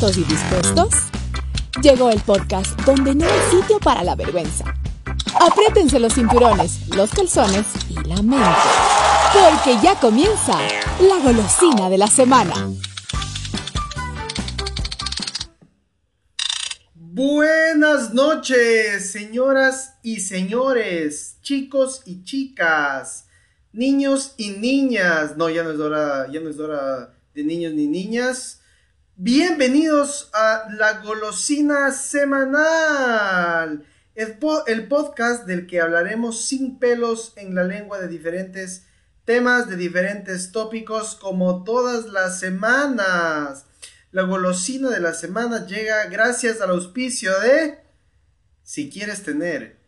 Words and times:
¿Listos 0.00 0.16
y 0.16 0.24
dispuestos? 0.24 0.94
Llegó 1.82 2.08
el 2.08 2.20
podcast 2.20 2.70
donde 2.86 3.14
no 3.14 3.26
hay 3.26 3.38
sitio 3.50 3.78
para 3.80 4.02
la 4.02 4.14
vergüenza. 4.14 4.64
Apriétense 5.38 6.00
los 6.00 6.14
cinturones, 6.14 6.88
los 6.96 7.10
calzones 7.10 7.66
y 7.90 7.96
la 8.08 8.22
mente. 8.22 8.46
Porque 9.34 9.78
ya 9.82 10.00
comienza 10.00 10.58
la 11.02 11.18
golosina 11.22 11.90
de 11.90 11.98
la 11.98 12.06
semana. 12.06 12.70
Buenas 16.94 18.14
noches, 18.14 19.12
señoras 19.12 19.96
y 20.02 20.20
señores, 20.20 21.36
chicos 21.42 22.00
y 22.06 22.24
chicas, 22.24 23.26
niños 23.74 24.32
y 24.38 24.52
niñas. 24.52 25.36
No, 25.36 25.50
ya 25.50 25.62
no 25.62 25.72
es 25.72 25.78
hora, 25.78 26.26
ya 26.32 26.40
no 26.40 26.48
es 26.48 26.58
hora 26.58 27.12
de 27.34 27.44
niños 27.44 27.74
ni 27.74 27.86
niñas. 27.86 28.59
Bienvenidos 29.22 30.30
a 30.32 30.66
la 30.78 31.02
golosina 31.02 31.92
semanal, 31.92 33.84
el, 34.14 34.88
podcast 34.88 35.44
del 35.44 35.66
que 35.66 35.78
hablaremos 35.78 36.46
sin 36.46 36.78
pelos 36.78 37.34
en 37.36 37.54
la 37.54 37.62
lengua 37.62 37.98
de 37.98 38.08
diferentes 38.08 38.86
temas, 39.26 39.68
de 39.68 39.76
diferentes 39.76 40.52
tópicos, 40.52 41.16
como 41.16 41.64
todas 41.64 42.06
las 42.06 42.40
semanas. 42.40 43.66
La 44.10 44.22
golosina 44.22 44.88
de 44.88 45.00
la 45.00 45.12
semana 45.12 45.66
llega 45.66 46.06
gracias 46.06 46.62
al 46.62 46.70
auspicio 46.70 47.38
de... 47.40 47.78
Si 48.62 48.88
quieres 48.88 49.22
tener 49.22 49.80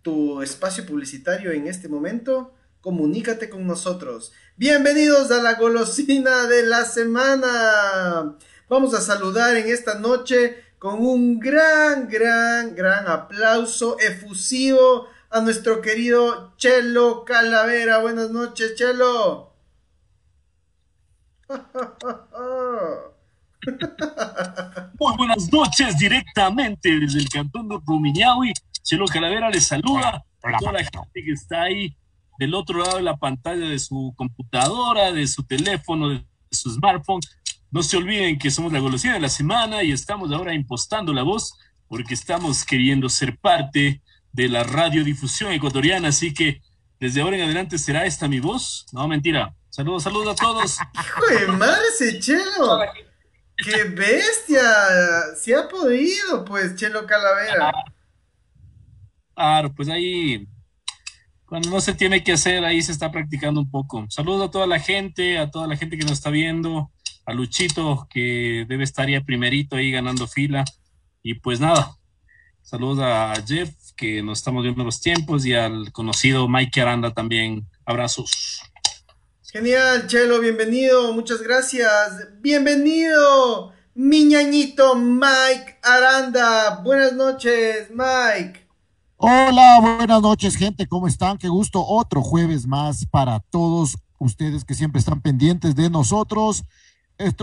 tu 0.00 0.40
espacio 0.40 0.86
publicitario 0.86 1.52
en 1.52 1.66
este 1.66 1.88
momento, 1.88 2.54
comunícate 2.80 3.50
con 3.50 3.66
nosotros. 3.66 4.32
Bienvenidos 4.56 5.30
a 5.32 5.42
la 5.42 5.56
golosina 5.56 6.46
de 6.46 6.64
la 6.64 6.86
semana. 6.86 8.38
Vamos 8.68 8.94
a 8.94 9.00
saludar 9.02 9.56
en 9.56 9.68
esta 9.68 9.98
noche 9.98 10.64
con 10.78 11.00
un 11.00 11.38
gran, 11.38 12.08
gran, 12.08 12.74
gran 12.74 13.06
aplauso 13.06 13.98
efusivo 13.98 15.06
a 15.30 15.40
nuestro 15.40 15.82
querido 15.82 16.54
Chelo 16.56 17.24
Calavera. 17.26 17.98
Buenas 17.98 18.30
noches, 18.30 18.74
Chelo. 18.74 19.52
Muy 24.98 25.16
buenas 25.18 25.52
noches, 25.52 25.98
directamente 25.98 26.88
desde 27.00 27.18
el 27.18 27.28
cantón 27.28 27.68
de 27.68 27.78
Rumiñahui. 27.86 28.54
Chelo 28.82 29.04
Calavera 29.04 29.50
les 29.50 29.66
saluda 29.66 30.24
a 30.42 30.58
toda 30.58 30.72
la 30.72 30.78
gente 30.78 31.22
que 31.22 31.32
está 31.32 31.64
ahí 31.64 31.94
del 32.38 32.54
otro 32.54 32.78
lado 32.78 32.96
de 32.96 33.02
la 33.02 33.16
pantalla 33.18 33.68
de 33.68 33.78
su 33.78 34.14
computadora, 34.16 35.12
de 35.12 35.26
su 35.26 35.42
teléfono, 35.42 36.08
de 36.08 36.24
su 36.50 36.70
smartphone. 36.70 37.20
No 37.74 37.82
se 37.82 37.96
olviden 37.96 38.38
que 38.38 38.52
somos 38.52 38.72
la 38.72 38.78
golosina 38.78 39.14
de 39.14 39.20
la 39.20 39.28
semana 39.28 39.82
y 39.82 39.90
estamos 39.90 40.30
ahora 40.30 40.54
impostando 40.54 41.12
la 41.12 41.24
voz 41.24 41.58
porque 41.88 42.14
estamos 42.14 42.64
queriendo 42.64 43.08
ser 43.08 43.36
parte 43.36 44.00
de 44.30 44.48
la 44.48 44.62
radiodifusión 44.62 45.50
ecuatoriana. 45.50 46.10
Así 46.10 46.32
que 46.32 46.62
desde 47.00 47.20
ahora 47.20 47.36
en 47.36 47.42
adelante 47.42 47.76
será 47.78 48.06
esta 48.06 48.28
mi 48.28 48.38
voz. 48.38 48.86
No, 48.92 49.08
mentira. 49.08 49.56
Saludos, 49.70 50.04
saludos 50.04 50.28
a 50.28 50.34
todos. 50.36 50.78
Hijo 51.04 51.26
de 51.26 51.48
madre, 51.48 51.82
ese 51.92 52.20
Chelo. 52.20 52.78
¡Qué 53.56 53.82
bestia! 53.90 54.62
Si 55.36 55.52
ha 55.52 55.66
podido, 55.66 56.44
pues, 56.44 56.76
Chelo 56.76 57.04
Calavera. 57.06 57.72
Claro, 59.34 59.74
pues 59.74 59.88
ahí, 59.88 60.46
cuando 61.44 61.70
no 61.70 61.80
se 61.80 61.92
tiene 61.92 62.22
que 62.22 62.34
hacer, 62.34 62.64
ahí 62.64 62.80
se 62.82 62.92
está 62.92 63.10
practicando 63.10 63.60
un 63.60 63.68
poco. 63.68 64.06
Saludos 64.10 64.46
a 64.46 64.50
toda 64.52 64.68
la 64.68 64.78
gente, 64.78 65.38
a 65.38 65.50
toda 65.50 65.66
la 65.66 65.76
gente 65.76 65.98
que 65.98 66.04
nos 66.04 66.12
está 66.12 66.30
viendo, 66.30 66.92
a 67.26 67.32
Luchito, 67.32 68.06
que 68.10 68.66
debe 68.68 68.84
estar 68.84 69.08
ya 69.08 69.22
primerito 69.22 69.76
ahí 69.76 69.90
ganando 69.90 70.26
fila. 70.26 70.64
Y 71.22 71.34
pues 71.34 71.60
nada, 71.60 71.96
saludos 72.62 73.00
a 73.00 73.34
Jeff, 73.46 73.70
que 73.96 74.22
nos 74.22 74.38
estamos 74.38 74.62
viendo 74.62 74.84
los 74.84 75.00
tiempos, 75.00 75.46
y 75.46 75.54
al 75.54 75.92
conocido 75.92 76.48
Mike 76.48 76.80
Aranda 76.80 77.12
también. 77.12 77.66
Abrazos. 77.86 78.62
Genial, 79.52 80.06
Chelo, 80.06 80.40
bienvenido, 80.40 81.12
muchas 81.12 81.42
gracias. 81.42 82.26
Bienvenido, 82.40 83.72
mi 83.94 84.24
ñañito 84.24 84.96
Mike 84.96 85.78
Aranda. 85.82 86.80
Buenas 86.82 87.12
noches, 87.12 87.88
Mike. 87.90 88.66
Hola, 89.16 89.78
buenas 89.80 90.20
noches, 90.20 90.56
gente, 90.56 90.86
¿cómo 90.86 91.06
están? 91.06 91.38
Qué 91.38 91.48
gusto, 91.48 91.86
otro 91.86 92.20
jueves 92.20 92.66
más 92.66 93.06
para 93.06 93.40
todos 93.40 93.96
ustedes 94.18 94.64
que 94.64 94.74
siempre 94.74 94.98
están 94.98 95.20
pendientes 95.20 95.74
de 95.74 95.88
nosotros. 95.88 96.64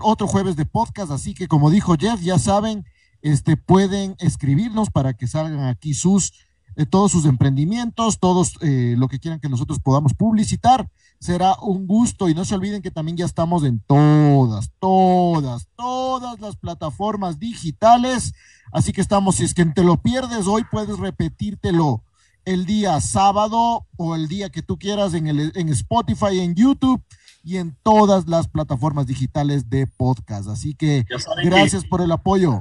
Otro 0.02 0.28
jueves 0.28 0.56
de 0.56 0.66
podcast, 0.66 1.12
así 1.12 1.34
que 1.34 1.48
como 1.48 1.70
dijo 1.70 1.96
Jeff, 1.98 2.22
ya 2.22 2.38
saben, 2.40 2.86
este 3.22 3.56
pueden 3.58 4.16
escribirnos 4.20 4.90
para 4.90 5.14
que 5.14 5.28
salgan 5.28 5.68
aquí 5.68 5.94
sus 5.94 6.34
eh, 6.78 6.86
todos 6.86 7.12
sus 7.12 7.26
emprendimientos, 7.26 8.18
todos 8.20 8.54
eh, 8.62 8.96
lo 8.98 9.10
que 9.10 9.20
quieran 9.20 9.42
que 9.42 9.50
nosotros 9.50 9.80
podamos 9.80 10.14
publicitar 10.14 10.90
será 11.20 11.56
un 11.62 11.86
gusto 11.86 12.30
y 12.30 12.34
no 12.34 12.46
se 12.46 12.56
olviden 12.56 12.82
que 12.82 12.92
también 12.92 13.18
ya 13.18 13.26
estamos 13.26 13.66
en 13.66 13.82
todas, 13.82 14.72
todas, 14.80 15.68
todas 15.76 16.40
las 16.40 16.56
plataformas 16.56 17.40
digitales. 17.40 18.34
Así 18.72 18.94
que 18.94 19.02
estamos, 19.02 19.36
si 19.36 19.44
es 19.44 19.54
que 19.54 19.66
te 19.66 19.84
lo 19.84 20.02
pierdes 20.02 20.48
hoy, 20.48 20.64
puedes 20.72 20.98
repetírtelo 20.98 22.04
el 22.46 22.66
día 22.66 23.02
sábado 23.02 23.86
o 23.98 24.16
el 24.16 24.30
día 24.30 24.50
que 24.50 24.62
tú 24.62 24.80
quieras 24.80 25.14
en, 25.14 25.28
el, 25.28 25.52
en 25.56 25.70
Spotify, 25.70 26.40
en 26.40 26.56
YouTube 26.56 27.04
y 27.44 27.58
en 27.58 27.76
todas 27.84 28.28
las 28.28 28.48
plataformas 28.48 29.08
digitales 29.08 29.70
de 29.70 29.88
podcast. 29.88 30.48
Así 30.48 30.76
que 30.76 31.06
gracias 31.44 31.84
que, 31.84 31.90
por 31.90 32.02
el 32.02 32.12
apoyo. 32.12 32.60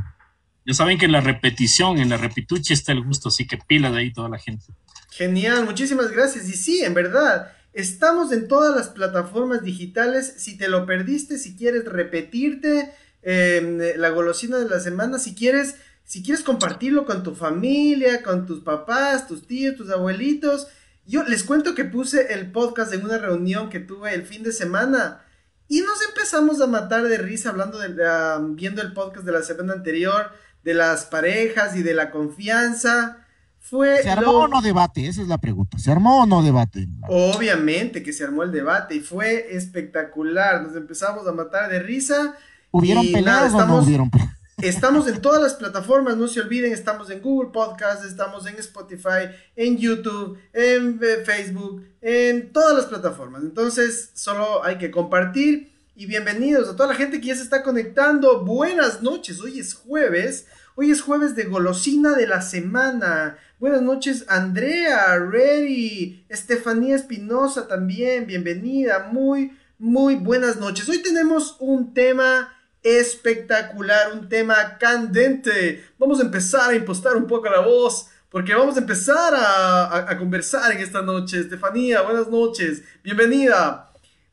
Ya 0.67 0.75
saben 0.75 0.99
que 0.99 1.07
en 1.07 1.13
la 1.13 1.21
repetición, 1.21 1.99
en 1.99 2.09
la 2.09 2.17
repituche 2.17 2.75
está 2.75 2.93
el 2.93 3.05
gusto, 3.05 3.29
así 3.29 3.47
que 3.47 3.59
pila 3.59 3.91
de 3.91 3.99
ahí 3.99 4.13
toda 4.13 4.29
la 4.29 4.39
gente. 4.39 4.67
Genial, 5.11 5.65
muchísimas 5.65 6.11
gracias. 6.11 6.49
Y 6.49 6.53
sí, 6.53 6.81
en 6.85 6.95
verdad, 6.95 7.53
Estamos 7.73 8.33
en 8.33 8.49
todas 8.49 8.75
las 8.75 8.89
plataformas 8.89 9.63
digitales. 9.63 10.35
Si 10.39 10.59
te 10.59 10.69
lo 10.69 10.87
perdiste, 10.87 11.39
si 11.39 11.57
quieres 11.57 11.85
repetirte 11.85 12.93
eh, 13.23 13.95
la 13.97 14.11
golosina 14.11 14.59
de 14.59 14.69
la 14.69 14.81
semana, 14.81 15.19
si 15.19 15.35
quieres, 15.35 15.77
si 16.05 16.23
quieres 16.23 16.43
compartirlo 16.43 17.07
con 17.07 17.23
tu 17.23 17.35
familia, 17.35 18.23
con 18.23 18.47
tus 18.47 18.61
papás, 18.61 19.29
tus 19.29 19.47
tíos, 19.47 19.77
tus 19.77 19.91
abuelitos. 19.91 20.67
Yo 21.11 21.25
les 21.25 21.43
cuento 21.43 21.75
que 21.75 21.85
puse 21.85 22.35
el 22.35 22.53
podcast 22.53 22.93
en 22.95 23.05
una 23.05 23.19
reunión 23.19 23.69
que 23.69 23.81
tuve 23.81 24.15
el 24.15 24.23
fin 24.23 24.45
de 24.45 24.53
semana 24.53 25.23
y 25.67 25.81
nos 25.81 26.01
empezamos 26.09 26.61
a 26.61 26.69
matar 26.69 27.03
de 27.03 27.19
risa 27.19 27.51
hablando 27.51 27.81
de, 27.81 27.89
uh, 27.89 28.55
viendo 28.55 28.81
el 28.81 28.93
podcast 28.93 29.27
de 29.27 29.33
la 29.33 29.43
semana 29.43 29.73
anterior, 29.73 30.31
de 30.63 30.73
las 30.73 31.07
parejas 31.07 31.75
y 31.75 31.83
de 31.83 31.95
la 31.95 32.13
confianza. 32.13 33.27
Fue 33.59 34.01
¿Se 34.05 34.09
armó 34.09 34.33
lo... 34.33 34.39
o 34.39 34.49
no 34.49 34.63
debate? 34.63 35.09
Esa 35.09 35.23
es 35.23 35.27
la 35.27 35.39
pregunta. 35.39 35.81
¿Se 35.81 35.91
armó 35.91 36.23
o 36.23 36.27
no 36.27 36.45
debate? 36.45 36.87
Obviamente 37.09 38.05
que 38.05 38.13
se 38.13 38.23
armó 38.23 38.45
el 38.45 38.53
debate 38.53 38.95
y 38.95 39.01
fue 39.01 39.57
espectacular. 39.57 40.63
Nos 40.63 40.77
empezamos 40.77 41.27
a 41.27 41.33
matar 41.33 41.69
de 41.73 41.81
risa. 41.81 42.37
¿Hubieron 42.71 43.05
peleas 43.07 43.25
nada, 43.25 43.43
o 43.43 43.47
estamos, 43.47 43.79
no 43.79 43.83
hubieron 43.83 44.11
peleas? 44.11 44.40
Estamos 44.63 45.09
en 45.09 45.23
todas 45.23 45.43
las 45.43 45.55
plataformas, 45.55 46.19
no 46.19 46.29
se 46.29 46.41
olviden, 46.41 46.73
estamos 46.73 47.09
en 47.09 47.23
Google 47.23 47.51
Podcast, 47.51 48.05
estamos 48.05 48.47
en 48.47 48.57
Spotify, 48.57 49.31
en 49.57 49.79
YouTube, 49.79 50.39
en 50.53 51.01
eh, 51.03 51.25
Facebook, 51.25 51.87
en 52.03 52.53
todas 52.53 52.77
las 52.77 52.85
plataformas. 52.85 53.43
Entonces, 53.43 54.11
solo 54.13 54.63
hay 54.63 54.77
que 54.77 54.91
compartir 54.91 55.73
y 55.97 56.05
bienvenidos 56.05 56.69
a 56.69 56.77
toda 56.77 56.91
la 56.91 56.95
gente 56.95 57.23
que 57.23 57.29
ya 57.29 57.37
se 57.37 57.43
está 57.43 57.63
conectando. 57.63 58.45
Buenas 58.45 59.01
noches, 59.01 59.41
hoy 59.41 59.59
es 59.59 59.73
jueves. 59.73 60.47
Hoy 60.75 60.91
es 60.91 61.01
jueves 61.01 61.35
de 61.35 61.45
golosina 61.45 62.15
de 62.15 62.27
la 62.27 62.43
semana. 62.43 63.39
Buenas 63.59 63.81
noches, 63.81 64.27
Andrea, 64.29 65.19
Reddy, 65.19 66.27
Estefanía 66.29 66.97
Espinosa 66.97 67.67
también, 67.67 68.27
bienvenida, 68.27 69.09
muy, 69.11 69.57
muy 69.79 70.17
buenas 70.17 70.59
noches. 70.59 70.87
Hoy 70.87 70.99
tenemos 70.99 71.57
un 71.61 71.95
tema 71.95 72.60
espectacular, 72.83 74.13
un 74.13 74.29
tema 74.29 74.79
candente. 74.79 75.85
Vamos 75.99 76.21
a 76.21 76.23
empezar 76.23 76.71
a 76.71 76.75
impostar 76.75 77.17
un 77.17 77.27
poco 77.27 77.49
la 77.49 77.61
voz, 77.61 78.09
porque 78.29 78.55
vamos 78.55 78.77
a 78.77 78.81
empezar 78.81 79.35
a, 79.35 79.85
a, 79.87 80.11
a 80.13 80.19
conversar 80.19 80.73
en 80.73 80.79
esta 80.79 81.03
noche. 81.03 81.41
Estefanía, 81.41 82.03
buenas 82.03 82.29
noches, 82.29 82.83
bienvenida. 83.03 83.91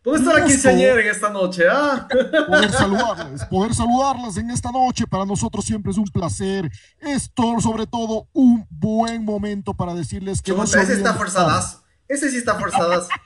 ¿Dónde 0.08 0.22
está 0.22 0.40
la 0.40 0.46
quinceañera 0.46 1.02
en 1.02 1.08
esta 1.10 1.30
noche? 1.30 1.64
Ah? 1.70 2.08
Poder 2.48 2.72
saludarles, 2.72 3.44
poder 3.44 3.74
saludarles 3.74 4.38
en 4.38 4.52
esta 4.52 4.72
noche 4.72 5.06
para 5.06 5.26
nosotros 5.26 5.66
siempre 5.66 5.92
es 5.92 5.98
un 5.98 6.06
placer. 6.06 6.72
Esto, 7.02 7.60
sobre 7.60 7.88
todo, 7.88 8.30
un 8.32 8.66
buen 8.70 9.26
momento 9.26 9.74
para 9.74 9.94
decirles 9.94 10.42
que. 10.42 10.52
Chuta, 10.52 10.62
no 10.62 10.68
se 10.68 10.82
ese 10.82 10.94
está 10.94 11.14
forzadas. 11.14 11.82
Ese 12.08 12.30
sí 12.32 12.38
está 12.38 12.56
forzadas. 12.56 13.10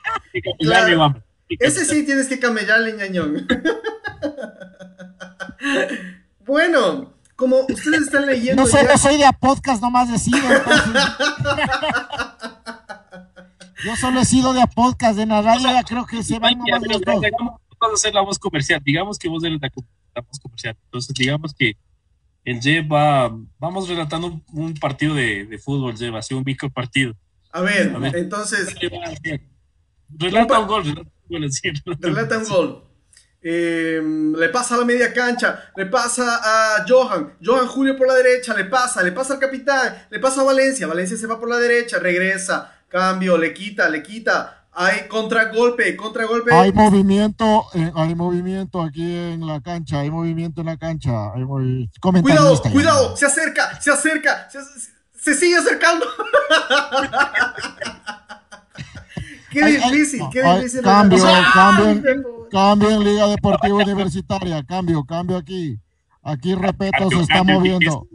Claro. 0.58 1.22
Ese 1.60 1.84
sí 1.84 2.04
tienes 2.04 2.28
que 2.28 2.38
camellarle, 2.38 2.94
ñañón. 2.94 3.46
bueno, 6.46 7.12
como 7.36 7.60
ustedes 7.68 8.02
están 8.02 8.26
leyendo 8.26 8.62
No 8.62 8.68
sé, 8.68 8.82
ya- 8.82 8.92
no 8.92 8.98
soy 8.98 9.16
de 9.16 9.24
a 9.24 9.32
podcast, 9.32 9.82
nomás 9.82 10.10
entonces. 10.10 10.30
Yo 13.84 13.96
solo 13.96 14.20
he 14.20 14.24
sido 14.24 14.52
de 14.52 14.62
a 14.62 14.68
podcast, 14.68 15.18
la 15.18 15.42
radio 15.42 15.72
ya 15.72 15.82
creo 15.82 16.06
que 16.06 16.22
se 16.22 16.38
van 16.38 16.56
nomás 16.56 16.82
los 16.88 17.00
dos. 17.00 17.20
vamos 17.80 17.80
a 17.80 17.94
hacer 17.94 18.14
la 18.14 18.20
voz 18.20 18.38
comercial. 18.38 18.80
Digamos 18.84 19.18
que 19.18 19.28
vos 19.28 19.42
eres 19.42 19.60
la, 19.60 19.72
más 20.14 20.38
comercial. 20.40 20.76
Entonces, 20.84 21.12
digamos 21.14 21.52
que 21.52 21.76
el 22.44 22.60
lleva, 22.60 23.36
vamos 23.58 23.88
relatando 23.88 24.40
un, 24.52 24.74
partido 24.74 25.14
de, 25.14 25.46
de 25.46 25.58
fútbol, 25.58 25.96
lleva 25.96 26.20
así 26.20 26.32
un 26.34 26.44
micro 26.44 26.70
partido. 26.70 27.16
A 27.52 27.60
ver, 27.60 27.94
entonces. 28.14 28.74
Relata 30.18 30.58
un 30.58 30.66
gol, 30.66 30.84
relata 30.84 31.00
un 31.00 31.40
gol. 31.84 31.96
relata 32.00 32.38
un 32.38 32.44
gol. 32.44 32.84
Em, 33.44 34.34
le 34.36 34.48
pasa 34.50 34.76
a 34.76 34.78
la 34.78 34.84
media 34.84 35.12
cancha, 35.12 35.72
le 35.74 35.86
pasa 35.86 36.40
a 36.42 36.84
Johan, 36.86 37.34
Johan 37.44 37.66
Julio 37.66 37.96
por 37.96 38.06
la 38.06 38.14
derecha, 38.14 38.54
le 38.54 38.66
pasa, 38.66 39.02
le 39.02 39.10
pasa 39.10 39.34
al 39.34 39.40
capitán, 39.40 40.06
le 40.10 40.20
pasa 40.20 40.42
a 40.42 40.44
Valencia, 40.44 40.86
Valencia 40.86 41.16
se 41.16 41.26
va 41.26 41.40
por 41.40 41.48
la 41.48 41.58
derecha, 41.58 41.98
regresa, 41.98 42.72
cambio, 42.88 43.36
le 43.36 43.52
quita, 43.52 43.88
le 43.88 44.00
quita, 44.00 44.62
hay 44.74 45.08
contragolpe, 45.08 45.96
contragolpe. 45.96 46.54
Hay 46.54 46.72
movimiento, 46.72 47.66
eh, 47.74 47.90
hay 47.94 48.14
movimiento 48.14 48.80
aquí 48.80 49.14
en 49.14 49.46
la 49.46 49.60
cancha, 49.60 50.00
hay 50.00 50.10
movimiento 50.10 50.62
en 50.62 50.68
la 50.68 50.76
cancha. 50.78 51.32
Hay 51.34 51.44
cuidado, 52.00 52.62
cuidado, 52.62 53.16
se 53.16 53.26
acerca, 53.26 53.80
se 53.80 53.90
acerca, 53.90 54.48
se 55.14 55.34
sigue 55.34 55.56
acercando. 55.56 56.06
Qué 59.52 59.64
difícil, 59.66 60.22
qué 60.32 60.42
difícil. 60.42 60.82
Cambio, 60.82 61.22
cambio, 61.52 62.48
cambio 62.50 62.90
en 62.90 63.04
Liga 63.04 63.26
Deportiva 63.28 63.74
Universitaria, 63.76 64.64
cambio, 64.64 65.04
cambio 65.04 65.36
aquí. 65.36 65.78
Aquí, 66.22 66.54
repito, 66.54 67.10
se 67.10 67.20
está 67.20 67.42
moviendo. 67.42 68.06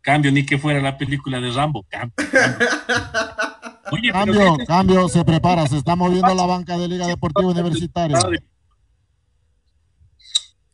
Cambio, 0.00 0.30
ni 0.30 0.46
que 0.46 0.58
fuera 0.58 0.80
la 0.80 0.96
película 0.96 1.40
de 1.40 1.50
Rambo. 1.50 1.84
Cambio, 1.88 2.14
cambio, 4.12 4.56
cambio, 4.66 5.08
se 5.08 5.24
prepara, 5.24 5.66
se 5.66 5.78
está 5.78 5.96
moviendo 5.96 6.32
la 6.34 6.46
banca 6.46 6.78
de 6.78 6.86
Liga 6.86 7.06
Deportiva 7.06 7.48
Universitaria. 7.48 8.18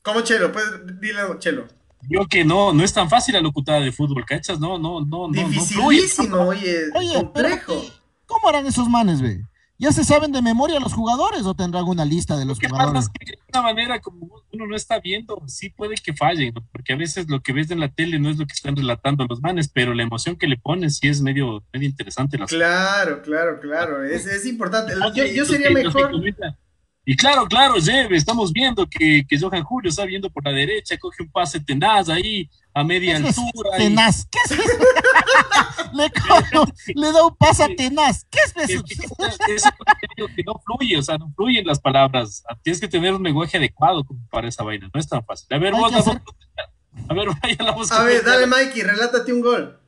¿Cómo 0.03 0.21
Chelo? 0.21 0.53
Pues 0.53 0.67
dile, 1.01 1.21
Chelo. 1.39 1.67
Yo 2.09 2.27
que 2.27 2.45
no, 2.45 2.73
no 2.73 2.83
es 2.83 2.93
tan 2.93 3.09
fácil 3.09 3.35
la 3.35 3.41
locutada 3.41 3.81
de 3.81 3.93
fútbol, 3.93 4.25
¿cachas? 4.27 4.59
No, 4.59 4.77
no, 4.77 5.01
no, 5.01 5.29
no. 5.29 5.33
Dificilísimo, 5.33 6.37
oye, 6.39 6.91
oye 6.95 7.15
complejo. 7.15 7.81
¿Cómo 8.27 8.51
eran 8.51 8.67
esos 8.67 8.89
manes, 8.89 9.23
ve? 9.23 9.41
¿Ya 9.83 9.91
se 9.91 10.05
saben 10.05 10.31
de 10.31 10.41
memoria 10.43 10.79
los 10.79 10.93
jugadores 10.93 11.45
o 11.45 11.55
tendrán 11.55 11.89
una 11.89 12.05
lista 12.05 12.37
de 12.37 12.45
los 12.45 12.61
jugadores? 12.61 13.11
de 13.13 13.37
una 13.53 13.63
manera 13.63 14.01
como 14.01 14.41
uno 14.53 14.67
no 14.69 14.77
está 14.77 15.01
viendo, 15.01 15.43
sí 15.49 15.71
puede 15.71 15.97
que 15.97 16.15
fallen, 16.15 16.55
porque 16.71 16.93
a 16.93 16.97
veces 16.97 17.29
lo 17.29 17.41
que 17.41 17.53
ves 17.53 17.69
en 17.73 17.81
la 17.81 17.89
tele 17.89 18.21
no 18.21 18.31
es 18.31 18.39
lo 18.39 18.47
que 18.47 18.53
están 18.53 18.77
relatando 18.77 19.27
los 19.29 19.43
manes, 19.43 19.67
pero 19.67 19.93
la 19.93 20.05
emoción 20.05 20.37
que 20.37 20.47
le 20.47 20.57
pones 20.57 20.99
sí 20.99 21.09
es 21.09 21.21
medio, 21.21 21.65
medio 21.73 21.89
interesante. 21.89 22.39
claro, 22.47 23.23
claro, 23.23 23.59
claro, 23.59 24.05
es, 24.05 24.25
es 24.25 24.47
importante. 24.47 24.95
Yo, 25.35 25.45
sería 25.45 25.71
mejor... 25.71 26.13
Y 27.05 27.17
claro, 27.17 27.47
claro, 27.47 27.75
Jeve, 27.81 28.17
estamos 28.17 28.53
viendo 28.53 28.87
que, 28.87 29.25
que 29.29 29.39
Johan 29.39 29.65
Julio 29.65 29.91
está 29.91 30.05
viendo 30.05 30.31
por 30.31 30.45
la 30.45 30.53
derecha, 30.53 30.97
coge 30.99 31.25
un 31.25 31.31
pase 31.31 31.59
tenaz 31.59 32.09
ahí 32.09 32.49
a 32.73 32.85
media 32.85 33.17
altura. 33.17 33.77
tenaz? 33.77 34.27
¿Qué 34.31 34.39
es 34.45 34.53
eso? 34.53 34.63
le, 35.93 36.11
le, 36.95 37.13
da 37.13 37.25
un 37.25 37.37
pase 37.37 37.69
tenaz. 37.75 38.25
¿Qué 38.31 38.39
es 38.47 38.71
eso? 38.71 38.85
Es, 39.49 39.65
que 40.37 40.45
no 40.45 40.61
fluye, 40.65 40.97
o 40.97 41.03
sea, 41.03 41.19
no 41.19 41.33
fluyen 41.35 41.67
las 41.67 41.81
palabras. 41.81 42.45
Tienes 42.63 42.81
que 42.81 42.89
tener 42.89 43.13
un 43.13 43.23
lenguaje 43.23 43.57
adecuado 43.57 44.07
para 44.31 44.47
esa 44.47 44.63
vaina, 44.63 44.89
no 44.93 45.01
es 45.01 45.09
tan 45.09 45.25
fácil. 45.25 45.49
A 45.51 45.59
ver, 45.59 45.73
vos, 45.73 45.93
a 45.93 47.15
ver, 47.15 47.27
vaya 47.43 47.57
la 47.59 47.97
A 47.97 48.05
ver, 48.05 48.25
dale, 48.25 48.47
Mikey, 48.47 48.83
relátate 48.83 49.33
un 49.33 49.41
gol. 49.41 49.82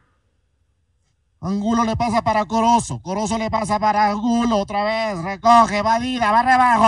Angulo 1.44 1.84
le 1.84 1.94
pasa 1.94 2.22
para 2.22 2.46
Corozo. 2.46 3.02
Corozo 3.02 3.36
le 3.36 3.50
pasa 3.50 3.78
para 3.78 4.06
Angulo 4.06 4.56
otra 4.56 4.82
vez. 4.82 5.22
Recoge, 5.22 5.82
Badida, 5.82 6.32
va 6.32 6.42
rebajo. 6.42 6.86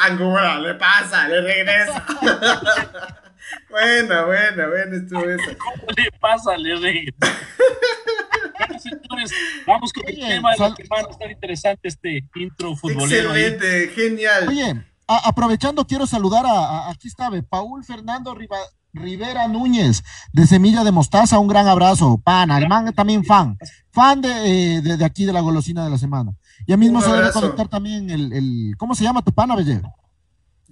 Angulo 0.00 0.58
le 0.58 0.74
pasa, 0.74 1.28
le 1.28 1.40
regresa. 1.40 2.04
buena, 3.70 4.24
buena, 4.26 4.66
buena 4.66 4.96
estuvo 4.96 5.30
esa. 5.30 5.56
¿Cómo 5.56 5.86
le 5.96 6.12
pasa? 6.20 6.58
Le 6.58 6.76
regresa. 6.76 7.38
vamos 9.66 9.94
con 9.94 10.08
el 10.08 10.14
tema 10.14 10.52
de 10.52 10.58
la 10.58 10.76
semana. 10.76 11.08
Está 11.10 11.30
interesante 11.30 11.88
este 11.88 12.22
intro 12.34 12.76
futbolero. 12.76 13.34
Excelente, 13.34 13.88
genial. 13.94 14.48
Oye, 14.48 14.84
aprovechando, 15.08 15.86
quiero 15.86 16.06
saludar 16.06 16.44
a, 16.46 16.90
aquí 16.90 17.08
está, 17.08 17.30
Paul 17.48 17.84
Fernando 17.84 18.36
Rivera 18.92 19.48
Núñez, 19.48 20.02
de 20.32 20.46
Semilla 20.46 20.84
de 20.84 20.92
Mostaza, 20.92 21.38
un 21.38 21.48
gran 21.48 21.66
abrazo, 21.66 22.20
pana, 22.22 22.58
el 22.58 22.68
man 22.68 22.92
también 22.92 23.24
fan, 23.24 23.56
fan 23.90 24.20
de, 24.20 24.80
de, 24.82 25.04
aquí 25.04 25.24
de 25.24 25.32
la 25.32 25.40
golosina 25.40 25.84
de 25.84 25.90
la 25.90 25.98
semana. 25.98 26.32
Ya 26.66 26.76
mismo 26.76 27.00
se 27.00 27.10
debe 27.10 27.32
conectar 27.32 27.68
también 27.68 28.10
el, 28.10 28.32
el, 28.32 28.74
¿cómo 28.76 28.94
se 28.94 29.04
llama 29.04 29.22
tu 29.22 29.32
pana, 29.32 29.56
Belle? 29.56 29.82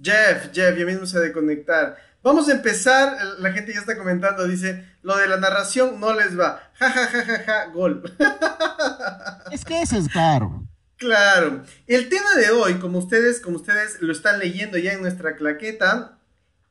Jeff, 0.01 0.51
Jeff, 0.53 0.77
ya 0.77 0.85
mismo 0.85 1.05
se 1.05 1.19
debe 1.19 1.33
conectar. 1.33 1.97
Vamos 2.23 2.49
a 2.49 2.51
empezar, 2.51 3.17
la 3.39 3.51
gente 3.51 3.73
ya 3.73 3.79
está 3.79 3.97
comentando, 3.97 4.47
dice, 4.47 4.85
lo 5.01 5.15
de 5.17 5.27
la 5.27 5.37
narración 5.37 5.99
no 5.99 6.13
les 6.13 6.37
va, 6.37 6.59
ja, 6.73 6.91
ja, 6.91 7.07
ja, 7.07 7.25
ja, 7.25 7.43
ja, 7.45 7.65
gol. 7.73 8.03
Es 9.51 9.63
que 9.63 9.81
ese 9.81 9.97
es 9.97 10.09
claro. 10.09 10.67
Claro. 10.97 11.63
El 11.85 12.09
tema 12.09 12.35
de 12.35 12.49
hoy, 12.49 12.75
como 12.75 12.97
ustedes, 12.99 13.39
como 13.39 13.57
ustedes 13.57 14.01
lo 14.01 14.11
están 14.11 14.39
leyendo 14.39 14.77
ya 14.77 14.93
en 14.93 15.01
nuestra 15.01 15.35
claqueta, 15.35 16.17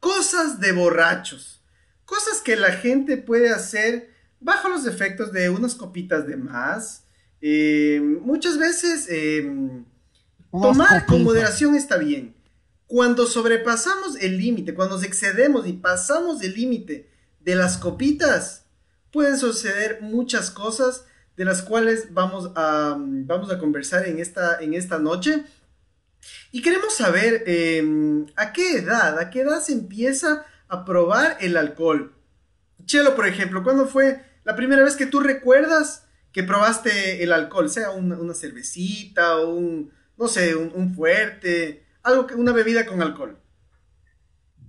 cosas 0.00 0.60
de 0.60 0.72
borrachos. 0.72 1.62
Cosas 2.04 2.40
que 2.40 2.56
la 2.56 2.72
gente 2.72 3.16
puede 3.16 3.50
hacer 3.50 4.10
bajo 4.40 4.68
los 4.68 4.86
efectos 4.86 5.32
de 5.32 5.48
unas 5.48 5.74
copitas 5.74 6.26
de 6.26 6.36
más. 6.36 7.04
Eh, 7.40 8.00
muchas 8.22 8.58
veces 8.58 9.06
em, 9.08 9.84
tomar 10.50 11.06
con 11.06 11.22
moderación 11.22 11.74
está 11.74 11.96
bien. 11.96 12.34
Cuando 12.86 13.26
sobrepasamos 13.26 14.16
el 14.20 14.38
límite, 14.38 14.74
cuando 14.74 14.96
nos 14.96 15.04
excedemos 15.04 15.66
y 15.66 15.72
pasamos 15.72 16.42
el 16.42 16.54
límite 16.54 17.08
de 17.40 17.54
las 17.56 17.78
copitas, 17.78 18.64
pueden 19.12 19.38
suceder 19.38 20.00
muchas 20.02 20.50
cosas 20.50 21.04
de 21.36 21.44
las 21.44 21.62
cuales 21.62 22.12
vamos 22.12 22.50
a, 22.56 22.96
vamos 22.98 23.50
a 23.50 23.58
conversar 23.58 24.06
en 24.06 24.18
esta, 24.18 24.58
en 24.60 24.74
esta 24.74 24.98
noche. 24.98 25.44
Y 26.50 26.62
queremos 26.62 26.94
saber 26.94 27.44
em, 27.46 28.26
a 28.36 28.52
qué 28.52 28.78
edad, 28.78 29.18
a 29.18 29.30
qué 29.30 29.40
edad 29.40 29.60
se 29.60 29.72
empieza 29.72 30.46
a 30.68 30.84
probar 30.84 31.36
el 31.40 31.56
alcohol. 31.56 32.14
Chelo, 32.84 33.14
por 33.14 33.26
ejemplo, 33.26 33.62
¿cuándo 33.62 33.86
fue 33.86 34.22
la 34.44 34.56
primera 34.56 34.82
vez 34.82 34.96
que 34.96 35.06
tú 35.06 35.20
recuerdas 35.20 36.06
que 36.32 36.42
probaste 36.42 37.22
el 37.22 37.32
alcohol? 37.32 37.68
Sea 37.68 37.90
una, 37.90 38.34
cervecita 38.34 39.36
o 39.36 39.50
un, 39.50 39.92
no 40.16 40.28
sé, 40.28 40.54
un, 40.54 40.72
un 40.74 40.94
fuerte, 40.94 41.84
algo 42.02 42.26
que, 42.26 42.34
una 42.34 42.52
bebida 42.52 42.86
con 42.86 43.02
alcohol. 43.02 43.38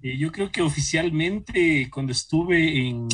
Eh, 0.08 0.18
yo 0.18 0.32
creo 0.32 0.52
que 0.52 0.62
oficialmente 0.62 1.90
cuando 1.92 2.12
estuve 2.12 2.88
en, 2.88 3.08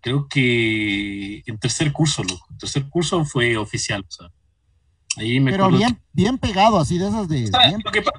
creo 0.00 0.26
que 0.28 1.42
en 1.46 1.58
tercer 1.58 1.92
curso, 1.92 2.24
loco. 2.24 2.46
tercer 2.58 2.88
curso 2.88 3.24
fue 3.24 3.56
oficial, 3.56 4.04
o 4.06 4.10
sea. 4.10 4.28
Ahí 5.16 5.40
me 5.40 5.50
Pero 5.50 5.68
bien, 5.70 6.00
bien 6.12 6.38
pegado, 6.38 6.78
así 6.78 6.96
de 6.96 7.08
esas 7.08 7.28
de... 7.28 7.50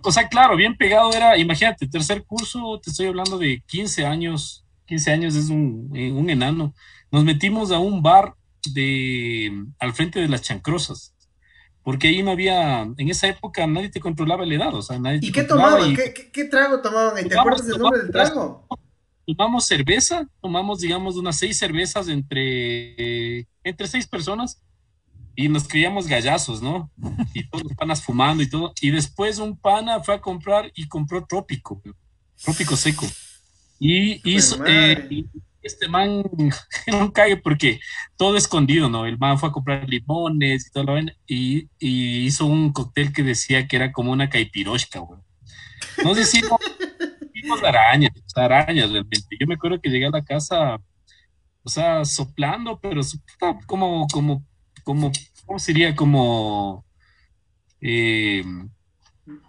O 0.03 0.11
sea, 0.11 0.27
claro, 0.27 0.57
bien 0.57 0.75
pegado 0.75 1.13
era, 1.13 1.37
imagínate, 1.37 1.87
tercer 1.87 2.25
curso, 2.25 2.79
te 2.83 2.89
estoy 2.89 3.07
hablando 3.07 3.37
de 3.37 3.63
15 3.65 4.05
años, 4.05 4.65
15 4.87 5.11
años 5.11 5.35
es 5.35 5.49
un, 5.49 5.89
eh, 5.95 6.11
un 6.11 6.29
enano. 6.29 6.73
Nos 7.09 7.23
metimos 7.23 7.71
a 7.71 7.79
un 7.79 8.01
bar 8.01 8.35
de, 8.73 9.51
al 9.79 9.93
frente 9.93 10.19
de 10.19 10.27
las 10.27 10.41
chancrosas 10.41 11.13
porque 11.83 12.09
ahí 12.09 12.21
no 12.21 12.31
había, 12.31 12.81
en 12.81 13.09
esa 13.09 13.27
época 13.27 13.65
nadie 13.65 13.89
te 13.89 13.99
controlaba 13.99 14.43
el 14.43 14.51
edad, 14.51 14.73
o 14.73 14.81
sea, 14.81 14.99
nadie 14.99 15.19
¿Y 15.21 15.31
qué 15.31 15.43
tomaban? 15.43 15.95
¿Qué, 15.95 16.45
trago 16.45 16.81
tomaban? 16.81 17.27
¿Te 17.27 17.37
acuerdas 17.37 17.65
del 17.65 17.77
nombre 17.79 18.01
del 18.01 18.11
trago? 18.11 18.67
Tomamos 19.25 19.65
cerveza, 19.65 20.27
tomamos, 20.41 20.79
digamos, 20.79 21.15
unas 21.15 21.37
seis 21.37 21.57
cervezas 21.57 22.07
entre, 22.07 23.47
entre 23.63 23.87
seis 23.87 24.07
personas 24.07 24.61
y 25.35 25.47
nos 25.47 25.67
creíamos 25.67 26.07
gallazos, 26.07 26.61
¿no? 26.61 26.91
Y 27.33 27.47
todos 27.47 27.63
los 27.63 27.73
panas 27.73 28.03
fumando 28.03 28.43
y 28.43 28.49
todo. 28.49 28.73
Y 28.81 28.91
después 28.91 29.39
un 29.39 29.57
pana 29.57 30.01
fue 30.01 30.15
a 30.15 30.21
comprar 30.21 30.71
y 30.75 30.87
compró 30.87 31.25
trópico, 31.25 31.81
trópico 32.43 32.75
seco. 32.75 33.07
Y 33.79 34.29
hizo, 34.29 34.63
eh, 34.65 35.25
este 35.61 35.87
man 35.87 36.23
no 36.87 37.13
cague 37.13 37.37
porque 37.37 37.79
todo 38.17 38.37
escondido, 38.37 38.89
¿no? 38.89 39.05
El 39.05 39.17
man 39.17 39.37
fue 39.37 39.49
a 39.49 39.51
comprar 39.51 39.87
limones 39.87 40.67
y 40.67 40.71
todo 40.71 40.83
lo 40.83 40.99
y, 41.27 41.69
y 41.79 42.25
hizo 42.25 42.45
un 42.45 42.71
cóctel 42.73 43.13
que 43.13 43.23
decía 43.23 43.67
que 43.67 43.75
era 43.75 43.91
como 43.91 44.11
una 44.11 44.29
caipiroshka, 44.29 44.99
güey. 44.99 45.19
No 46.03 46.15
sé 46.15 46.25
si 46.25 46.41
vimos 47.33 47.63
arañas, 47.63 48.11
arañas 48.35 48.91
realmente. 48.91 49.37
Yo 49.39 49.47
me 49.47 49.55
acuerdo 49.55 49.79
que 49.81 49.89
llegué 49.89 50.07
a 50.07 50.11
la 50.11 50.23
casa, 50.23 50.79
o 51.63 51.69
sea, 51.69 52.05
soplando, 52.05 52.79
pero 52.79 53.01
como, 53.65 54.07
como, 54.07 54.45
como, 54.83 55.11
¿cómo 55.45 55.59
sería? 55.59 55.95
Como, 55.95 56.85
eh, 57.81 58.43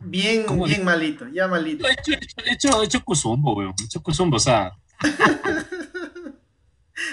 bien, 0.01 0.45
bien 0.65 0.85
malito, 0.85 1.29
ya 1.29 1.49
malito. 1.49 1.87
Hecho, 1.89 2.13
hecho, 2.13 2.37
hecho, 2.47 2.83
hecho 2.83 3.05
cuzumbo, 3.05 3.55
güey. 3.55 3.69
Hecho 3.85 4.03
cuzumbo, 4.03 4.37
o 4.37 4.41
sea. 4.41 4.73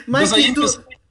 Mikey, 0.08 0.54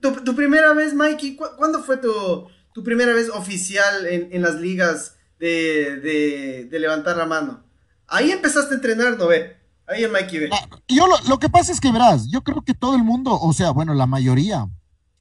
tu, 0.00 0.34
primera 0.34 0.72
vez, 0.74 0.94
Mikey, 0.94 1.36
¿cuándo 1.36 1.82
fue 1.82 1.96
tu, 1.96 2.46
tu 2.72 2.82
primera 2.82 3.12
vez 3.12 3.28
oficial 3.30 4.06
en, 4.06 4.42
las 4.42 4.56
ligas 4.56 5.16
de, 5.38 6.68
levantar 6.70 7.16
la 7.16 7.26
mano? 7.26 7.64
Ahí 8.06 8.30
empezaste 8.30 8.74
a 8.74 8.76
entrenar, 8.76 9.18
¿no 9.18 9.26
ve? 9.26 9.56
Ahí 9.86 10.04
el 10.04 10.12
Mikey 10.12 10.38
ve. 10.38 10.50
Ah, 10.52 10.68
yo 10.88 11.06
lo, 11.28 11.38
que 11.38 11.48
pasa 11.48 11.72
es 11.72 11.80
que 11.80 11.92
verás, 11.92 12.28
yo 12.30 12.42
creo 12.42 12.62
que 12.62 12.74
todo 12.74 12.94
el 12.94 13.04
mundo, 13.04 13.38
o 13.40 13.52
sea, 13.52 13.70
bueno, 13.70 13.94
la 13.94 14.06
mayoría, 14.06 14.68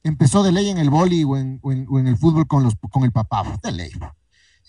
empezó 0.02 0.42
de 0.42 0.52
ley 0.52 0.68
en 0.68 0.78
el 0.78 0.90
boli 0.90 1.24
o 1.24 1.36
en, 1.36 1.60
el 2.06 2.16
fútbol 2.16 2.46
con, 2.46 2.62
los, 2.62 2.74
con 2.90 3.04
el 3.04 3.12
papá, 3.12 3.44
de 3.62 3.72
ley. 3.72 3.90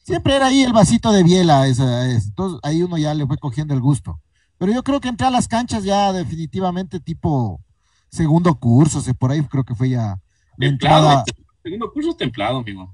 Siempre 0.03 0.35
era 0.35 0.47
ahí 0.47 0.63
el 0.63 0.73
vasito 0.73 1.11
de 1.11 1.23
biela, 1.23 1.67
entonces 1.67 2.59
ahí 2.63 2.81
uno 2.81 2.97
ya 2.97 3.13
le 3.13 3.27
fue 3.27 3.37
cogiendo 3.37 3.73
el 3.73 3.79
gusto. 3.79 4.19
Pero 4.57 4.73
yo 4.73 4.83
creo 4.83 4.99
que 4.99 5.07
entré 5.07 5.27
a 5.27 5.31
las 5.31 5.47
canchas 5.47 5.83
ya 5.83 6.11
definitivamente 6.11 6.99
tipo 6.99 7.61
segundo 8.09 8.55
curso, 8.55 8.99
o 8.99 9.13
por 9.13 9.31
ahí 9.31 9.41
creo 9.43 9.63
que 9.63 9.75
fue 9.75 9.89
ya 9.89 10.19
templado, 10.57 11.23
Segundo 11.63 11.91
curso 11.91 12.15
templado, 12.15 12.57
amigo. 12.59 12.93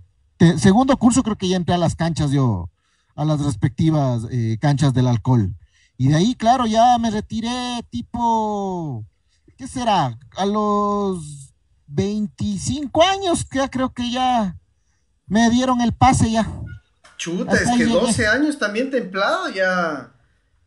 segundo 0.58 0.98
curso 0.98 1.24
creo 1.24 1.38
que 1.38 1.48
ya 1.48 1.56
entré 1.58 1.76
a 1.76 1.78
las 1.78 1.96
canchas 1.96 2.32
yo, 2.32 2.70
a 3.16 3.26
las 3.26 3.40
respectivas 3.40 4.24
eh, 4.32 4.58
canchas 4.60 4.94
del 4.94 5.08
alcohol. 5.08 5.56
Y 5.98 6.10
de 6.10 6.16
ahí, 6.16 6.36
claro, 6.36 6.66
ya 6.66 6.98
me 6.98 7.10
retiré 7.10 7.82
tipo, 7.90 9.06
¿qué 9.58 9.68
será? 9.68 10.18
A 10.36 10.46
los 10.46 11.54
25 11.88 13.02
años, 13.04 13.46
que 13.46 13.60
ya 13.60 13.70
creo 13.70 13.94
que 13.94 14.12
ya 14.12 14.58
me 15.28 15.50
dieron 15.50 15.80
el 15.82 15.94
pase 15.94 16.32
ya. 16.32 16.48
Chuta, 17.18 17.56
es 17.56 17.70
que 17.78 17.86
12 17.86 18.28
años 18.28 18.60
también 18.60 18.92
templado, 18.92 19.50
ya 19.50 20.12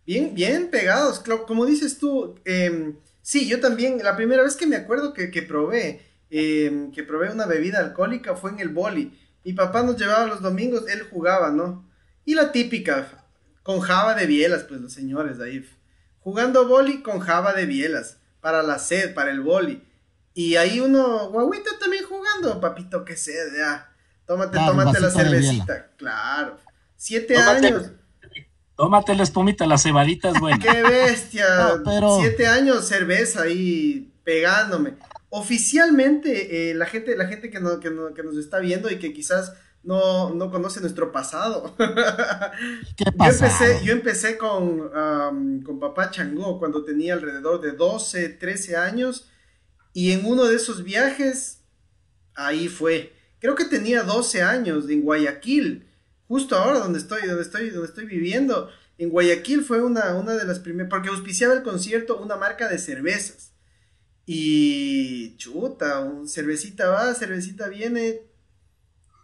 bien, 0.07 0.35
bien 0.35 0.71
pegados. 0.71 1.23
Como 1.47 1.67
dices 1.67 1.99
tú, 1.99 2.37
eh, 2.47 2.95
sí, 3.29 3.47
yo 3.47 3.61
también, 3.61 3.99
la 4.03 4.17
primera 4.17 4.43
vez 4.43 4.57
que 4.57 4.67
me 4.67 4.77
acuerdo 4.77 5.13
que, 5.13 5.31
que 5.31 5.43
probé, 5.43 6.01
em, 6.31 6.91
que 6.93 7.03
probé 7.03 7.31
una 7.31 7.45
bebida 7.45 7.79
alcohólica 7.79 8.35
fue 8.35 8.53
en 8.53 8.61
el 8.61 8.71
boli. 8.71 9.21
Mi 9.45 9.53
papá 9.53 9.83
nos 9.83 9.99
llevaba 9.99 10.25
los 10.27 10.41
domingos, 10.41 10.89
él 10.89 11.03
jugaba, 11.03 11.51
¿no? 11.51 11.87
Y 12.25 12.35
la 12.35 12.53
típica, 12.53 13.27
con 13.63 13.81
java 13.81 14.15
de 14.15 14.25
bielas, 14.25 14.65
pues 14.65 14.81
los 14.81 14.95
señores 14.95 15.41
ahí. 15.41 15.63
Jugando 16.21 16.67
boli 16.67 17.03
con 17.03 17.21
java 17.21 17.53
de 17.53 17.67
bielas, 17.67 18.17
para 18.41 18.63
la 18.63 18.79
sed, 18.79 19.13
para 19.13 19.31
el 19.31 19.43
boli. 19.43 19.87
Y 20.33 20.57
ahí 20.57 20.81
uno, 20.81 21.29
guaguita 21.29 21.73
también 21.79 22.07
jugando, 22.07 22.59
papito, 22.63 23.05
qué 23.05 23.15
sed, 23.15 23.55
ya. 23.59 23.95
Tómate, 24.25 24.57
tómate 24.57 25.01
la 25.01 25.11
cervecita, 25.11 25.91
claro. 25.99 26.57
Siete 26.97 27.37
años. 27.37 27.91
Tómate 28.79 29.17
la 29.17 29.25
espumita, 29.25 29.67
las 29.67 29.83
cebaditas, 29.83 30.35
bueno. 30.41 30.57
Qué 30.63 30.83
bestia. 30.85 31.83
Siete 32.21 32.47
años 32.47 32.87
cerveza 32.87 33.43
ahí 33.43 34.13
pegándome. 34.23 34.95
Oficialmente, 35.31 36.71
eh, 36.71 36.75
la 36.75 36.87
gente, 36.87 37.17
la 37.17 37.27
gente 37.27 37.51
que, 37.51 37.59
no, 37.59 37.81
que, 37.81 37.91
nos 37.91 38.37
está 38.37 38.61
viendo 38.61 38.89
y 38.89 39.01
que 39.01 39.13
quizás 39.13 39.53
no, 39.83 40.33
no 40.33 40.53
conoce 40.53 40.81
nuestro 40.81 41.11
pasado. 41.11 41.75
¿Qué 42.97 43.05
yo 43.05 43.27
empecé, 43.27 43.81
yo 43.85 43.93
empecé 43.93 44.39
con, 44.39 44.89
con 45.65 45.81
papá 45.81 46.13
Changó 46.13 46.61
cuando 46.61 46.85
tenía 46.85 47.15
alrededor 47.15 47.61
de 47.61 47.73
12, 47.73 48.29
13 48.29 48.77
años. 48.77 49.29
Y 49.93 50.13
en 50.13 50.25
uno 50.25 50.45
de 50.45 50.55
esos 50.55 50.85
viajes, 50.85 51.65
ahí 52.37 52.69
fue. 52.69 53.13
Creo 53.41 53.57
que 53.57 53.65
tenía 53.65 54.05
12 54.05 54.41
años 54.41 54.89
en 54.89 55.03
Guayaquil 55.03 55.88
justo 56.29 56.57
ahora 56.57 56.79
donde 56.79 56.99
estoy, 56.99 57.27
donde 57.27 57.43
estoy, 57.43 57.71
donde 57.71 57.89
estoy 57.89 58.05
viviendo, 58.05 58.71
en 58.99 59.11
Guayaquil 59.11 59.63
fue 59.63 59.83
una, 59.83 60.15
una 60.15 60.35
de 60.35 60.45
las 60.45 60.59
primeras, 60.59 60.91
porque 60.91 61.09
auspiciaba 61.09 61.55
el 61.55 61.63
concierto 61.63 62.21
una 62.21 62.37
marca 62.37 62.69
de 62.69 62.79
cervezas. 62.79 63.53
Y 64.27 65.37
chuta, 65.37 66.01
un 66.01 66.29
cervecita 66.29 66.89
va, 66.89 67.15
cervecita 67.15 67.69
viene. 67.69 68.21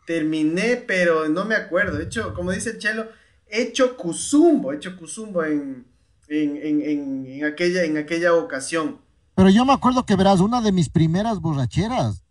Terminé, 0.07 0.77
pero 0.77 1.29
no 1.29 1.45
me 1.45 1.55
acuerdo. 1.55 2.01
Hecho, 2.01 2.35
como 2.35 2.53
dice 2.53 2.71
el 2.71 2.79
Chelo, 2.79 3.09
hecho 3.47 3.97
cuzumbo, 3.97 4.73
hecho 4.73 4.97
cuzumbo 4.97 5.45
en, 5.45 5.87
en, 6.29 6.57
en, 6.57 7.27
en, 7.27 7.45
aquella, 7.45 7.85
en 7.85 7.99
aquella 7.99 8.35
ocasión. 8.35 8.99
Pero 9.35 9.51
yo 9.51 9.65
me 9.65 9.73
acuerdo 9.73 10.07
que 10.07 10.17
verás, 10.17 10.41
una 10.41 10.61
de 10.61 10.73
mis 10.73 10.89
primeras 10.89 11.41
borracheras 11.41 12.24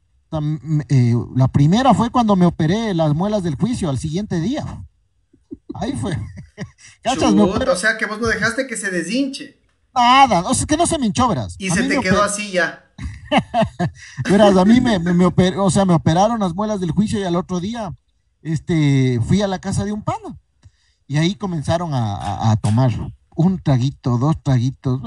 eh, 0.90 1.16
la 1.36 1.48
primera 1.48 1.94
fue 1.94 2.10
cuando 2.10 2.36
me 2.36 2.46
operé 2.46 2.94
las 2.94 3.14
muelas 3.14 3.44
del 3.44 3.56
juicio 3.56 3.90
al 3.90 3.98
siguiente 3.98 4.40
día. 4.40 4.84
Ahí 5.76 5.94
fue. 5.94 6.14
o 7.06 7.76
sea 7.76 7.98
que 7.98 8.06
vos 8.06 8.20
no 8.20 8.28
dejaste 8.28 8.68
que 8.68 8.78
se 8.78 8.90
deshinche. 8.92 9.60
Nada, 9.94 10.42
o 10.42 10.54
sea, 10.54 10.66
que 10.66 10.78
no 10.78 10.88
se 10.88 10.98
me 10.98 11.06
hinchó, 11.06 11.28
verás. 11.28 11.56
Y 11.60 11.70
se 11.70 11.84
te 11.84 12.00
quedó 12.00 12.24
así 12.24 12.52
ya. 12.52 12.86
verás, 14.30 14.56
a 14.58 14.66
mí 14.66 14.82
me, 14.82 15.00
me, 15.00 15.26
o 15.26 15.70
sea, 15.70 15.86
me 15.86 15.94
operaron 15.94 16.40
las 16.40 16.54
muelas 16.54 16.80
del 16.80 16.92
juicio 16.92 17.20
y 17.20 17.24
al 17.24 17.36
otro 17.36 17.60
día 17.60 17.94
este, 18.42 19.20
fui 19.28 19.42
a 19.42 19.48
la 19.48 19.60
casa 19.60 19.86
de 19.86 19.92
un 19.92 20.04
pana. 20.04 20.38
Y 21.08 21.18
ahí 21.18 21.36
comenzaron 21.36 21.94
a, 21.94 22.52
a 22.52 22.56
tomar 22.56 22.92
un 23.36 23.62
traguito, 23.62 24.18
dos 24.18 24.42
traguitos, 24.42 25.02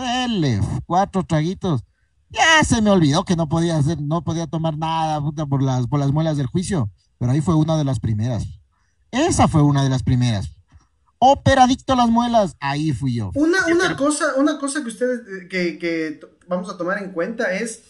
cuatro 0.87 1.25
traguitos 1.25 1.85
ya 2.31 2.65
se 2.65 2.83
me 2.83 2.91
olvidó 2.91 3.25
que 3.25 3.37
no 3.37 3.49
podía 3.49 3.77
hacer, 3.77 4.01
no 4.01 4.23
podía 4.23 4.47
tomar 4.47 4.77
nada 4.77 5.21
por 5.21 5.63
las, 5.63 5.87
por 5.87 6.01
las 6.01 6.13
muelas 6.13 6.37
del 6.37 6.47
juicio, 6.47 6.91
pero 7.19 7.33
ahí 7.33 7.41
fue 7.41 7.55
una 7.55 7.77
de 7.77 7.85
las 7.85 8.01
primeras. 8.01 8.45
Esa 9.11 9.49
fue 9.49 9.63
una 9.63 9.83
de 9.83 9.91
las 9.91 10.03
primeras. 10.03 10.51
Operadicto 11.19 11.95
a 11.95 11.97
las 11.97 12.09
muelas, 12.09 12.57
ahí 12.61 12.93
fui 12.93 13.15
yo. 13.15 13.31
Una, 13.35 13.67
una 13.67 13.97
cosa, 13.97 14.35
una 14.37 14.59
cosa 14.59 14.83
que 14.83 14.89
ustedes, 14.89 15.21
que, 15.49 15.79
que 15.79 16.21
vamos 16.47 16.69
a 16.69 16.77
tomar 16.77 17.03
en 17.03 17.13
cuenta 17.13 17.55
es 17.55 17.83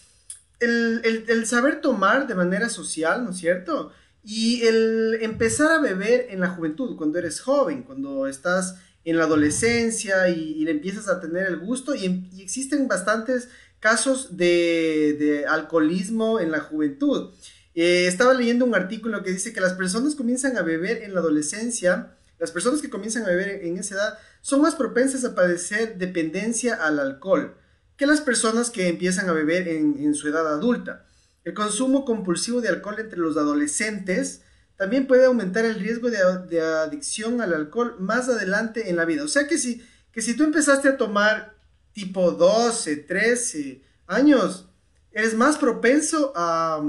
el, 0.59 1.01
el, 1.03 1.25
el, 1.27 1.45
saber 1.45 1.81
tomar 1.81 2.27
de 2.27 2.35
manera 2.35 2.69
social, 2.69 3.23
¿no 3.23 3.31
es 3.31 3.37
cierto? 3.37 3.91
Y 4.23 4.61
el 4.63 5.19
empezar 5.21 5.71
a 5.71 5.79
beber 5.79 6.27
en 6.29 6.39
la 6.39 6.49
juventud, 6.49 6.95
cuando 6.95 7.19
eres 7.19 7.41
joven, 7.41 7.83
cuando 7.83 8.27
estás 8.27 8.75
en 9.03 9.17
la 9.17 9.23
adolescencia 9.23 10.29
y, 10.29 10.63
le 10.65 10.71
empiezas 10.71 11.07
a 11.07 11.19
tener 11.19 11.47
el 11.47 11.59
gusto 11.59 11.95
y, 11.95 12.29
y 12.33 12.41
existen 12.41 12.87
bastantes 12.87 13.49
casos 13.79 14.37
de, 14.37 15.45
alcoholismo 15.47 16.39
en 16.39 16.51
la 16.51 16.59
juventud. 16.59 17.31
Eh, 17.75 18.07
estaba 18.07 18.33
leyendo 18.33 18.65
un 18.65 18.75
artículo 18.75 19.23
que 19.23 19.31
dice 19.31 19.53
que 19.53 19.61
las 19.61 19.73
personas 19.73 20.15
comienzan 20.15 20.57
a 20.57 20.63
beber 20.63 21.03
en 21.03 21.13
la 21.13 21.19
adolescencia, 21.19 22.17
las 22.39 22.51
personas 22.51 22.81
que 22.81 22.89
comienzan 22.89 23.23
a 23.23 23.29
beber 23.29 23.65
en 23.65 23.77
esa 23.77 23.95
edad 23.95 24.19
son 24.41 24.61
más 24.61 24.75
propensas 24.75 25.23
a 25.25 25.35
padecer 25.35 25.97
dependencia 25.97 26.75
al 26.75 26.99
alcohol 26.99 27.55
que 27.97 28.05
las 28.05 28.21
personas 28.21 28.69
que 28.69 28.87
empiezan 28.87 29.27
a 29.27 29.33
beber 29.33 29.67
en, 29.67 30.13
su 30.13 30.27
edad 30.27 30.47
adulta. 30.47 31.05
El 31.43 31.55
consumo 31.55 32.05
compulsivo 32.05 32.61
de 32.61 32.69
alcohol 32.69 32.97
entre 32.99 33.17
los 33.17 33.37
adolescentes 33.37 34.41
también 34.75 35.07
puede 35.07 35.25
aumentar 35.25 35.65
el 35.65 35.79
riesgo 35.79 36.11
de, 36.11 36.19
de, 36.47 36.61
adicción 36.61 37.41
al 37.41 37.53
alcohol 37.53 37.95
más 37.99 38.29
adelante 38.29 38.91
en 38.91 38.95
la 38.95 39.05
vida. 39.05 39.23
O 39.23 39.27
sea 39.27 39.47
que 39.47 39.57
si, 39.57 39.83
que 40.11 40.21
si 40.21 40.35
tú 40.35 40.43
empezaste 40.43 40.87
a 40.87 40.97
tomar 40.97 41.56
tipo 41.97 42.31
12, 42.31 42.95
13 42.95 43.81
años, 44.05 44.69
eres 45.11 45.35
más 45.35 45.57
propenso 45.57 46.31
a, 46.35 46.79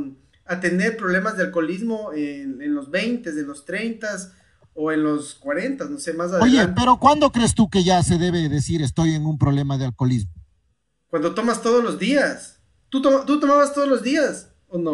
tener 0.60 0.98
problemas 0.98 1.38
de 1.38 1.44
alcoholismo 1.44 2.12
en, 2.12 2.74
los 2.74 2.90
20, 2.90 3.30
en 3.30 3.46
los 3.46 3.64
30 3.64 4.06
o 4.74 4.92
en 4.92 5.02
los 5.02 5.34
40, 5.36 5.86
no 5.86 5.98
sé, 5.98 6.12
más 6.12 6.30
adelante. 6.32 6.58
Oye, 6.58 6.68
pero 6.76 6.98
¿cuándo 6.98 7.32
crees 7.32 7.54
tú 7.54 7.70
que 7.70 7.82
ya 7.84 8.02
se 8.02 8.18
debe 8.18 8.50
decir 8.50 8.82
estoy 8.82 9.14
en 9.14 9.24
un 9.24 9.38
problema 9.38 9.78
de 9.78 9.86
alcoholismo? 9.86 10.30
Cuando 11.08 11.34
tomas 11.34 11.62
todos 11.62 11.82
los 11.82 11.98
días. 11.98 12.60
¿Tú, 12.90 13.00
¿Tú 13.00 13.40
tomabas 13.40 13.72
todos 13.72 13.88
los 13.88 14.02
días 14.02 14.50
o 14.68 14.76
no? 14.76 14.92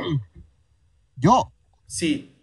Yo. 1.17 1.53
Sí. 1.87 2.34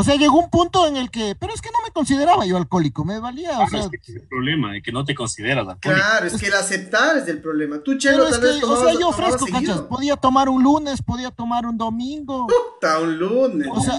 O 0.00 0.04
sea, 0.04 0.14
llegó 0.14 0.38
un 0.38 0.48
punto 0.48 0.86
en 0.86 0.96
el 0.96 1.10
que, 1.10 1.34
pero 1.34 1.52
es 1.52 1.60
que 1.60 1.70
no 1.70 1.78
me 1.84 1.90
consideraba 1.90 2.46
yo 2.46 2.56
alcohólico, 2.56 3.04
me 3.04 3.18
valía, 3.18 3.58
o 3.58 3.68
sea. 3.68 3.80
Es, 3.80 3.88
que 3.88 3.96
es 3.96 4.08
el 4.10 4.28
problema, 4.28 4.72
de 4.72 4.80
que 4.80 4.92
no 4.92 5.04
te 5.04 5.12
consideras 5.12 5.66
alcohólico. 5.66 6.06
Claro, 6.06 6.26
es, 6.28 6.36
que 6.36 6.46
el 6.46 6.54
aceptar 6.54 7.18
es 7.18 7.26
el 7.26 7.40
problema. 7.40 7.80
Tú, 7.80 7.98
Chelo, 7.98 8.30
tal 8.30 8.40
vez 8.40 8.60
tomabas, 8.60 8.84
O 8.84 8.88
sea, 8.90 9.00
yo 9.00 9.10
fresco, 9.10 9.46
cachas, 9.46 9.80
podía 9.80 10.14
tomar 10.14 10.48
un 10.48 10.62
lunes, 10.62 11.02
podía 11.02 11.32
tomar 11.32 11.66
un 11.66 11.76
domingo. 11.76 12.46
Puta, 12.46 13.00
un 13.00 13.18
lunes, 13.18 13.68
o 13.72 13.80
sea, 13.80 13.98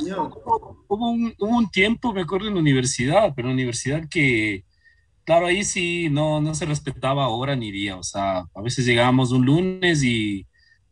hubo, 0.88 1.10
un, 1.12 1.36
hubo 1.38 1.58
un 1.58 1.70
tiempo, 1.70 2.14
me 2.14 2.22
acuerdo, 2.22 2.48
en 2.48 2.54
la 2.54 2.62
universidad, 2.62 3.34
pero 3.36 3.50
en 3.50 3.56
la 3.56 3.56
universidad 3.56 4.08
que, 4.10 4.64
claro, 5.26 5.48
ahí 5.48 5.66
sí 5.66 6.08
no, 6.10 6.40
no 6.40 6.56
se 6.56 6.66
respetaba 6.66 7.28
hora 7.28 7.58
ni 7.58 7.72
día, 7.72 7.98
o 7.98 8.04
sea, 8.04 8.46
a 8.56 8.62
veces 8.62 8.86
llegábamos 8.86 9.34
un 9.34 9.46
lunes 9.46 10.02
y 10.02 10.48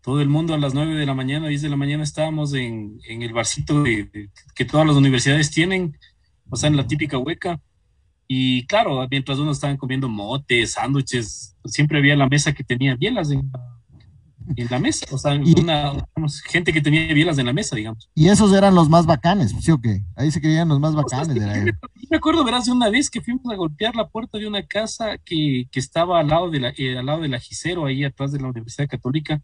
todo 0.08 0.22
el 0.22 0.30
mundo 0.30 0.54
a 0.54 0.58
las 0.58 0.74
9 0.74 0.96
de 0.96 1.06
la 1.06 1.14
mañana, 1.14 1.50
10 1.50 1.64
de 1.64 1.68
la 1.68 1.76
mañana 1.76 2.02
estábamos 2.02 2.54
en, 2.54 2.98
en 3.10 3.24
el 3.24 3.34
barcito 3.34 3.84
de, 3.84 4.30
que 4.56 4.64
todas 4.64 4.88
las 4.88 4.96
universidades 4.96 5.52
tienen, 5.52 5.98
o 6.50 6.56
sea, 6.56 6.70
en 6.70 6.78
la 6.78 6.88
típica 6.88 7.18
hueca. 7.18 7.60
Y 8.26 8.66
claro, 8.68 9.06
mientras 9.12 9.38
uno 9.38 9.52
estaban 9.52 9.76
comiendo 9.76 10.08
motes, 10.08 10.72
sándwiches, 10.72 11.58
siempre 11.66 11.98
había 11.98 12.16
la 12.16 12.30
mesa 12.30 12.54
que 12.54 12.64
tenía 12.64 12.96
bielas 12.96 13.32
en, 13.32 13.52
en 14.56 14.68
la 14.70 14.80
mesa, 14.80 15.06
o 15.12 15.18
sea, 15.18 15.34
una, 15.34 15.92
gente 16.46 16.72
que 16.72 16.80
tenía 16.80 17.14
bielas 17.14 17.38
en 17.38 17.48
la 17.48 17.52
mesa, 17.52 17.76
digamos. 17.76 18.10
Y 18.16 18.30
esos 18.30 18.54
eran 18.54 18.76
los 18.76 18.88
más 18.88 19.06
bacanes, 19.06 19.54
¿sí 19.60 19.72
o 19.72 19.82
qué? 19.82 20.06
Ahí 20.16 20.32
se 20.32 20.40
creían 20.40 20.70
los 20.70 20.80
más 20.80 20.96
bacanes. 20.96 21.36
me 22.10 22.16
acuerdo, 22.16 22.46
verás, 22.46 22.64
de 22.64 22.72
una 22.72 22.90
vez 22.90 23.10
que 23.10 23.20
fuimos 23.20 23.52
a 23.52 23.58
golpear 23.58 23.94
la 23.94 24.08
puerta 24.08 24.38
de 24.38 24.48
una 24.48 24.66
casa 24.66 25.18
que, 25.18 25.68
que 25.70 25.82
estaba 25.82 26.22
al 26.22 26.30
lado, 26.30 26.50
de 26.50 26.62
la, 26.62 26.74
eh, 26.78 26.98
al 26.98 27.08
lado 27.08 27.24
del 27.24 27.34
ajicero, 27.34 27.86
ahí 27.86 28.06
atrás 28.06 28.32
de 28.32 28.40
la 28.40 28.48
Universidad 28.48 28.88
Católica, 28.88 29.42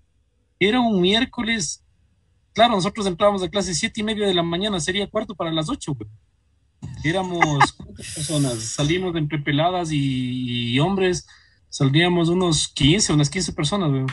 era 0.65 0.79
un 0.79 1.01
miércoles 1.01 1.83
claro, 2.53 2.75
nosotros 2.75 3.05
entrábamos 3.05 3.43
a 3.43 3.49
clase 3.49 3.73
siete 3.73 4.01
y 4.01 4.03
media 4.03 4.27
de 4.27 4.33
la 4.33 4.43
mañana, 4.43 4.79
sería 4.79 5.09
cuarto 5.09 5.35
para 5.35 5.51
las 5.51 5.69
ocho, 5.69 5.93
güey. 5.93 6.09
Éramos, 7.03 7.73
¿cuántas 7.77 8.13
personas? 8.13 8.59
Salimos 8.59 9.15
entre 9.15 9.39
peladas 9.39 9.89
y, 9.91 10.79
hombres, 10.79 11.27
salíamos 11.69 12.29
unos 12.29 12.67
15, 12.69 13.13
unas 13.13 13.29
15 13.29 13.53
personas, 13.53 13.89
güey. 13.89 14.05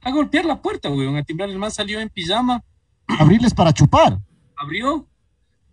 A 0.00 0.10
golpear 0.10 0.44
la 0.44 0.62
puerta, 0.62 0.88
güey, 0.88 1.14
a 1.16 1.22
timbrar. 1.22 1.50
El 1.50 1.58
man 1.58 1.72
salió 1.72 2.00
en 2.00 2.08
pijama. 2.08 2.64
Abrirles 3.18 3.52
para 3.52 3.72
chupar. 3.72 4.20
Abrió, 4.56 5.08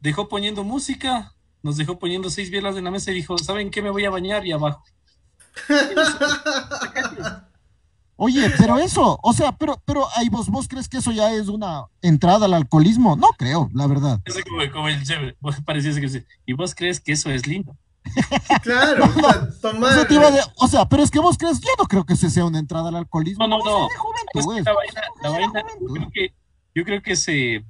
dejó 0.02 0.28
poniendo 0.28 0.64
música, 0.64 1.34
nos 1.62 1.78
dejó 1.78 2.00
poniendo 2.00 2.30
seis 2.30 2.50
bielas 2.50 2.76
en 2.76 2.84
la 2.84 2.92
mesa 2.92 3.12
y 3.12 3.16
dijo, 3.16 3.38
¿saben 3.38 3.70
qué? 3.70 3.82
Me 3.82 3.90
voy 3.90 4.06
a 4.06 4.10
bañar 4.10 4.46
y 4.46 4.52
abajo. 4.52 4.84
Oye, 8.18 8.50
pero 8.58 8.78
eso, 8.78 9.20
o 9.22 9.34
sea, 9.34 9.52
pero, 9.52 9.82
pero 9.86 10.08
ahí 10.16 10.30
vos, 10.30 10.50
vos 10.50 10.68
crees 10.68 10.88
que 10.88 10.98
eso 10.98 11.12
ya 11.12 11.34
es 11.34 11.50
una 11.50 11.86
entrada 12.02 12.46
al 12.46 12.54
alcoholismo? 12.54 13.18
No 13.18 13.30
creo, 13.38 13.70
la 13.74 13.88
verdad. 13.88 14.22
como, 14.72 14.88
el 14.88 15.04
chévere, 15.04 15.36
que 15.36 16.26
¿y 16.46 16.54
vos 16.54 16.74
crees 16.74 17.02
que 17.02 17.12
eso 17.12 17.30
es 17.30 17.46
lindo? 17.46 17.76
Claro, 18.62 19.10
tomar. 19.62 20.08
o 20.58 20.68
sea, 20.68 20.88
pero 20.88 21.04
es 21.04 21.12
que 21.12 21.20
vos 21.20 21.38
crees, 21.38 21.60
yo 21.60 21.70
no 21.78 21.86
creo 21.86 22.06
que 22.06 22.14
ese 22.14 22.30
sea 22.30 22.46
una 22.46 22.60
entrada 22.60 22.90
al 22.90 22.96
alcoholismo. 22.96 23.48
No, 23.48 23.58
no, 23.58 23.66
no. 23.66 23.88
la 24.34 24.74
vaina, 24.74 25.02
la 25.22 25.30
vaina, 25.30 25.64
yo 25.82 25.88
creo 25.88 26.10
que, 26.14 26.34
yo 26.74 26.84
creo 26.86 27.02
que 27.02 27.16
se, 27.16 27.66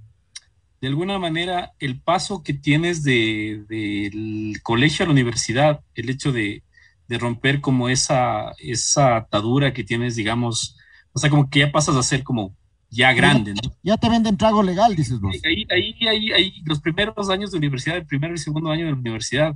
de 0.82 0.88
alguna 0.88 1.18
manera, 1.18 1.74
el 1.80 2.00
paso 2.00 2.44
que 2.44 2.54
tienes 2.54 3.02
del 3.04 3.66
de, 3.68 4.54
colegio 4.62 5.04
a 5.04 5.08
la 5.08 5.14
universidad, 5.14 5.82
el 5.96 6.10
hecho 6.10 6.32
de, 6.32 6.64
de 7.07 7.17
romper 7.17 7.62
como 7.62 7.89
esa, 7.89 8.53
esa 8.57 9.17
atadura 9.17 9.74
que 9.74 9.83
tienes, 9.83 10.15
digamos, 10.15 10.77
o 11.13 11.19
sea, 11.19 11.29
como 11.29 11.50
que 11.50 11.59
ya 11.59 11.71
pasas 11.71 11.95
a 11.95 12.03
ser 12.03 12.24
como 12.24 12.55
ya 12.89 13.13
grande, 13.13 13.53
¿no? 13.53 13.75
Ya 13.83 13.97
te 13.97 14.09
venden 14.09 14.38
trago 14.38 14.63
legal, 14.63 14.95
dices 14.95 15.19
vos. 15.19 15.35
Ahí, 15.43 15.65
ahí, 15.69 16.07
ahí, 16.07 16.31
ahí, 16.31 16.53
los 16.65 16.79
primeros 16.79 17.29
años 17.29 17.51
de 17.51 17.57
universidad, 17.57 17.97
el 17.97 18.05
primer 18.05 18.31
y 18.33 18.38
segundo 18.38 18.71
año 18.71 18.85
de 18.85 18.91
la 18.91 18.97
universidad, 18.97 19.55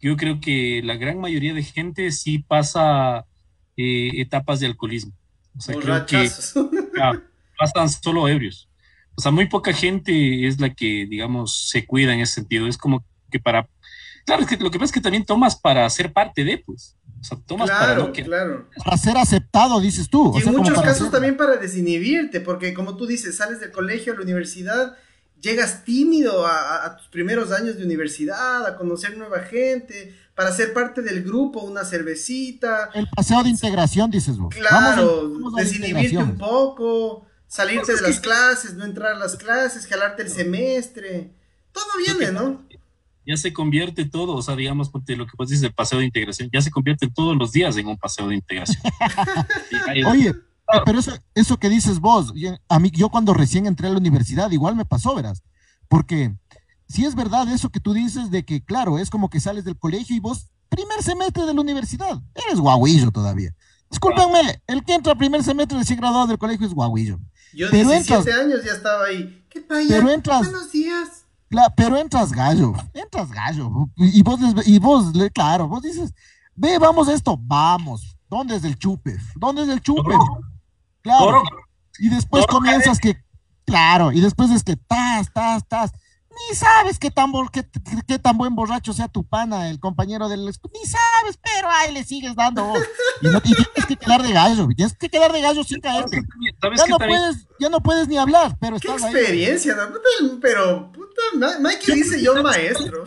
yo 0.00 0.16
creo 0.16 0.40
que 0.40 0.82
la 0.82 0.96
gran 0.96 1.20
mayoría 1.20 1.54
de 1.54 1.62
gente 1.62 2.10
sí 2.10 2.38
pasa 2.38 3.26
eh, 3.76 4.10
etapas 4.20 4.60
de 4.60 4.66
alcoholismo. 4.66 5.12
O 5.56 5.60
sea, 5.60 5.76
creo 5.76 6.06
que 6.06 6.28
pasan 7.58 7.88
solo 7.88 8.28
ebrios. 8.28 8.68
O 9.14 9.20
sea, 9.20 9.30
muy 9.30 9.46
poca 9.46 9.72
gente 9.72 10.46
es 10.46 10.60
la 10.60 10.70
que, 10.70 11.06
digamos, 11.06 11.68
se 11.68 11.84
cuida 11.84 12.14
en 12.14 12.20
ese 12.20 12.34
sentido. 12.34 12.66
Es 12.66 12.78
como 12.78 13.04
que 13.30 13.38
para 13.38 13.68
Claro, 14.36 14.46
que 14.46 14.56
lo 14.56 14.70
que 14.70 14.78
pasa 14.78 14.86
es 14.86 14.92
que 14.92 15.00
también 15.00 15.24
tomas 15.24 15.56
para 15.56 15.88
ser 15.90 16.12
parte 16.12 16.44
de, 16.44 16.58
pues. 16.58 16.96
O 17.20 17.24
sea, 17.24 17.38
tomas 17.46 17.68
claro, 17.68 18.12
para 18.12 18.24
Claro. 18.24 18.68
Para 18.82 18.96
ser 18.96 19.16
aceptado, 19.16 19.80
dices 19.80 20.08
tú. 20.08 20.32
Y 20.38 20.42
en 20.42 20.56
muchos 20.56 20.80
casos 20.80 21.10
también 21.10 21.36
para 21.36 21.56
desinhibirte, 21.56 22.40
porque 22.40 22.72
como 22.72 22.96
tú 22.96 23.06
dices, 23.06 23.36
sales 23.36 23.60
del 23.60 23.72
colegio 23.72 24.12
a 24.12 24.16
la 24.16 24.22
universidad, 24.22 24.96
llegas 25.40 25.84
tímido 25.84 26.46
a, 26.46 26.96
tus 26.96 27.08
primeros 27.08 27.52
años 27.52 27.76
de 27.76 27.84
universidad, 27.84 28.66
a 28.66 28.76
conocer 28.76 29.16
nueva 29.16 29.40
gente, 29.40 30.14
para 30.34 30.52
ser 30.52 30.72
parte 30.72 31.02
del 31.02 31.22
grupo, 31.22 31.60
una 31.60 31.84
cervecita. 31.84 32.90
El 32.94 33.08
paseo 33.08 33.42
de 33.42 33.50
integración, 33.50 34.10
dices 34.10 34.38
vos. 34.38 34.54
Claro, 34.54 35.30
desinhibirte 35.56 36.16
un 36.16 36.38
poco, 36.38 37.26
salirte 37.46 37.94
de 37.94 38.00
las 38.00 38.20
clases, 38.20 38.74
no 38.74 38.84
entrar 38.84 39.14
a 39.14 39.18
las 39.18 39.36
clases, 39.36 39.86
jalarte 39.86 40.22
el 40.22 40.30
semestre. 40.30 41.34
Todo 41.72 41.84
viene, 41.98 42.32
¿no? 42.32 42.66
Ya 43.26 43.36
se 43.36 43.52
convierte 43.52 44.04
todo, 44.04 44.34
o 44.34 44.42
sea, 44.42 44.56
digamos, 44.56 44.90
lo 44.92 45.26
que 45.26 45.32
vos 45.36 45.48
dices 45.48 45.64
el 45.64 45.74
paseo 45.74 45.98
de 45.98 46.06
integración, 46.06 46.48
ya 46.52 46.60
se 46.60 46.70
convierte 46.70 47.08
todos 47.08 47.36
los 47.36 47.52
días 47.52 47.76
en 47.76 47.86
un 47.86 47.96
paseo 47.96 48.28
de 48.28 48.36
integración. 48.36 48.82
Oye, 50.06 50.34
pero 50.84 50.98
eso, 50.98 51.12
eso 51.34 51.58
que 51.58 51.68
dices 51.68 52.00
vos, 52.00 52.32
a 52.68 52.78
mí, 52.78 52.90
yo 52.92 53.08
cuando 53.08 53.34
recién 53.34 53.66
entré 53.66 53.88
a 53.88 53.90
la 53.90 53.98
universidad, 53.98 54.50
igual 54.50 54.76
me 54.76 54.84
pasó, 54.84 55.14
verás, 55.14 55.42
porque 55.88 56.34
si 56.88 57.04
es 57.04 57.14
verdad 57.14 57.48
eso 57.52 57.70
que 57.70 57.80
tú 57.80 57.92
dices 57.92 58.30
de 58.30 58.44
que, 58.44 58.64
claro, 58.64 58.98
es 58.98 59.10
como 59.10 59.30
que 59.30 59.40
sales 59.40 59.64
del 59.64 59.78
colegio 59.78 60.16
y 60.16 60.20
vos, 60.20 60.48
primer 60.68 61.02
semestre 61.02 61.44
de 61.44 61.54
la 61.54 61.60
universidad, 61.60 62.20
eres 62.34 62.58
guaguillo 62.58 63.10
todavía. 63.10 63.54
Discúlpenme, 63.90 64.62
el 64.68 64.84
que 64.84 64.94
entra 64.94 65.16
primer 65.16 65.42
semestre 65.42 65.78
recién 65.78 65.98
graduado 65.98 66.28
del 66.28 66.38
colegio 66.38 66.66
es 66.66 66.72
guaguillo. 66.72 67.18
Yo 67.52 67.66
pero 67.70 67.90
17 67.90 68.32
años 68.32 68.64
ya 68.64 68.72
estaba 68.72 69.06
ahí. 69.06 69.44
¿Qué 69.50 69.60
paya? 69.60 69.88
Pero 69.88 70.10
entras, 70.10 70.42
Buenos 70.42 70.70
días 70.70 71.19
pero 71.76 71.96
entras 71.96 72.32
gallo, 72.32 72.74
entras 72.94 73.30
gallo. 73.30 73.88
Y 73.96 74.22
vos, 74.22 74.40
y 74.64 74.78
vos, 74.78 75.12
claro, 75.32 75.68
vos 75.68 75.82
dices, 75.82 76.14
ve, 76.54 76.78
vamos 76.78 77.08
esto, 77.08 77.36
vamos. 77.40 78.16
¿Dónde 78.28 78.56
es 78.56 78.64
el 78.64 78.78
chupe? 78.78 79.16
¿Dónde 79.34 79.62
es 79.62 79.68
el 79.68 79.80
chupe? 79.80 80.14
Claro. 81.02 81.42
Y 81.98 82.08
después 82.08 82.46
comienzas 82.46 82.98
que, 82.98 83.16
claro, 83.64 84.12
y 84.12 84.20
después 84.20 84.50
es 84.50 84.62
que, 84.62 84.76
tas, 84.76 85.32
tas, 85.32 85.66
tas 85.66 85.92
ni 86.48 86.56
sabes 86.56 86.98
qué 86.98 87.10
tan, 87.10 87.32
qué, 87.52 87.64
qué, 88.06 88.18
tan 88.18 88.36
buen 88.36 88.54
borracho 88.54 88.92
sea 88.92 89.08
tu 89.08 89.24
pana, 89.24 89.68
el 89.70 89.80
compañero 89.80 90.28
del... 90.28 90.44
Ni 90.44 90.86
sabes, 90.86 91.38
pero 91.42 91.68
ahí 91.70 91.92
le 91.92 92.04
sigues 92.04 92.34
dando 92.34 92.72
Y, 93.20 93.28
no, 93.28 93.40
tienes 93.40 93.66
que 93.86 93.96
quedar 93.96 94.22
de 94.22 94.32
gallo, 94.32 94.68
tienes 94.74 94.94
que 94.94 95.08
quedar 95.08 95.32
de 95.32 95.40
gallo 95.40 95.64
sin 95.64 95.80
caerte. 95.80 96.22
Ya 96.76 96.86
no, 96.86 96.98
puedes, 96.98 97.46
ya 97.58 97.68
no 97.68 97.80
puedes 97.82 98.08
ni 98.08 98.18
hablar, 98.18 98.56
pero 98.60 98.78
¿Qué 98.78 98.88
experiencia, 98.88 99.76
Pero, 100.40 100.92
puta, 100.92 101.58
Mikey 101.60 101.94
dice 101.94 102.22
yo 102.22 102.42
maestro. 102.42 103.04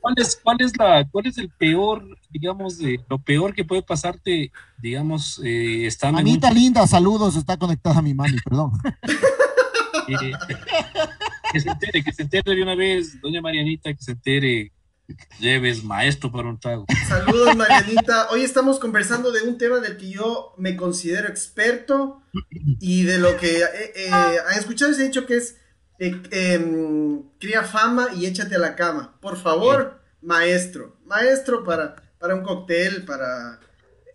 ¿Cuál 0.00 0.14
es, 0.18 0.38
cuál, 0.42 0.56
es 0.60 0.76
la, 0.76 1.08
¿Cuál 1.10 1.26
es 1.28 1.38
el 1.38 1.48
peor, 1.48 2.04
digamos, 2.28 2.76
de 2.76 3.00
lo 3.08 3.18
peor 3.18 3.54
que 3.54 3.64
puede 3.64 3.80
pasarte, 3.80 4.52
digamos, 4.76 5.40
eh, 5.42 5.86
estando 5.86 6.20
Anita 6.20 6.50
linda, 6.50 6.86
saludos, 6.86 7.36
está 7.36 7.56
conectada 7.56 8.00
a 8.00 8.02
mi 8.02 8.12
mami, 8.12 8.38
perdón. 8.44 8.72
Eh, 10.06 10.32
que 11.54 11.60
se 11.60 11.70
entere, 11.70 12.04
que 12.04 12.12
se 12.12 12.22
entere 12.22 12.56
de 12.56 12.62
una 12.62 12.74
vez, 12.74 13.20
doña 13.20 13.40
Marianita, 13.40 13.94
que 13.94 14.02
se 14.02 14.12
entere, 14.12 14.72
que 15.06 15.16
lleves 15.38 15.84
maestro 15.84 16.32
para 16.32 16.48
un 16.48 16.58
trago. 16.58 16.84
Saludos, 17.08 17.54
Marianita. 17.56 18.28
Hoy 18.30 18.42
estamos 18.42 18.80
conversando 18.80 19.30
de 19.30 19.42
un 19.42 19.56
tema 19.56 19.78
del 19.78 19.96
que 19.96 20.10
yo 20.10 20.52
me 20.58 20.76
considero 20.76 21.28
experto 21.28 22.22
y 22.80 23.04
de 23.04 23.18
lo 23.18 23.36
que 23.36 23.60
eh, 23.60 23.92
eh, 23.94 24.10
han 24.10 24.58
escuchado 24.58 24.90
ese 24.90 25.04
dicho 25.04 25.26
que 25.26 25.36
es 25.36 25.56
eh, 26.00 26.20
em, 26.32 27.22
cría 27.38 27.62
fama 27.62 28.08
y 28.16 28.26
échate 28.26 28.56
a 28.56 28.58
la 28.58 28.74
cama. 28.74 29.16
Por 29.20 29.36
favor, 29.36 30.00
maestro. 30.20 30.98
Maestro 31.04 31.62
para, 31.62 31.94
para 32.18 32.34
un 32.34 32.42
cóctel, 32.42 33.04
para 33.04 33.60